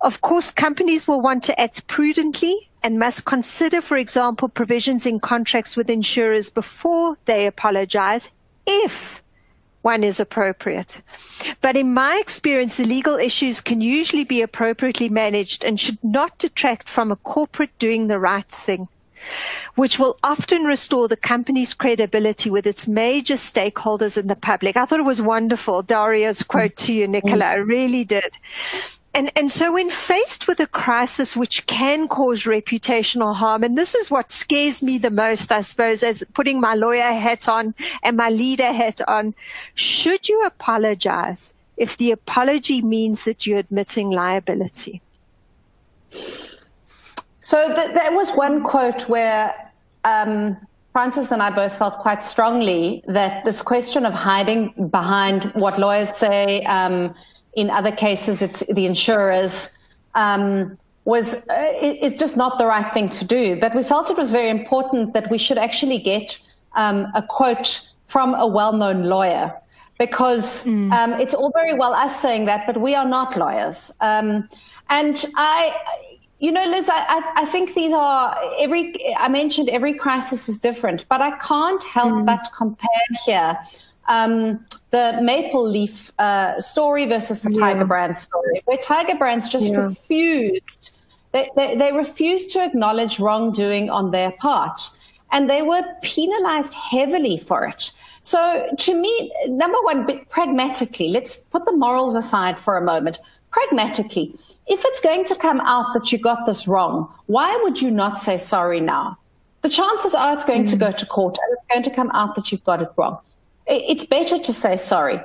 Of 0.00 0.20
course, 0.20 0.50
companies 0.50 1.08
will 1.08 1.20
want 1.20 1.42
to 1.44 1.60
act 1.60 1.86
prudently 1.86 2.70
and 2.82 2.98
must 2.98 3.24
consider, 3.24 3.80
for 3.80 3.96
example, 3.96 4.48
provisions 4.48 5.06
in 5.06 5.18
contracts 5.20 5.76
with 5.76 5.90
insurers 5.90 6.50
before 6.50 7.16
they 7.24 7.46
apologize 7.46 8.28
if 8.66 9.22
one 9.82 10.02
is 10.04 10.20
appropriate. 10.20 11.02
But 11.60 11.76
in 11.76 11.94
my 11.94 12.18
experience, 12.20 12.76
the 12.76 12.84
legal 12.84 13.16
issues 13.16 13.60
can 13.60 13.80
usually 13.80 14.24
be 14.24 14.42
appropriately 14.42 15.08
managed 15.08 15.64
and 15.64 15.78
should 15.78 16.02
not 16.02 16.38
detract 16.38 16.88
from 16.88 17.12
a 17.12 17.16
corporate 17.16 17.76
doing 17.78 18.08
the 18.08 18.18
right 18.18 18.44
thing, 18.44 18.88
which 19.76 19.98
will 19.98 20.18
often 20.22 20.64
restore 20.64 21.08
the 21.08 21.16
company's 21.16 21.74
credibility 21.74 22.50
with 22.50 22.66
its 22.66 22.88
major 22.88 23.34
stakeholders 23.34 24.18
in 24.18 24.26
the 24.26 24.36
public. 24.36 24.76
I 24.76 24.84
thought 24.84 25.00
it 25.00 25.04
was 25.04 25.22
wonderful, 25.22 25.82
Dario's 25.82 26.42
quote 26.42 26.76
to 26.76 26.92
you, 26.92 27.06
Nicola. 27.06 27.44
Mm. 27.44 27.52
I 27.52 27.54
really 27.54 28.04
did. 28.04 28.36
And, 29.14 29.32
and 29.36 29.50
so 29.50 29.72
when 29.72 29.90
faced 29.90 30.46
with 30.46 30.60
a 30.60 30.66
crisis 30.66 31.34
which 31.34 31.66
can 31.66 32.08
cause 32.08 32.44
reputational 32.44 33.34
harm, 33.34 33.64
and 33.64 33.76
this 33.76 33.94
is 33.94 34.10
what 34.10 34.30
scares 34.30 34.82
me 34.82 34.98
the 34.98 35.10
most, 35.10 35.50
I 35.50 35.62
suppose, 35.62 36.02
as 36.02 36.22
putting 36.34 36.60
my 36.60 36.74
lawyer 36.74 37.10
hat 37.12 37.48
on 37.48 37.74
and 38.02 38.16
my 38.16 38.28
leader 38.28 38.72
hat 38.72 39.00
on, 39.08 39.34
should 39.74 40.28
you 40.28 40.44
apologize 40.44 41.54
if 41.76 41.96
the 41.96 42.10
apology 42.10 42.82
means 42.82 43.24
that 43.24 43.46
you're 43.46 43.58
admitting 43.58 44.10
liability? 44.10 45.00
So 47.40 47.74
th- 47.74 47.94
there 47.94 48.12
was 48.12 48.30
one 48.32 48.62
quote 48.62 49.08
where 49.08 49.72
um, 50.04 50.56
Frances 50.92 51.32
and 51.32 51.42
I 51.42 51.50
both 51.50 51.76
felt 51.78 51.98
quite 52.00 52.24
strongly 52.24 53.02
that 53.06 53.44
this 53.44 53.62
question 53.62 54.04
of 54.04 54.12
hiding 54.12 54.88
behind 54.90 55.44
what 55.54 55.78
lawyers 55.78 56.16
say, 56.16 56.62
um, 56.64 57.14
in 57.58 57.70
other 57.70 57.90
cases, 57.90 58.40
it's 58.40 58.60
the 58.60 58.86
insurers, 58.86 59.70
um, 60.14 60.78
was 61.04 61.34
uh, 61.34 61.72
is 61.82 62.14
just 62.14 62.36
not 62.36 62.58
the 62.58 62.66
right 62.66 62.92
thing 62.94 63.08
to 63.08 63.24
do. 63.24 63.58
But 63.60 63.74
we 63.74 63.82
felt 63.82 64.10
it 64.10 64.16
was 64.16 64.30
very 64.30 64.50
important 64.50 65.12
that 65.14 65.30
we 65.30 65.38
should 65.38 65.58
actually 65.58 65.98
get 65.98 66.38
um, 66.74 67.06
a 67.14 67.22
quote 67.22 67.68
from 68.06 68.34
a 68.34 68.46
well-known 68.46 69.04
lawyer 69.04 69.52
because 69.98 70.64
mm. 70.64 70.92
um, 70.92 71.12
it's 71.14 71.34
all 71.34 71.50
very 71.52 71.74
well 71.74 71.92
us 71.92 72.14
saying 72.22 72.44
that, 72.44 72.66
but 72.66 72.80
we 72.80 72.94
are 72.94 73.08
not 73.08 73.36
lawyers. 73.36 73.90
Um, 74.00 74.48
and 74.88 75.26
I, 75.34 75.74
you 76.38 76.52
know, 76.52 76.64
Liz, 76.64 76.88
I, 76.88 77.20
I, 77.36 77.44
think 77.46 77.74
these 77.74 77.92
are 77.92 78.38
every, 78.60 78.94
I 79.18 79.28
mentioned 79.28 79.68
every 79.68 79.94
crisis 79.94 80.48
is 80.48 80.58
different, 80.58 81.04
but 81.08 81.20
I 81.20 81.36
can't 81.38 81.82
help 81.82 82.12
mm. 82.12 82.26
but 82.26 82.48
compare 82.56 83.08
here 83.26 83.58
um, 84.08 84.64
the 84.90 85.18
Maple 85.22 85.66
Leaf 85.66 86.10
uh, 86.18 86.60
story 86.60 87.06
versus 87.06 87.40
the 87.40 87.52
yeah. 87.52 87.60
Tiger 87.60 87.84
Brands 87.84 88.18
story, 88.18 88.60
where 88.64 88.78
Tiger 88.78 89.16
Brands 89.16 89.48
just 89.48 89.70
yeah. 89.70 89.78
refused, 89.78 90.90
they, 91.32 91.50
they, 91.56 91.76
they 91.76 91.92
refused 91.92 92.50
to 92.52 92.64
acknowledge 92.64 93.20
wrongdoing 93.20 93.90
on 93.90 94.10
their 94.10 94.32
part. 94.32 94.80
And 95.30 95.48
they 95.48 95.60
were 95.60 95.82
penalized 96.02 96.72
heavily 96.72 97.36
for 97.36 97.66
it. 97.66 97.92
So 98.22 98.66
to 98.76 99.00
me, 99.00 99.32
number 99.46 99.78
one, 99.82 100.06
pragmatically, 100.30 101.08
let's 101.08 101.36
put 101.36 101.66
the 101.66 101.72
morals 101.72 102.16
aside 102.16 102.58
for 102.58 102.78
a 102.78 102.82
moment 102.82 103.20
pragmatically, 103.50 104.34
if 104.66 104.84
it's 104.84 105.00
going 105.00 105.24
to 105.24 105.34
come 105.34 105.60
out 105.60 105.86
that 105.94 106.12
you 106.12 106.18
got 106.18 106.46
this 106.46 106.68
wrong, 106.68 107.12
why 107.26 107.58
would 107.62 107.80
you 107.80 107.90
not 107.90 108.20
say 108.20 108.36
sorry 108.36 108.80
now? 108.80 109.16
The 109.62 109.68
chances 109.68 110.14
are 110.14 110.34
it's 110.34 110.44
going 110.44 110.64
mm. 110.64 110.70
to 110.70 110.76
go 110.76 110.92
to 110.92 111.06
court 111.06 111.38
and 111.42 111.56
it's 111.56 111.66
going 111.68 111.82
to 111.82 111.90
come 111.90 112.10
out 112.12 112.34
that 112.36 112.52
you've 112.52 112.64
got 112.64 112.82
it 112.82 112.90
wrong. 112.96 113.18
It's 113.68 114.04
better 114.04 114.38
to 114.38 114.52
say 114.52 114.76
sorry. 114.76 115.20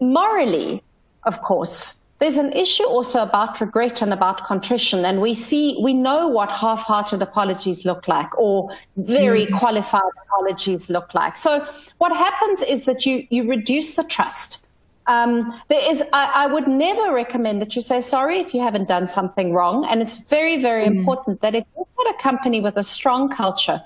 Morally, 0.00 0.82
of 1.24 1.40
course, 1.42 1.96
there's 2.18 2.38
an 2.38 2.52
issue 2.52 2.84
also 2.84 3.22
about 3.22 3.60
regret 3.60 4.00
and 4.00 4.12
about 4.12 4.46
contrition. 4.46 5.04
And 5.04 5.20
we 5.20 5.34
see, 5.34 5.78
we 5.82 5.92
know 5.92 6.28
what 6.28 6.50
half 6.50 6.80
hearted 6.80 7.20
apologies 7.20 7.84
look 7.84 8.08
like 8.08 8.36
or 8.38 8.70
very 8.96 9.46
mm. 9.46 9.58
qualified 9.58 10.02
apologies 10.24 10.88
look 10.88 11.14
like. 11.14 11.36
So 11.36 11.66
what 11.98 12.16
happens 12.16 12.62
is 12.62 12.86
that 12.86 13.04
you, 13.04 13.26
you 13.28 13.48
reduce 13.48 13.94
the 13.94 14.04
trust. 14.04 14.60
Um, 15.08 15.60
there 15.68 15.88
is, 15.88 16.02
I, 16.12 16.44
I, 16.44 16.46
would 16.46 16.66
never 16.66 17.12
recommend 17.12 17.60
that 17.60 17.76
you 17.76 17.82
say 17.82 18.00
sorry 18.00 18.40
if 18.40 18.52
you 18.52 18.60
haven't 18.60 18.88
done 18.88 19.06
something 19.06 19.52
wrong. 19.52 19.84
And 19.84 20.02
it's 20.02 20.16
very, 20.16 20.60
very 20.60 20.84
mm. 20.84 20.96
important 20.96 21.42
that 21.42 21.54
if 21.54 21.64
you've 21.76 21.86
got 21.96 22.10
a 22.12 22.18
company 22.20 22.60
with 22.60 22.76
a 22.76 22.82
strong 22.82 23.28
culture, 23.28 23.80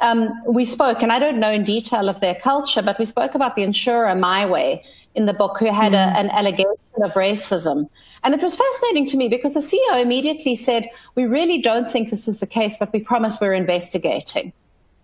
um, 0.00 0.30
we 0.46 0.64
spoke, 0.64 1.02
and 1.02 1.10
I 1.10 1.18
don't 1.18 1.40
know 1.40 1.50
in 1.50 1.64
detail 1.64 2.08
of 2.08 2.20
their 2.20 2.34
culture, 2.34 2.82
but 2.82 2.98
we 2.98 3.04
spoke 3.04 3.34
about 3.34 3.56
the 3.56 3.62
insurer 3.62 4.14
MiWay 4.14 4.82
in 5.14 5.26
the 5.26 5.32
book 5.32 5.58
who 5.58 5.66
had 5.66 5.92
mm. 5.92 5.94
a, 5.94 6.18
an 6.18 6.30
allegation 6.30 7.02
of 7.02 7.12
racism. 7.12 7.88
And 8.22 8.34
it 8.34 8.42
was 8.42 8.54
fascinating 8.54 9.06
to 9.06 9.16
me 9.16 9.28
because 9.28 9.54
the 9.54 9.60
CEO 9.60 10.00
immediately 10.00 10.54
said, 10.54 10.88
we 11.14 11.24
really 11.24 11.58
don't 11.58 11.90
think 11.90 12.10
this 12.10 12.28
is 12.28 12.38
the 12.38 12.46
case, 12.46 12.76
but 12.78 12.92
we 12.92 13.00
promise 13.00 13.38
we're 13.40 13.54
investigating. 13.54 14.52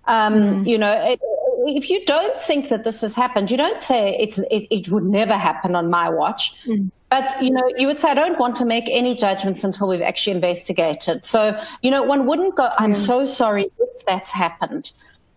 Um, 0.07 0.35
mm. 0.35 0.69
You 0.69 0.79
know, 0.79 0.93
it, 0.93 1.21
if 1.67 1.89
you 1.89 2.05
don't 2.05 2.41
think 2.43 2.69
that 2.69 2.85
this 2.85 3.01
has 3.01 3.15
happened, 3.15 3.51
you 3.51 3.57
don't 3.57 3.81
say 3.81 4.17
it's 4.19 4.39
it, 4.39 4.67
it 4.71 4.89
would 4.89 5.05
never 5.05 5.37
happen 5.37 5.75
on 5.75 5.91
my 5.91 6.11
watch. 6.11 6.53
Mm. 6.67 6.91
But 7.13 7.43
you 7.43 7.51
know, 7.51 7.63
you 7.77 7.87
would 7.89 8.01
say 8.01 8.09
I 8.09 8.15
don't 8.15 8.39
want 8.39 8.57
to 8.57 8.65
make 8.65 8.85
any 8.89 9.15
judgments 9.15 9.63
until 9.65 9.87
we've 9.87 10.01
actually 10.01 10.35
investigated. 10.35 11.27
So 11.27 11.55
you 11.83 11.91
know, 11.91 12.03
one 12.03 12.27
wouldn't 12.27 12.57
go. 12.57 12.71
I'm 12.79 12.95
mm. 12.95 13.07
so 13.07 13.27
sorry 13.27 13.67
if 13.79 14.07
that's 14.07 14.31
happened. 14.31 14.93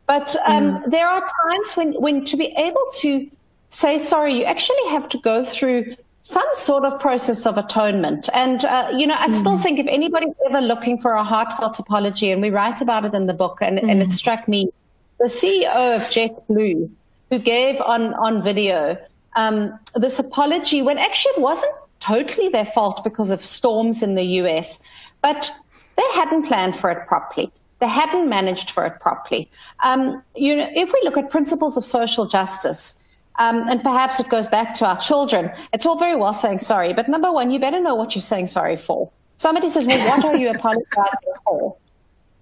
But 0.08 0.38
um, 0.46 0.78
mm. 0.78 0.90
there 0.90 1.06
are 1.06 1.20
times 1.20 1.74
when 1.76 1.92
when 2.02 2.24
to 2.32 2.38
be 2.38 2.54
able 2.56 2.88
to 3.02 3.30
say 3.68 3.98
sorry, 3.98 4.38
you 4.40 4.46
actually 4.46 4.88
have 4.88 5.10
to 5.10 5.18
go 5.18 5.44
through 5.44 5.98
some 6.24 6.48
sort 6.54 6.86
of 6.86 6.98
process 7.02 7.46
of 7.46 7.58
atonement. 7.58 8.30
And, 8.34 8.64
uh, 8.64 8.92
you 8.96 9.06
know, 9.06 9.18
I 9.20 9.28
mm. 9.28 9.40
still 9.42 9.58
think 9.60 9.78
if 9.78 9.86
anybody's 9.88 10.34
ever 10.48 10.62
looking 10.62 10.98
for 10.98 11.12
a 11.12 11.24
heartfelt 11.24 11.78
apology, 11.78 12.32
and 12.32 12.42
we 12.42 12.52
write 12.52 12.82
about 12.82 13.04
it 13.04 13.14
in 13.14 13.28
the 13.28 13.34
book, 13.34 13.60
and, 13.62 13.78
mm. 13.78 13.92
and 13.92 14.02
it 14.02 14.08
mm. 14.08 14.14
struck 14.14 14.48
me 14.48 14.72
the 15.20 15.26
CEO 15.26 15.96
of 15.96 16.02
JetBlue, 16.04 16.90
who 17.30 17.38
gave 17.38 17.80
on, 17.82 18.14
on 18.16 18.42
video 18.42 18.98
um, 19.36 19.78
this 19.96 20.20
apology 20.20 20.82
when 20.82 20.98
actually 20.98 21.32
it 21.32 21.42
wasn't 21.42 21.72
totally 22.00 22.50
their 22.50 22.66
fault 22.66 23.04
because 23.04 23.30
of 23.30 23.46
storms 23.46 24.04
in 24.04 24.16
the 24.16 24.24
US, 24.42 24.80
but 25.22 25.52
they 25.98 26.04
hadn't 26.14 26.48
planned 26.48 26.76
for 26.76 26.90
it 26.90 27.08
properly. 27.08 27.52
They 27.80 27.88
hadn't 27.88 28.30
managed 28.30 28.72
for 28.72 28.86
it 28.86 29.00
properly. 29.00 29.50
Um, 29.84 30.24
you 30.36 30.56
know, 30.56 30.70
if 30.74 30.94
we 30.94 31.02
look 31.04 31.18
at 31.18 31.30
principles 31.30 31.78
of 31.78 31.86
social 31.86 32.26
justice, 32.26 32.96
um, 33.38 33.68
and 33.68 33.84
perhaps 33.84 34.20
it 34.20 34.30
goes 34.30 34.48
back 34.48 34.74
to 34.76 34.86
our 34.86 34.98
children. 34.98 35.52
It's 35.74 35.86
all 35.86 35.98
very 35.98 36.16
well 36.16 36.34
saying 36.34 36.60
sorry, 36.60 36.94
but 36.94 37.10
number 37.10 37.32
one, 37.32 37.52
you 37.52 37.60
better 37.60 37.82
know 37.82 37.96
what 37.96 38.16
you're 38.16 38.22
saying 38.22 38.48
sorry 38.48 38.78
for. 38.78 39.12
Somebody 39.40 39.70
says, 39.70 39.86
well, 39.86 40.08
what 40.08 40.24
are 40.24 40.38
you 40.38 40.50
apologizing 40.50 41.34
for? 41.44 41.76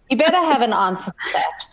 You 0.09 0.17
better 0.17 0.37
have 0.37 0.61
an 0.61 0.73
answer 0.73 1.11
to 1.11 1.33
that. 1.33 1.65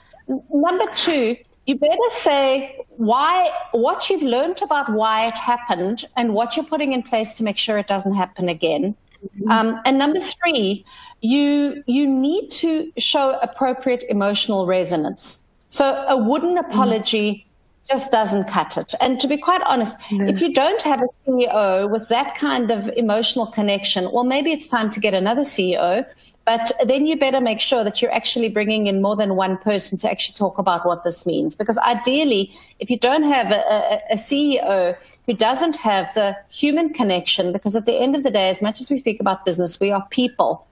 Number 0.51 0.87
two, 0.95 1.37
you 1.67 1.77
better 1.77 2.11
say 2.11 2.85
why, 2.89 3.51
what 3.73 4.11
you've 4.11 4.23
learned 4.23 4.61
about 4.63 4.93
why 4.93 5.27
it 5.27 5.37
happened 5.37 6.07
and 6.17 6.35
what 6.35 6.57
you're 6.57 6.65
putting 6.65 6.93
in 6.93 7.03
place 7.03 7.35
to 7.35 7.45
make 7.45 7.57
sure 7.57 7.79
it 7.79 7.87
doesn't 7.87 8.15
happen 8.15 8.49
again. 8.49 8.97
Mm-hmm. 9.25 9.51
Um, 9.51 9.81
and 9.85 9.99
number 9.99 10.21
three, 10.21 10.85
you, 11.21 11.83
you 11.87 12.07
need 12.07 12.51
to 12.53 12.91
show 12.99 13.39
appropriate 13.43 14.05
emotional 14.09 14.67
resonance. 14.67 15.41
So 15.69 15.85
a 15.85 16.17
wooden 16.17 16.57
mm-hmm. 16.57 16.71
apology 16.71 17.33
mm-hmm. 17.33 17.93
just 17.93 18.11
doesn't 18.11 18.45
cut 18.45 18.77
it. 18.79 18.95
And 19.01 19.21
to 19.21 19.29
be 19.29 19.37
quite 19.37 19.63
honest, 19.67 19.97
no. 20.11 20.27
if 20.27 20.41
you 20.41 20.53
don't 20.53 20.81
have 20.83 21.03
a 21.03 21.09
CEO 21.27 21.91
with 21.91 22.09
that 22.09 22.37
kind 22.37 22.71
of 22.71 22.89
emotional 22.97 23.47
connection, 23.47 24.11
well, 24.13 24.25
maybe 24.25 24.51
it's 24.53 24.67
time 24.67 24.91
to 24.91 25.01
get 25.01 25.15
another 25.15 25.43
CEO 25.43 26.07
but 26.45 26.73
then 26.87 27.07
you 27.07 27.17
better 27.17 27.41
make 27.41 27.61
sure 27.61 27.85
that 27.85 28.01
you're 28.01 28.13
actually 28.13 28.49
bringing 28.49 28.87
in 28.87 29.03
more 29.03 29.15
than 29.15 29.37
one 29.37 29.59
person 29.59 29.99
to 29.99 30.11
actually 30.11 30.35
talk 30.35 30.59
about 30.59 30.87
what 30.87 31.05
this 31.05 31.27
means. 31.27 31.55
Because 31.55 31.79
ideally, 31.79 32.53
if 32.79 32.91
you 32.91 32.99
don't 32.99 33.23
have 33.23 33.51
a, 33.51 34.01
a, 34.11 34.17
CEO 34.17 34.97
who 35.27 35.35
doesn't 35.35 35.77
have 35.77 36.13
the 36.15 36.37
human 36.51 36.93
connection, 36.93 37.53
because 37.53 37.77
at 37.77 37.85
the 37.85 37.95
end 37.95 38.17
of 38.17 38.23
the 38.23 38.31
day, 38.31 38.49
as 38.49 38.63
much 38.63 38.81
as 38.81 38.91
we 38.91 38.97
speak 38.97 39.21
about 39.21 39.45
business, 39.45 39.79
we 39.79 39.91
are 39.91 40.05
people, 40.11 40.67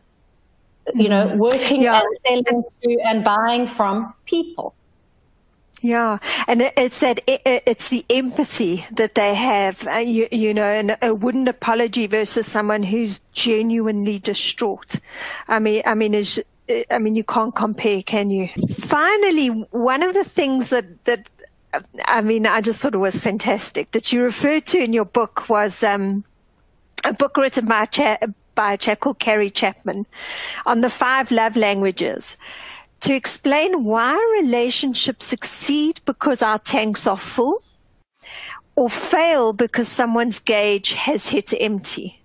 you 0.95 1.09
know, 1.09 1.27
mm-hmm. 1.27 1.39
working 1.39 1.83
yeah. 1.83 2.01
and 2.01 2.45
selling 2.47 2.65
to 2.83 2.99
and 3.05 3.23
buying 3.23 3.67
from 3.67 4.13
people. 4.25 4.75
Yeah, 5.81 6.19
and 6.49 6.63
it's 6.77 6.99
that 7.01 7.21
it's 7.27 7.89
the 7.89 8.05
empathy 8.11 8.85
that 8.91 9.15
they 9.15 9.35
have, 9.35 9.87
uh, 9.87 9.99
you, 9.99 10.27
you, 10.33 10.53
know, 10.53 10.65
and 10.65 10.97
a 11.03 11.15
wooden 11.15 11.47
apology 11.47 12.09
versus 12.09 12.49
someone 12.49 12.83
who's 12.83 13.21
genuinely 13.33 14.19
distraught. 14.19 14.97
I 15.47 15.61
mean, 15.61 15.83
I 15.87 15.95
mean, 15.95 16.15
is 16.15 16.43
I 16.91 16.99
mean, 16.99 17.15
you 17.15 17.25
can't 17.25 17.55
compare, 17.55 18.03
can 18.03 18.31
you? 18.31 18.49
Finally, 18.81 19.49
one 19.71 20.03
of 20.03 20.15
the 20.15 20.25
things 20.25 20.71
that 20.71 21.05
that 21.05 21.31
I 22.05 22.23
mean, 22.23 22.47
I 22.47 22.61
just 22.61 22.81
thought 22.81 22.95
it 22.95 22.99
was 22.99 23.17
fantastic 23.17 23.91
that 23.93 24.13
you 24.13 24.23
referred 24.23 24.67
to 24.67 24.79
in 24.79 24.93
your 24.93 25.05
book 25.05 25.49
was 25.49 25.83
um, 25.83 26.25
a 27.05 27.13
book 27.13 27.37
written 27.37 27.67
by 27.67 27.83
a, 27.83 27.87
cha- 27.87 28.19
by 28.55 28.73
a 28.73 28.79
chap 28.79 29.01
called 29.01 29.19
Gary 29.19 29.51
Chapman 29.51 30.07
on 30.67 30.81
the 30.81 30.91
five 30.91 31.31
love 31.31 31.57
languages 31.57 32.37
to 33.01 33.15
explain 33.15 33.85
why 33.85 34.15
relationships 34.41 35.27
succeed 35.27 36.01
because 36.05 36.43
our 36.43 36.59
tanks 36.59 37.07
are 37.07 37.17
full 37.17 37.63
or 38.77 38.91
fail 38.91 39.53
because 39.53 39.89
someone's 39.89 40.41
gauge 40.41 40.93
has 40.93 41.29
hit 41.29 41.53
empty. 41.59 42.21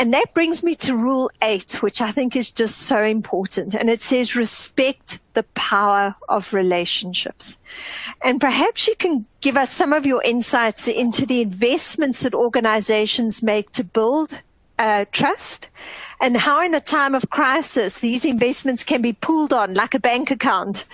And 0.00 0.14
that 0.14 0.32
brings 0.32 0.62
me 0.62 0.76
to 0.76 0.96
rule 0.96 1.28
eight, 1.42 1.82
which 1.82 2.00
I 2.00 2.12
think 2.12 2.36
is 2.36 2.52
just 2.52 2.78
so 2.78 3.02
important. 3.02 3.74
And 3.74 3.90
it 3.90 4.00
says 4.00 4.36
respect 4.36 5.18
the 5.34 5.42
power 5.54 6.14
of 6.28 6.52
relationships. 6.52 7.56
And 8.22 8.40
perhaps 8.40 8.86
you 8.86 8.94
can 8.94 9.26
give 9.40 9.56
us 9.56 9.72
some 9.72 9.92
of 9.92 10.06
your 10.06 10.22
insights 10.22 10.86
into 10.86 11.26
the 11.26 11.40
investments 11.40 12.20
that 12.20 12.34
organizations 12.34 13.42
make 13.42 13.72
to 13.72 13.82
build 13.82 14.38
uh, 14.78 15.04
trust 15.12 15.68
and 16.20 16.36
how 16.36 16.62
in 16.62 16.74
a 16.74 16.80
time 16.80 17.14
of 17.14 17.30
crisis 17.30 18.00
these 18.00 18.24
investments 18.24 18.84
can 18.84 19.02
be 19.02 19.12
pulled 19.12 19.52
on 19.52 19.74
like 19.74 19.94
a 19.94 20.00
bank 20.00 20.30
account 20.30 20.84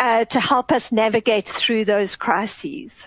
uh, 0.00 0.24
to 0.26 0.40
help 0.40 0.72
us 0.72 0.92
navigate 0.92 1.46
through 1.46 1.84
those 1.84 2.16
crises. 2.16 3.06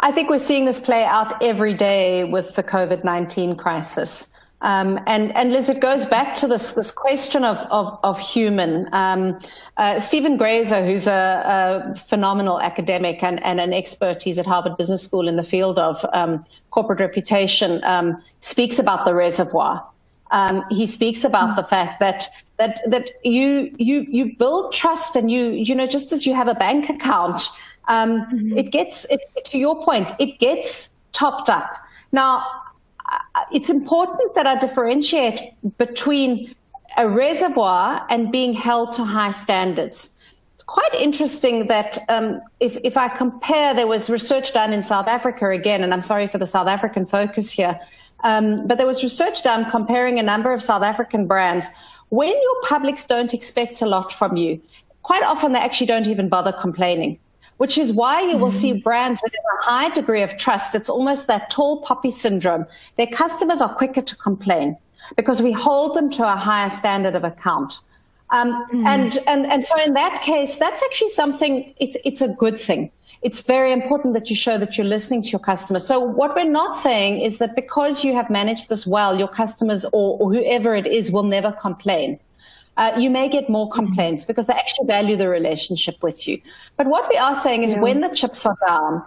I 0.00 0.12
think 0.12 0.28
we're 0.28 0.38
seeing 0.38 0.66
this 0.66 0.78
play 0.78 1.04
out 1.04 1.42
every 1.42 1.74
day 1.74 2.24
with 2.24 2.54
the 2.54 2.62
COVID 2.62 3.02
19 3.02 3.56
crisis. 3.56 4.26
Um, 4.62 4.98
and, 5.06 5.34
and 5.36 5.52
Liz, 5.52 5.68
it 5.68 5.80
goes 5.80 6.06
back 6.06 6.34
to 6.36 6.46
this, 6.46 6.72
this 6.72 6.90
question 6.90 7.44
of, 7.44 7.58
of, 7.70 7.98
of 8.02 8.18
human. 8.18 8.88
Um, 8.92 9.38
uh, 9.76 10.00
Stephen 10.00 10.38
Greyser, 10.38 10.84
who's 10.84 11.06
a, 11.06 11.94
a, 11.94 11.98
phenomenal 12.08 12.60
academic 12.60 13.22
and, 13.22 13.42
and 13.44 13.60
an 13.60 13.74
expert, 13.74 14.22
he's 14.22 14.38
at 14.38 14.46
Harvard 14.46 14.78
Business 14.78 15.02
School 15.02 15.28
in 15.28 15.36
the 15.36 15.44
field 15.44 15.78
of 15.78 16.04
um, 16.14 16.44
corporate 16.70 17.00
reputation, 17.00 17.84
um, 17.84 18.22
speaks 18.40 18.78
about 18.78 19.04
the 19.04 19.14
reservoir. 19.14 19.86
Um, 20.30 20.64
he 20.70 20.86
speaks 20.86 21.22
about 21.22 21.56
the 21.56 21.62
fact 21.62 22.00
that 22.00 22.28
that 22.58 22.80
that 22.90 23.10
you 23.24 23.72
you 23.78 24.06
you 24.08 24.36
build 24.36 24.72
trust 24.72 25.14
and 25.14 25.30
you 25.30 25.50
you 25.50 25.72
know 25.72 25.86
just 25.86 26.12
as 26.12 26.26
you 26.26 26.34
have 26.34 26.48
a 26.48 26.54
bank 26.54 26.88
account, 26.88 27.42
um, 27.86 28.22
mm-hmm. 28.22 28.58
it 28.58 28.72
gets 28.72 29.06
it, 29.08 29.20
to 29.44 29.58
your 29.58 29.84
point, 29.84 30.12
it 30.18 30.40
gets 30.40 30.88
topped 31.12 31.48
up. 31.48 31.70
Now, 32.10 32.44
it's 33.52 33.68
important 33.68 34.34
that 34.34 34.46
I 34.46 34.58
differentiate 34.58 35.54
between 35.78 36.54
a 36.96 37.08
reservoir 37.08 38.06
and 38.10 38.32
being 38.32 38.52
held 38.54 38.92
to 38.94 39.04
high 39.04 39.30
standards. 39.30 40.10
It's 40.54 40.62
quite 40.62 40.94
interesting 40.94 41.66
that 41.68 41.98
um, 42.08 42.40
if, 42.60 42.78
if 42.82 42.96
I 42.96 43.08
compare, 43.08 43.74
there 43.74 43.86
was 43.86 44.08
research 44.08 44.52
done 44.52 44.72
in 44.72 44.82
South 44.82 45.06
Africa 45.06 45.50
again, 45.50 45.82
and 45.82 45.92
I'm 45.92 46.02
sorry 46.02 46.28
for 46.28 46.38
the 46.38 46.46
South 46.46 46.66
African 46.66 47.06
focus 47.06 47.50
here, 47.50 47.78
um, 48.24 48.66
but 48.66 48.78
there 48.78 48.86
was 48.86 49.02
research 49.02 49.42
done 49.42 49.70
comparing 49.70 50.18
a 50.18 50.22
number 50.22 50.52
of 50.52 50.62
South 50.62 50.82
African 50.82 51.26
brands. 51.26 51.66
When 52.08 52.30
your 52.30 52.62
publics 52.62 53.04
don't 53.04 53.34
expect 53.34 53.82
a 53.82 53.86
lot 53.86 54.12
from 54.12 54.36
you, 54.36 54.60
quite 55.02 55.22
often 55.22 55.52
they 55.52 55.58
actually 55.58 55.88
don't 55.88 56.06
even 56.06 56.28
bother 56.28 56.52
complaining 56.52 57.18
which 57.58 57.78
is 57.78 57.92
why 57.92 58.20
you 58.20 58.36
will 58.36 58.50
see 58.50 58.72
mm-hmm. 58.72 58.80
brands 58.80 59.20
with 59.22 59.32
a 59.32 59.64
high 59.64 59.90
degree 59.90 60.22
of 60.22 60.36
trust. 60.36 60.74
It's 60.74 60.88
almost 60.88 61.26
that 61.26 61.50
tall 61.50 61.82
poppy 61.82 62.10
syndrome. 62.10 62.66
Their 62.96 63.06
customers 63.06 63.60
are 63.60 63.74
quicker 63.74 64.02
to 64.02 64.16
complain 64.16 64.76
because 65.16 65.42
we 65.42 65.52
hold 65.52 65.96
them 65.96 66.10
to 66.10 66.30
a 66.30 66.36
higher 66.36 66.68
standard 66.68 67.14
of 67.14 67.24
account. 67.24 67.80
Um, 68.30 68.66
mm. 68.72 68.84
and, 68.86 69.18
and, 69.26 69.46
and 69.46 69.64
so 69.64 69.80
in 69.80 69.94
that 69.94 70.22
case, 70.22 70.56
that's 70.56 70.82
actually 70.82 71.10
something, 71.10 71.74
it's, 71.78 71.96
it's 72.04 72.20
a 72.20 72.28
good 72.28 72.60
thing. 72.60 72.90
It's 73.22 73.40
very 73.40 73.72
important 73.72 74.14
that 74.14 74.28
you 74.28 74.36
show 74.36 74.58
that 74.58 74.76
you're 74.76 74.86
listening 74.86 75.22
to 75.22 75.28
your 75.28 75.38
customers. 75.40 75.86
So 75.86 75.98
what 75.98 76.34
we're 76.34 76.50
not 76.50 76.76
saying 76.76 77.20
is 77.22 77.38
that 77.38 77.54
because 77.54 78.04
you 78.04 78.12
have 78.14 78.28
managed 78.28 78.68
this 78.68 78.86
well, 78.86 79.16
your 79.18 79.28
customers 79.28 79.84
or, 79.92 80.18
or 80.18 80.32
whoever 80.32 80.74
it 80.74 80.86
is 80.86 81.10
will 81.10 81.22
never 81.22 81.52
complain. 81.52 82.20
Uh, 82.76 82.92
you 82.98 83.08
may 83.08 83.28
get 83.28 83.48
more 83.48 83.66
mm-hmm. 83.66 83.86
complaints 83.86 84.24
because 84.24 84.46
they 84.46 84.52
actually 84.52 84.86
value 84.86 85.16
the 85.16 85.28
relationship 85.28 86.02
with 86.02 86.28
you. 86.28 86.40
But 86.76 86.86
what 86.86 87.08
we 87.08 87.16
are 87.16 87.34
saying 87.34 87.62
is 87.62 87.72
yeah. 87.72 87.80
when 87.80 88.00
the 88.00 88.08
chips 88.08 88.44
are 88.44 88.56
down, 88.66 89.02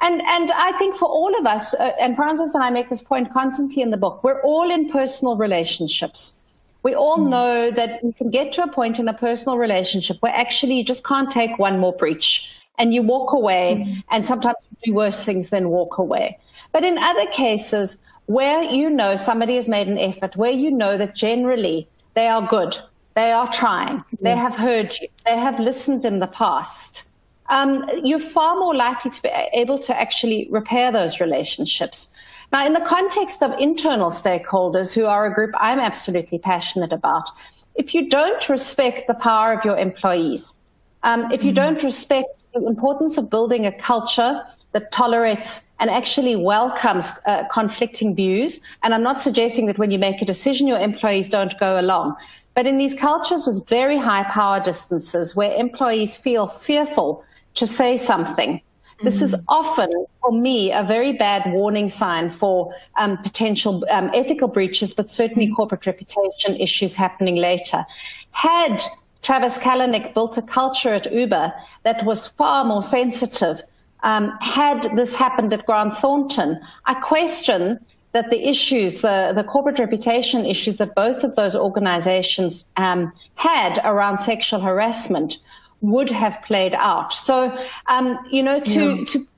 and, 0.00 0.20
and 0.22 0.50
I 0.50 0.72
think 0.76 0.96
for 0.96 1.06
all 1.06 1.38
of 1.38 1.46
us, 1.46 1.72
uh, 1.74 1.92
and 2.00 2.16
Frances 2.16 2.54
and 2.54 2.62
I 2.62 2.70
make 2.70 2.90
this 2.90 3.00
point 3.00 3.32
constantly 3.32 3.82
in 3.82 3.90
the 3.90 3.96
book, 3.96 4.22
we're 4.22 4.42
all 4.42 4.70
in 4.70 4.90
personal 4.90 5.36
relationships. 5.36 6.34
We 6.82 6.94
all 6.94 7.18
mm. 7.18 7.30
know 7.30 7.70
that 7.70 8.04
you 8.04 8.12
can 8.12 8.30
get 8.30 8.52
to 8.52 8.64
a 8.64 8.70
point 8.70 8.98
in 8.98 9.08
a 9.08 9.14
personal 9.14 9.56
relationship 9.56 10.18
where 10.20 10.34
actually 10.34 10.74
you 10.74 10.84
just 10.84 11.04
can't 11.04 11.30
take 11.30 11.58
one 11.58 11.78
more 11.78 11.94
breach 11.94 12.52
and 12.78 12.92
you 12.92 13.02
walk 13.02 13.32
away 13.32 13.86
mm. 13.86 14.04
and 14.10 14.26
sometimes 14.26 14.56
do 14.82 14.92
worse 14.92 15.22
things 15.22 15.48
than 15.48 15.70
walk 15.70 15.96
away. 15.96 16.38
But 16.72 16.84
in 16.84 16.98
other 16.98 17.26
cases 17.30 17.96
where 18.26 18.62
you 18.62 18.90
know 18.90 19.16
somebody 19.16 19.56
has 19.56 19.68
made 19.68 19.88
an 19.88 19.98
effort, 19.98 20.36
where 20.36 20.50
you 20.50 20.70
know 20.70 20.98
that 20.98 21.14
generally 21.14 21.88
they 22.14 22.26
are 22.26 22.46
good, 22.46 22.78
they 23.14 23.32
are 23.32 23.50
trying, 23.52 23.98
mm. 23.98 24.04
they 24.20 24.36
have 24.36 24.54
heard 24.54 24.94
you, 25.00 25.08
they 25.24 25.36
have 25.36 25.58
listened 25.60 26.04
in 26.04 26.18
the 26.18 26.26
past, 26.26 27.04
um, 27.50 27.88
you're 28.02 28.18
far 28.18 28.58
more 28.58 28.74
likely 28.74 29.10
to 29.10 29.22
be 29.22 29.30
able 29.52 29.78
to 29.78 29.98
actually 29.98 30.48
repair 30.50 30.90
those 30.90 31.20
relationships. 31.20 32.08
Now, 32.52 32.66
in 32.66 32.72
the 32.72 32.80
context 32.80 33.42
of 33.42 33.52
internal 33.58 34.10
stakeholders, 34.10 34.94
who 34.94 35.06
are 35.06 35.26
a 35.26 35.34
group 35.34 35.50
I'm 35.58 35.78
absolutely 35.78 36.38
passionate 36.38 36.92
about, 36.92 37.28
if 37.74 37.94
you 37.94 38.08
don't 38.08 38.48
respect 38.48 39.06
the 39.08 39.14
power 39.14 39.52
of 39.52 39.64
your 39.64 39.76
employees, 39.76 40.54
um, 41.02 41.30
if 41.32 41.42
you 41.42 41.50
mm-hmm. 41.50 41.74
don't 41.74 41.82
respect 41.82 42.44
the 42.54 42.64
importance 42.66 43.18
of 43.18 43.28
building 43.28 43.66
a 43.66 43.72
culture 43.72 44.42
that 44.72 44.90
tolerates 44.90 45.62
and 45.80 45.90
actually 45.90 46.36
welcomes 46.36 47.12
uh, 47.26 47.42
conflicting 47.50 48.14
views, 48.14 48.60
and 48.82 48.94
I'm 48.94 49.02
not 49.02 49.20
suggesting 49.20 49.66
that 49.66 49.76
when 49.76 49.90
you 49.90 49.98
make 49.98 50.22
a 50.22 50.24
decision, 50.24 50.66
your 50.66 50.78
employees 50.78 51.28
don't 51.28 51.58
go 51.58 51.78
along. 51.78 52.16
But 52.54 52.66
in 52.66 52.78
these 52.78 52.94
cultures 52.94 53.46
with 53.46 53.68
very 53.68 53.98
high 53.98 54.24
power 54.24 54.60
distances 54.60 55.34
where 55.34 55.52
employees 55.54 56.16
feel 56.16 56.46
fearful 56.46 57.24
to 57.54 57.66
say 57.66 57.96
something. 57.96 58.60
This 59.02 59.20
is 59.20 59.34
mm. 59.34 59.44
often, 59.48 60.06
for 60.20 60.32
me, 60.32 60.72
a 60.72 60.84
very 60.84 61.12
bad 61.12 61.52
warning 61.52 61.88
sign 61.88 62.30
for 62.30 62.72
um, 62.96 63.16
potential 63.18 63.84
um, 63.90 64.10
ethical 64.14 64.48
breaches, 64.48 64.94
but 64.94 65.10
certainly 65.10 65.48
mm. 65.48 65.56
corporate 65.56 65.84
reputation 65.86 66.54
issues 66.56 66.94
happening 66.94 67.36
later. 67.36 67.84
Had 68.30 68.80
Travis 69.22 69.58
Kalanick 69.58 70.14
built 70.14 70.38
a 70.38 70.42
culture 70.42 70.94
at 70.94 71.12
Uber 71.12 71.52
that 71.82 72.04
was 72.04 72.28
far 72.28 72.64
more 72.64 72.82
sensitive, 72.82 73.62
um, 74.04 74.36
had 74.40 74.82
this 74.96 75.14
happened 75.14 75.52
at 75.52 75.64
Grant 75.66 75.96
Thornton, 75.96 76.60
I 76.84 76.94
question 76.94 77.80
that 78.14 78.30
the 78.30 78.48
issues, 78.48 79.00
the, 79.00 79.32
the 79.34 79.44
corporate 79.44 79.78
reputation 79.78 80.46
issues 80.46 80.76
that 80.76 80.94
both 80.94 81.24
of 81.24 81.34
those 81.34 81.54
organizations 81.56 82.64
um, 82.76 83.12
had 83.34 83.80
around 83.84 84.18
sexual 84.18 84.60
harassment 84.60 85.38
would 85.80 86.08
have 86.08 86.38
played 86.46 86.74
out. 86.74 87.12
So, 87.12 87.36
um, 87.86 88.18
you 88.30 88.42
know, 88.42 88.60
to, 88.60 88.82
yeah. 88.96 89.04
to, 89.04 89.28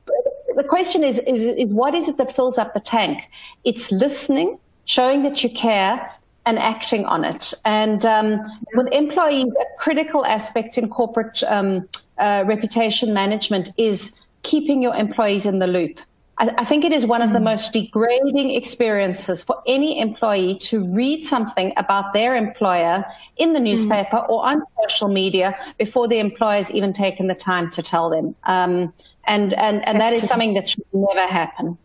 the 0.56 0.64
question 0.64 1.02
is, 1.02 1.18
is, 1.20 1.40
is 1.40 1.72
what 1.72 1.94
is 1.94 2.06
it 2.06 2.18
that 2.18 2.36
fills 2.36 2.58
up 2.58 2.74
the 2.74 2.80
tank? 2.80 3.24
It's 3.64 3.90
listening, 3.90 4.58
showing 4.84 5.22
that 5.22 5.42
you 5.42 5.50
care, 5.50 6.12
and 6.44 6.58
acting 6.58 7.06
on 7.06 7.24
it. 7.24 7.54
And 7.64 8.04
um, 8.04 8.40
with 8.74 8.88
employees, 8.92 9.50
a 9.52 9.78
critical 9.78 10.24
aspect 10.24 10.78
in 10.78 10.88
corporate 10.88 11.42
um, 11.44 11.88
uh, 12.18 12.44
reputation 12.46 13.12
management 13.12 13.70
is 13.78 14.12
keeping 14.42 14.80
your 14.82 14.94
employees 14.94 15.44
in 15.46 15.58
the 15.58 15.66
loop. 15.66 15.98
I, 16.38 16.64
think 16.64 16.84
it 16.84 16.92
is 16.92 17.06
one 17.06 17.22
of 17.22 17.32
the 17.32 17.38
mm. 17.38 17.44
most 17.44 17.72
degrading 17.72 18.50
experiences 18.50 19.42
for 19.42 19.62
any 19.66 19.98
employee 19.98 20.58
to 20.58 20.84
read 20.94 21.24
something 21.24 21.72
about 21.78 22.12
their 22.12 22.36
employer 22.36 23.04
in 23.38 23.54
the 23.54 23.58
mm. 23.58 23.64
newspaper 23.64 24.18
mm. 24.18 24.28
or 24.28 24.44
on 24.44 24.62
social 24.82 25.08
media 25.08 25.56
before 25.78 26.08
the 26.08 26.18
employer 26.18 26.56
has 26.56 26.70
even 26.70 26.92
taken 26.92 27.26
the 27.26 27.34
time 27.34 27.70
to 27.70 27.82
tell 27.82 28.10
them. 28.10 28.34
Um, 28.44 28.92
and 29.26 29.54
and, 29.54 29.86
and 29.88 29.98
that 29.98 30.12
is 30.12 30.24
something 30.24 30.54
that 30.54 30.68
should 30.68 30.84
never 30.92 31.26
happen. 31.26 31.78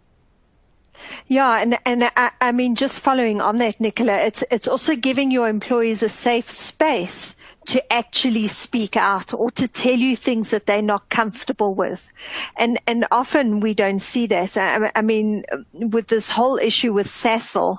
Yeah, 1.28 1.62
and 1.62 1.80
and 1.86 2.12
I, 2.16 2.32
I, 2.42 2.52
mean, 2.52 2.76
just 2.76 3.00
following 3.00 3.42
on 3.42 3.58
that, 3.58 3.80
Nicola, 3.80 4.18
it's 4.18 4.44
it's 4.52 4.68
also 4.68 4.96
giving 4.96 5.32
your 5.32 5.48
employees 5.48 6.04
a 6.04 6.10
safe 6.10 6.50
space 6.50 7.36
to 7.68 7.94
actually 7.94 8.48
speak 8.48 8.98
out 8.98 9.34
or 9.34 9.52
to 9.52 9.68
tell 9.68 9.96
you 9.96 10.16
things 10.16 10.50
that 10.50 10.66
they're 10.66 10.82
not 10.82 11.08
comfortable 11.10 11.74
with, 11.74 12.12
and 12.58 12.80
and 12.88 13.06
often 13.12 13.60
we 13.60 13.74
don't 13.74 14.00
see 14.00 14.28
this. 14.28 14.58
I, 14.58 14.92
I 14.96 15.02
mean, 15.02 15.46
with 15.74 16.08
this 16.08 16.30
whole 16.30 16.58
issue 16.58 16.92
with 16.92 17.08
Sasol 17.08 17.78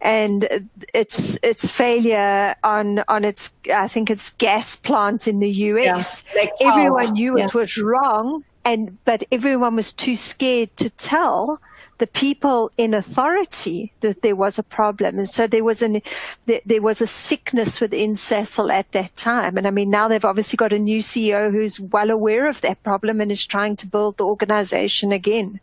and 0.00 0.68
its 0.94 1.38
its 1.42 1.68
failure 1.68 2.54
on 2.64 3.04
on 3.08 3.24
its 3.24 3.52
I 3.72 3.88
think 3.88 4.10
its 4.10 4.30
gas 4.30 4.76
plant 4.76 5.28
in 5.28 5.40
the 5.40 5.50
US, 5.50 6.24
yeah, 6.34 6.46
everyone 6.60 7.12
knew 7.12 7.38
yeah. 7.38 7.46
it 7.46 7.54
was 7.54 7.76
wrong, 7.76 8.44
and 8.64 8.96
but 9.04 9.24
everyone 9.30 9.76
was 9.76 9.92
too 9.92 10.14
scared 10.14 10.74
to 10.78 10.90
tell 10.90 11.60
the 12.04 12.08
people 12.08 12.70
in 12.76 12.92
authority 12.92 13.90
that 14.02 14.20
there 14.20 14.36
was 14.36 14.58
a 14.58 14.62
problem. 14.62 15.18
And 15.18 15.26
so 15.26 15.46
there 15.46 15.64
was 15.64 15.80
an, 15.80 16.02
there 16.44 16.82
was 16.82 17.00
a 17.00 17.06
sickness 17.06 17.80
within 17.80 18.12
Sasol 18.12 18.70
at 18.70 18.92
that 18.92 19.16
time. 19.16 19.56
And 19.56 19.66
I 19.66 19.70
mean, 19.70 19.88
now 19.88 20.06
they've 20.06 20.22
obviously 20.22 20.58
got 20.58 20.74
a 20.74 20.78
new 20.78 20.98
CEO 20.98 21.50
who's 21.50 21.80
well 21.80 22.10
aware 22.10 22.46
of 22.46 22.60
that 22.60 22.82
problem 22.82 23.22
and 23.22 23.32
is 23.32 23.46
trying 23.46 23.76
to 23.76 23.86
build 23.86 24.18
the 24.18 24.26
organization 24.26 25.12
again. 25.12 25.60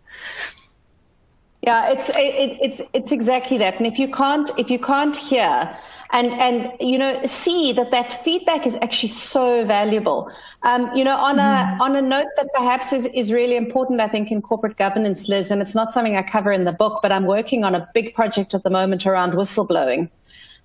Yeah, 1.61 1.91
it's 1.91 2.09
it, 2.09 2.57
it's 2.59 2.81
it's 2.93 3.11
exactly 3.11 3.57
that. 3.59 3.75
And 3.77 3.85
if 3.85 3.99
you 3.99 4.09
can't 4.11 4.49
if 4.57 4.69
you 4.71 4.79
can't 4.79 5.15
hear 5.15 5.77
and 6.11 6.31
and 6.33 6.73
you 6.79 6.97
know 6.97 7.23
see 7.23 7.71
that 7.73 7.91
that 7.91 8.23
feedback 8.23 8.65
is 8.65 8.75
actually 8.81 9.09
so 9.09 9.65
valuable. 9.65 10.31
Um, 10.63 10.89
you 10.95 11.03
know, 11.03 11.15
on 11.15 11.37
mm. 11.37 11.79
a 11.79 11.83
on 11.83 11.95
a 11.95 12.01
note 12.01 12.27
that 12.37 12.47
perhaps 12.53 12.91
is 12.93 13.07
is 13.13 13.31
really 13.31 13.55
important, 13.55 14.01
I 14.01 14.07
think 14.07 14.31
in 14.31 14.41
corporate 14.41 14.77
governance, 14.77 15.27
Liz, 15.27 15.51
and 15.51 15.61
it's 15.61 15.75
not 15.75 15.91
something 15.91 16.15
I 16.15 16.23
cover 16.23 16.51
in 16.51 16.65
the 16.65 16.71
book, 16.71 16.99
but 17.01 17.11
I'm 17.11 17.25
working 17.25 17.63
on 17.63 17.75
a 17.75 17.87
big 17.93 18.15
project 18.15 18.53
at 18.53 18.63
the 18.63 18.69
moment 18.69 19.05
around 19.05 19.33
whistleblowing. 19.33 20.09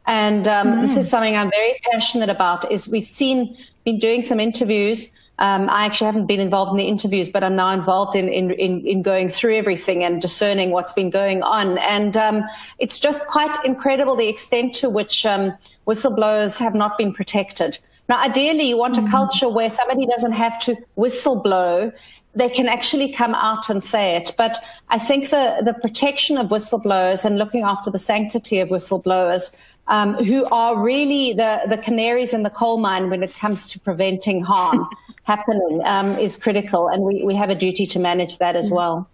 And 0.06 0.48
um, 0.48 0.68
mm. 0.68 0.80
this 0.82 0.96
is 0.96 1.10
something 1.10 1.36
I'm 1.36 1.50
very 1.50 1.78
passionate 1.90 2.30
about. 2.30 2.70
Is 2.72 2.88
we've 2.88 3.06
seen 3.06 3.56
been 3.84 3.98
doing 3.98 4.22
some 4.22 4.40
interviews 4.40 5.08
um, 5.38 5.68
I 5.68 5.84
actually 5.84 6.06
haven't 6.06 6.26
been 6.26 6.40
involved 6.40 6.70
in 6.70 6.78
the 6.78 6.88
interviews, 6.88 7.28
but 7.28 7.44
I'm 7.44 7.56
now 7.56 7.70
involved 7.70 8.16
in, 8.16 8.28
in, 8.28 8.52
in, 8.52 8.86
in 8.86 9.02
going 9.02 9.28
through 9.28 9.56
everything 9.56 10.02
and 10.02 10.20
discerning 10.20 10.70
what's 10.70 10.94
been 10.94 11.10
going 11.10 11.42
on. 11.42 11.76
And 11.78 12.16
um, 12.16 12.44
it's 12.78 12.98
just 12.98 13.20
quite 13.26 13.54
incredible 13.64 14.16
the 14.16 14.28
extent 14.28 14.74
to 14.76 14.88
which 14.88 15.26
um, 15.26 15.52
whistleblowers 15.86 16.56
have 16.56 16.74
not 16.74 16.96
been 16.96 17.12
protected. 17.12 17.78
Now, 18.08 18.20
ideally, 18.20 18.68
you 18.68 18.76
want 18.76 18.96
a 18.96 19.00
mm-hmm. 19.00 19.10
culture 19.10 19.48
where 19.48 19.68
somebody 19.68 20.06
doesn't 20.06 20.32
have 20.32 20.58
to 20.60 20.76
whistleblow 20.96 21.92
they 22.36 22.50
can 22.50 22.68
actually 22.68 23.10
come 23.10 23.34
out 23.34 23.70
and 23.70 23.82
say 23.82 24.14
it. 24.14 24.34
But 24.36 24.62
I 24.90 24.98
think 24.98 25.30
the, 25.30 25.62
the 25.64 25.72
protection 25.72 26.36
of 26.36 26.48
whistleblowers 26.48 27.24
and 27.24 27.38
looking 27.38 27.62
after 27.62 27.90
the 27.90 27.98
sanctity 27.98 28.60
of 28.60 28.68
whistleblowers, 28.68 29.50
um, 29.88 30.14
who 30.22 30.44
are 30.46 30.78
really 30.78 31.32
the, 31.32 31.62
the 31.68 31.78
canaries 31.78 32.34
in 32.34 32.42
the 32.42 32.50
coal 32.50 32.76
mine 32.76 33.08
when 33.08 33.22
it 33.22 33.34
comes 33.34 33.68
to 33.70 33.80
preventing 33.80 34.42
harm 34.42 34.86
happening, 35.22 35.80
um, 35.84 36.18
is 36.18 36.36
critical. 36.36 36.88
And 36.88 37.02
we, 37.02 37.24
we 37.24 37.34
have 37.34 37.48
a 37.48 37.54
duty 37.54 37.86
to 37.86 37.98
manage 37.98 38.36
that 38.38 38.54
as 38.54 38.70
well. 38.70 39.08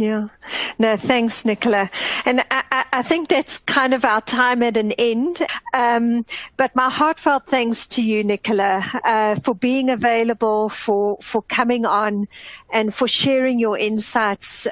Yeah. 0.00 0.28
No, 0.78 0.96
thanks, 0.96 1.44
Nicola. 1.44 1.90
And 2.24 2.42
I, 2.50 2.86
I, 2.90 3.02
think 3.02 3.28
that's 3.28 3.58
kind 3.58 3.92
of 3.92 4.02
our 4.02 4.22
time 4.22 4.62
at 4.62 4.78
an 4.78 4.92
end. 4.92 5.46
Um, 5.74 6.24
but 6.56 6.74
my 6.74 6.88
heartfelt 6.88 7.44
thanks 7.44 7.86
to 7.88 8.02
you, 8.02 8.24
Nicola, 8.24 8.82
uh, 9.04 9.34
for 9.40 9.54
being 9.54 9.90
available, 9.90 10.70
for, 10.70 11.18
for 11.20 11.42
coming 11.42 11.84
on, 11.84 12.28
and 12.72 12.94
for 12.94 13.06
sharing 13.06 13.58
your 13.58 13.76
insights. 13.76 14.66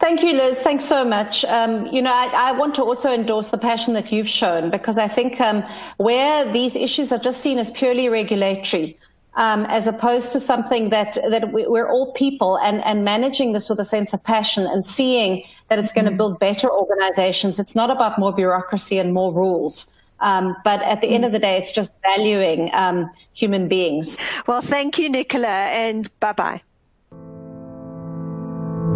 Thank 0.00 0.22
you, 0.22 0.32
Liz. 0.32 0.56
Thanks 0.60 0.86
so 0.86 1.04
much. 1.04 1.44
Um, 1.44 1.84
you 1.88 2.00
know, 2.00 2.14
I, 2.14 2.48
I, 2.48 2.52
want 2.52 2.74
to 2.76 2.82
also 2.82 3.12
endorse 3.12 3.48
the 3.48 3.58
passion 3.58 3.92
that 3.92 4.10
you've 4.10 4.28
shown 4.28 4.70
because 4.70 4.96
I 4.96 5.06
think 5.06 5.38
um, 5.38 5.64
where 5.98 6.50
these 6.50 6.74
issues 6.74 7.12
are 7.12 7.18
just 7.18 7.42
seen 7.42 7.58
as 7.58 7.70
purely 7.72 8.08
regulatory, 8.08 8.98
um, 9.36 9.66
as 9.66 9.86
opposed 9.86 10.32
to 10.32 10.40
something 10.40 10.90
that 10.90 11.14
that 11.30 11.52
we're 11.52 11.88
all 11.88 12.12
people 12.12 12.56
and 12.58 12.82
and 12.84 13.04
managing 13.04 13.52
this 13.52 13.68
with 13.68 13.78
a 13.78 13.84
sense 13.84 14.12
of 14.12 14.22
passion 14.24 14.66
and 14.66 14.86
seeing 14.86 15.44
that 15.68 15.78
it's 15.78 15.92
going 15.92 16.04
to 16.04 16.10
mm-hmm. 16.10 16.18
build 16.18 16.40
better 16.40 16.70
organizations. 16.70 17.58
It's 17.58 17.74
not 17.74 17.90
about 17.90 18.18
more 18.18 18.32
bureaucracy 18.32 18.98
and 18.98 19.12
more 19.12 19.32
rules. 19.32 19.86
Um, 20.20 20.56
but 20.64 20.80
at 20.80 21.02
the 21.02 21.08
end 21.08 21.26
of 21.26 21.32
the 21.32 21.38
day, 21.38 21.58
it's 21.58 21.70
just 21.70 21.90
valuing 22.00 22.70
um, 22.72 23.10
human 23.34 23.68
beings. 23.68 24.16
Well, 24.46 24.62
thank 24.62 24.98
you, 24.98 25.10
Nicola, 25.10 25.46
and 25.46 26.08
bye 26.20 26.32
bye. 26.32 26.62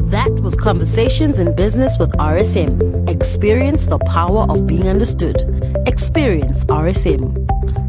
That 0.05 0.31
was 0.43 0.57
Conversations 0.57 1.39
in 1.39 1.55
Business 1.55 1.99
with 1.99 2.11
RSM. 2.13 3.09
Experience 3.09 3.87
the 3.87 3.99
power 3.99 4.47
of 4.51 4.67
being 4.67 4.89
understood. 4.89 5.37
Experience 5.87 6.65
RSM. 6.65 7.37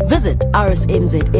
Visit 0.07 0.39
rsmza.co.za 0.53 1.31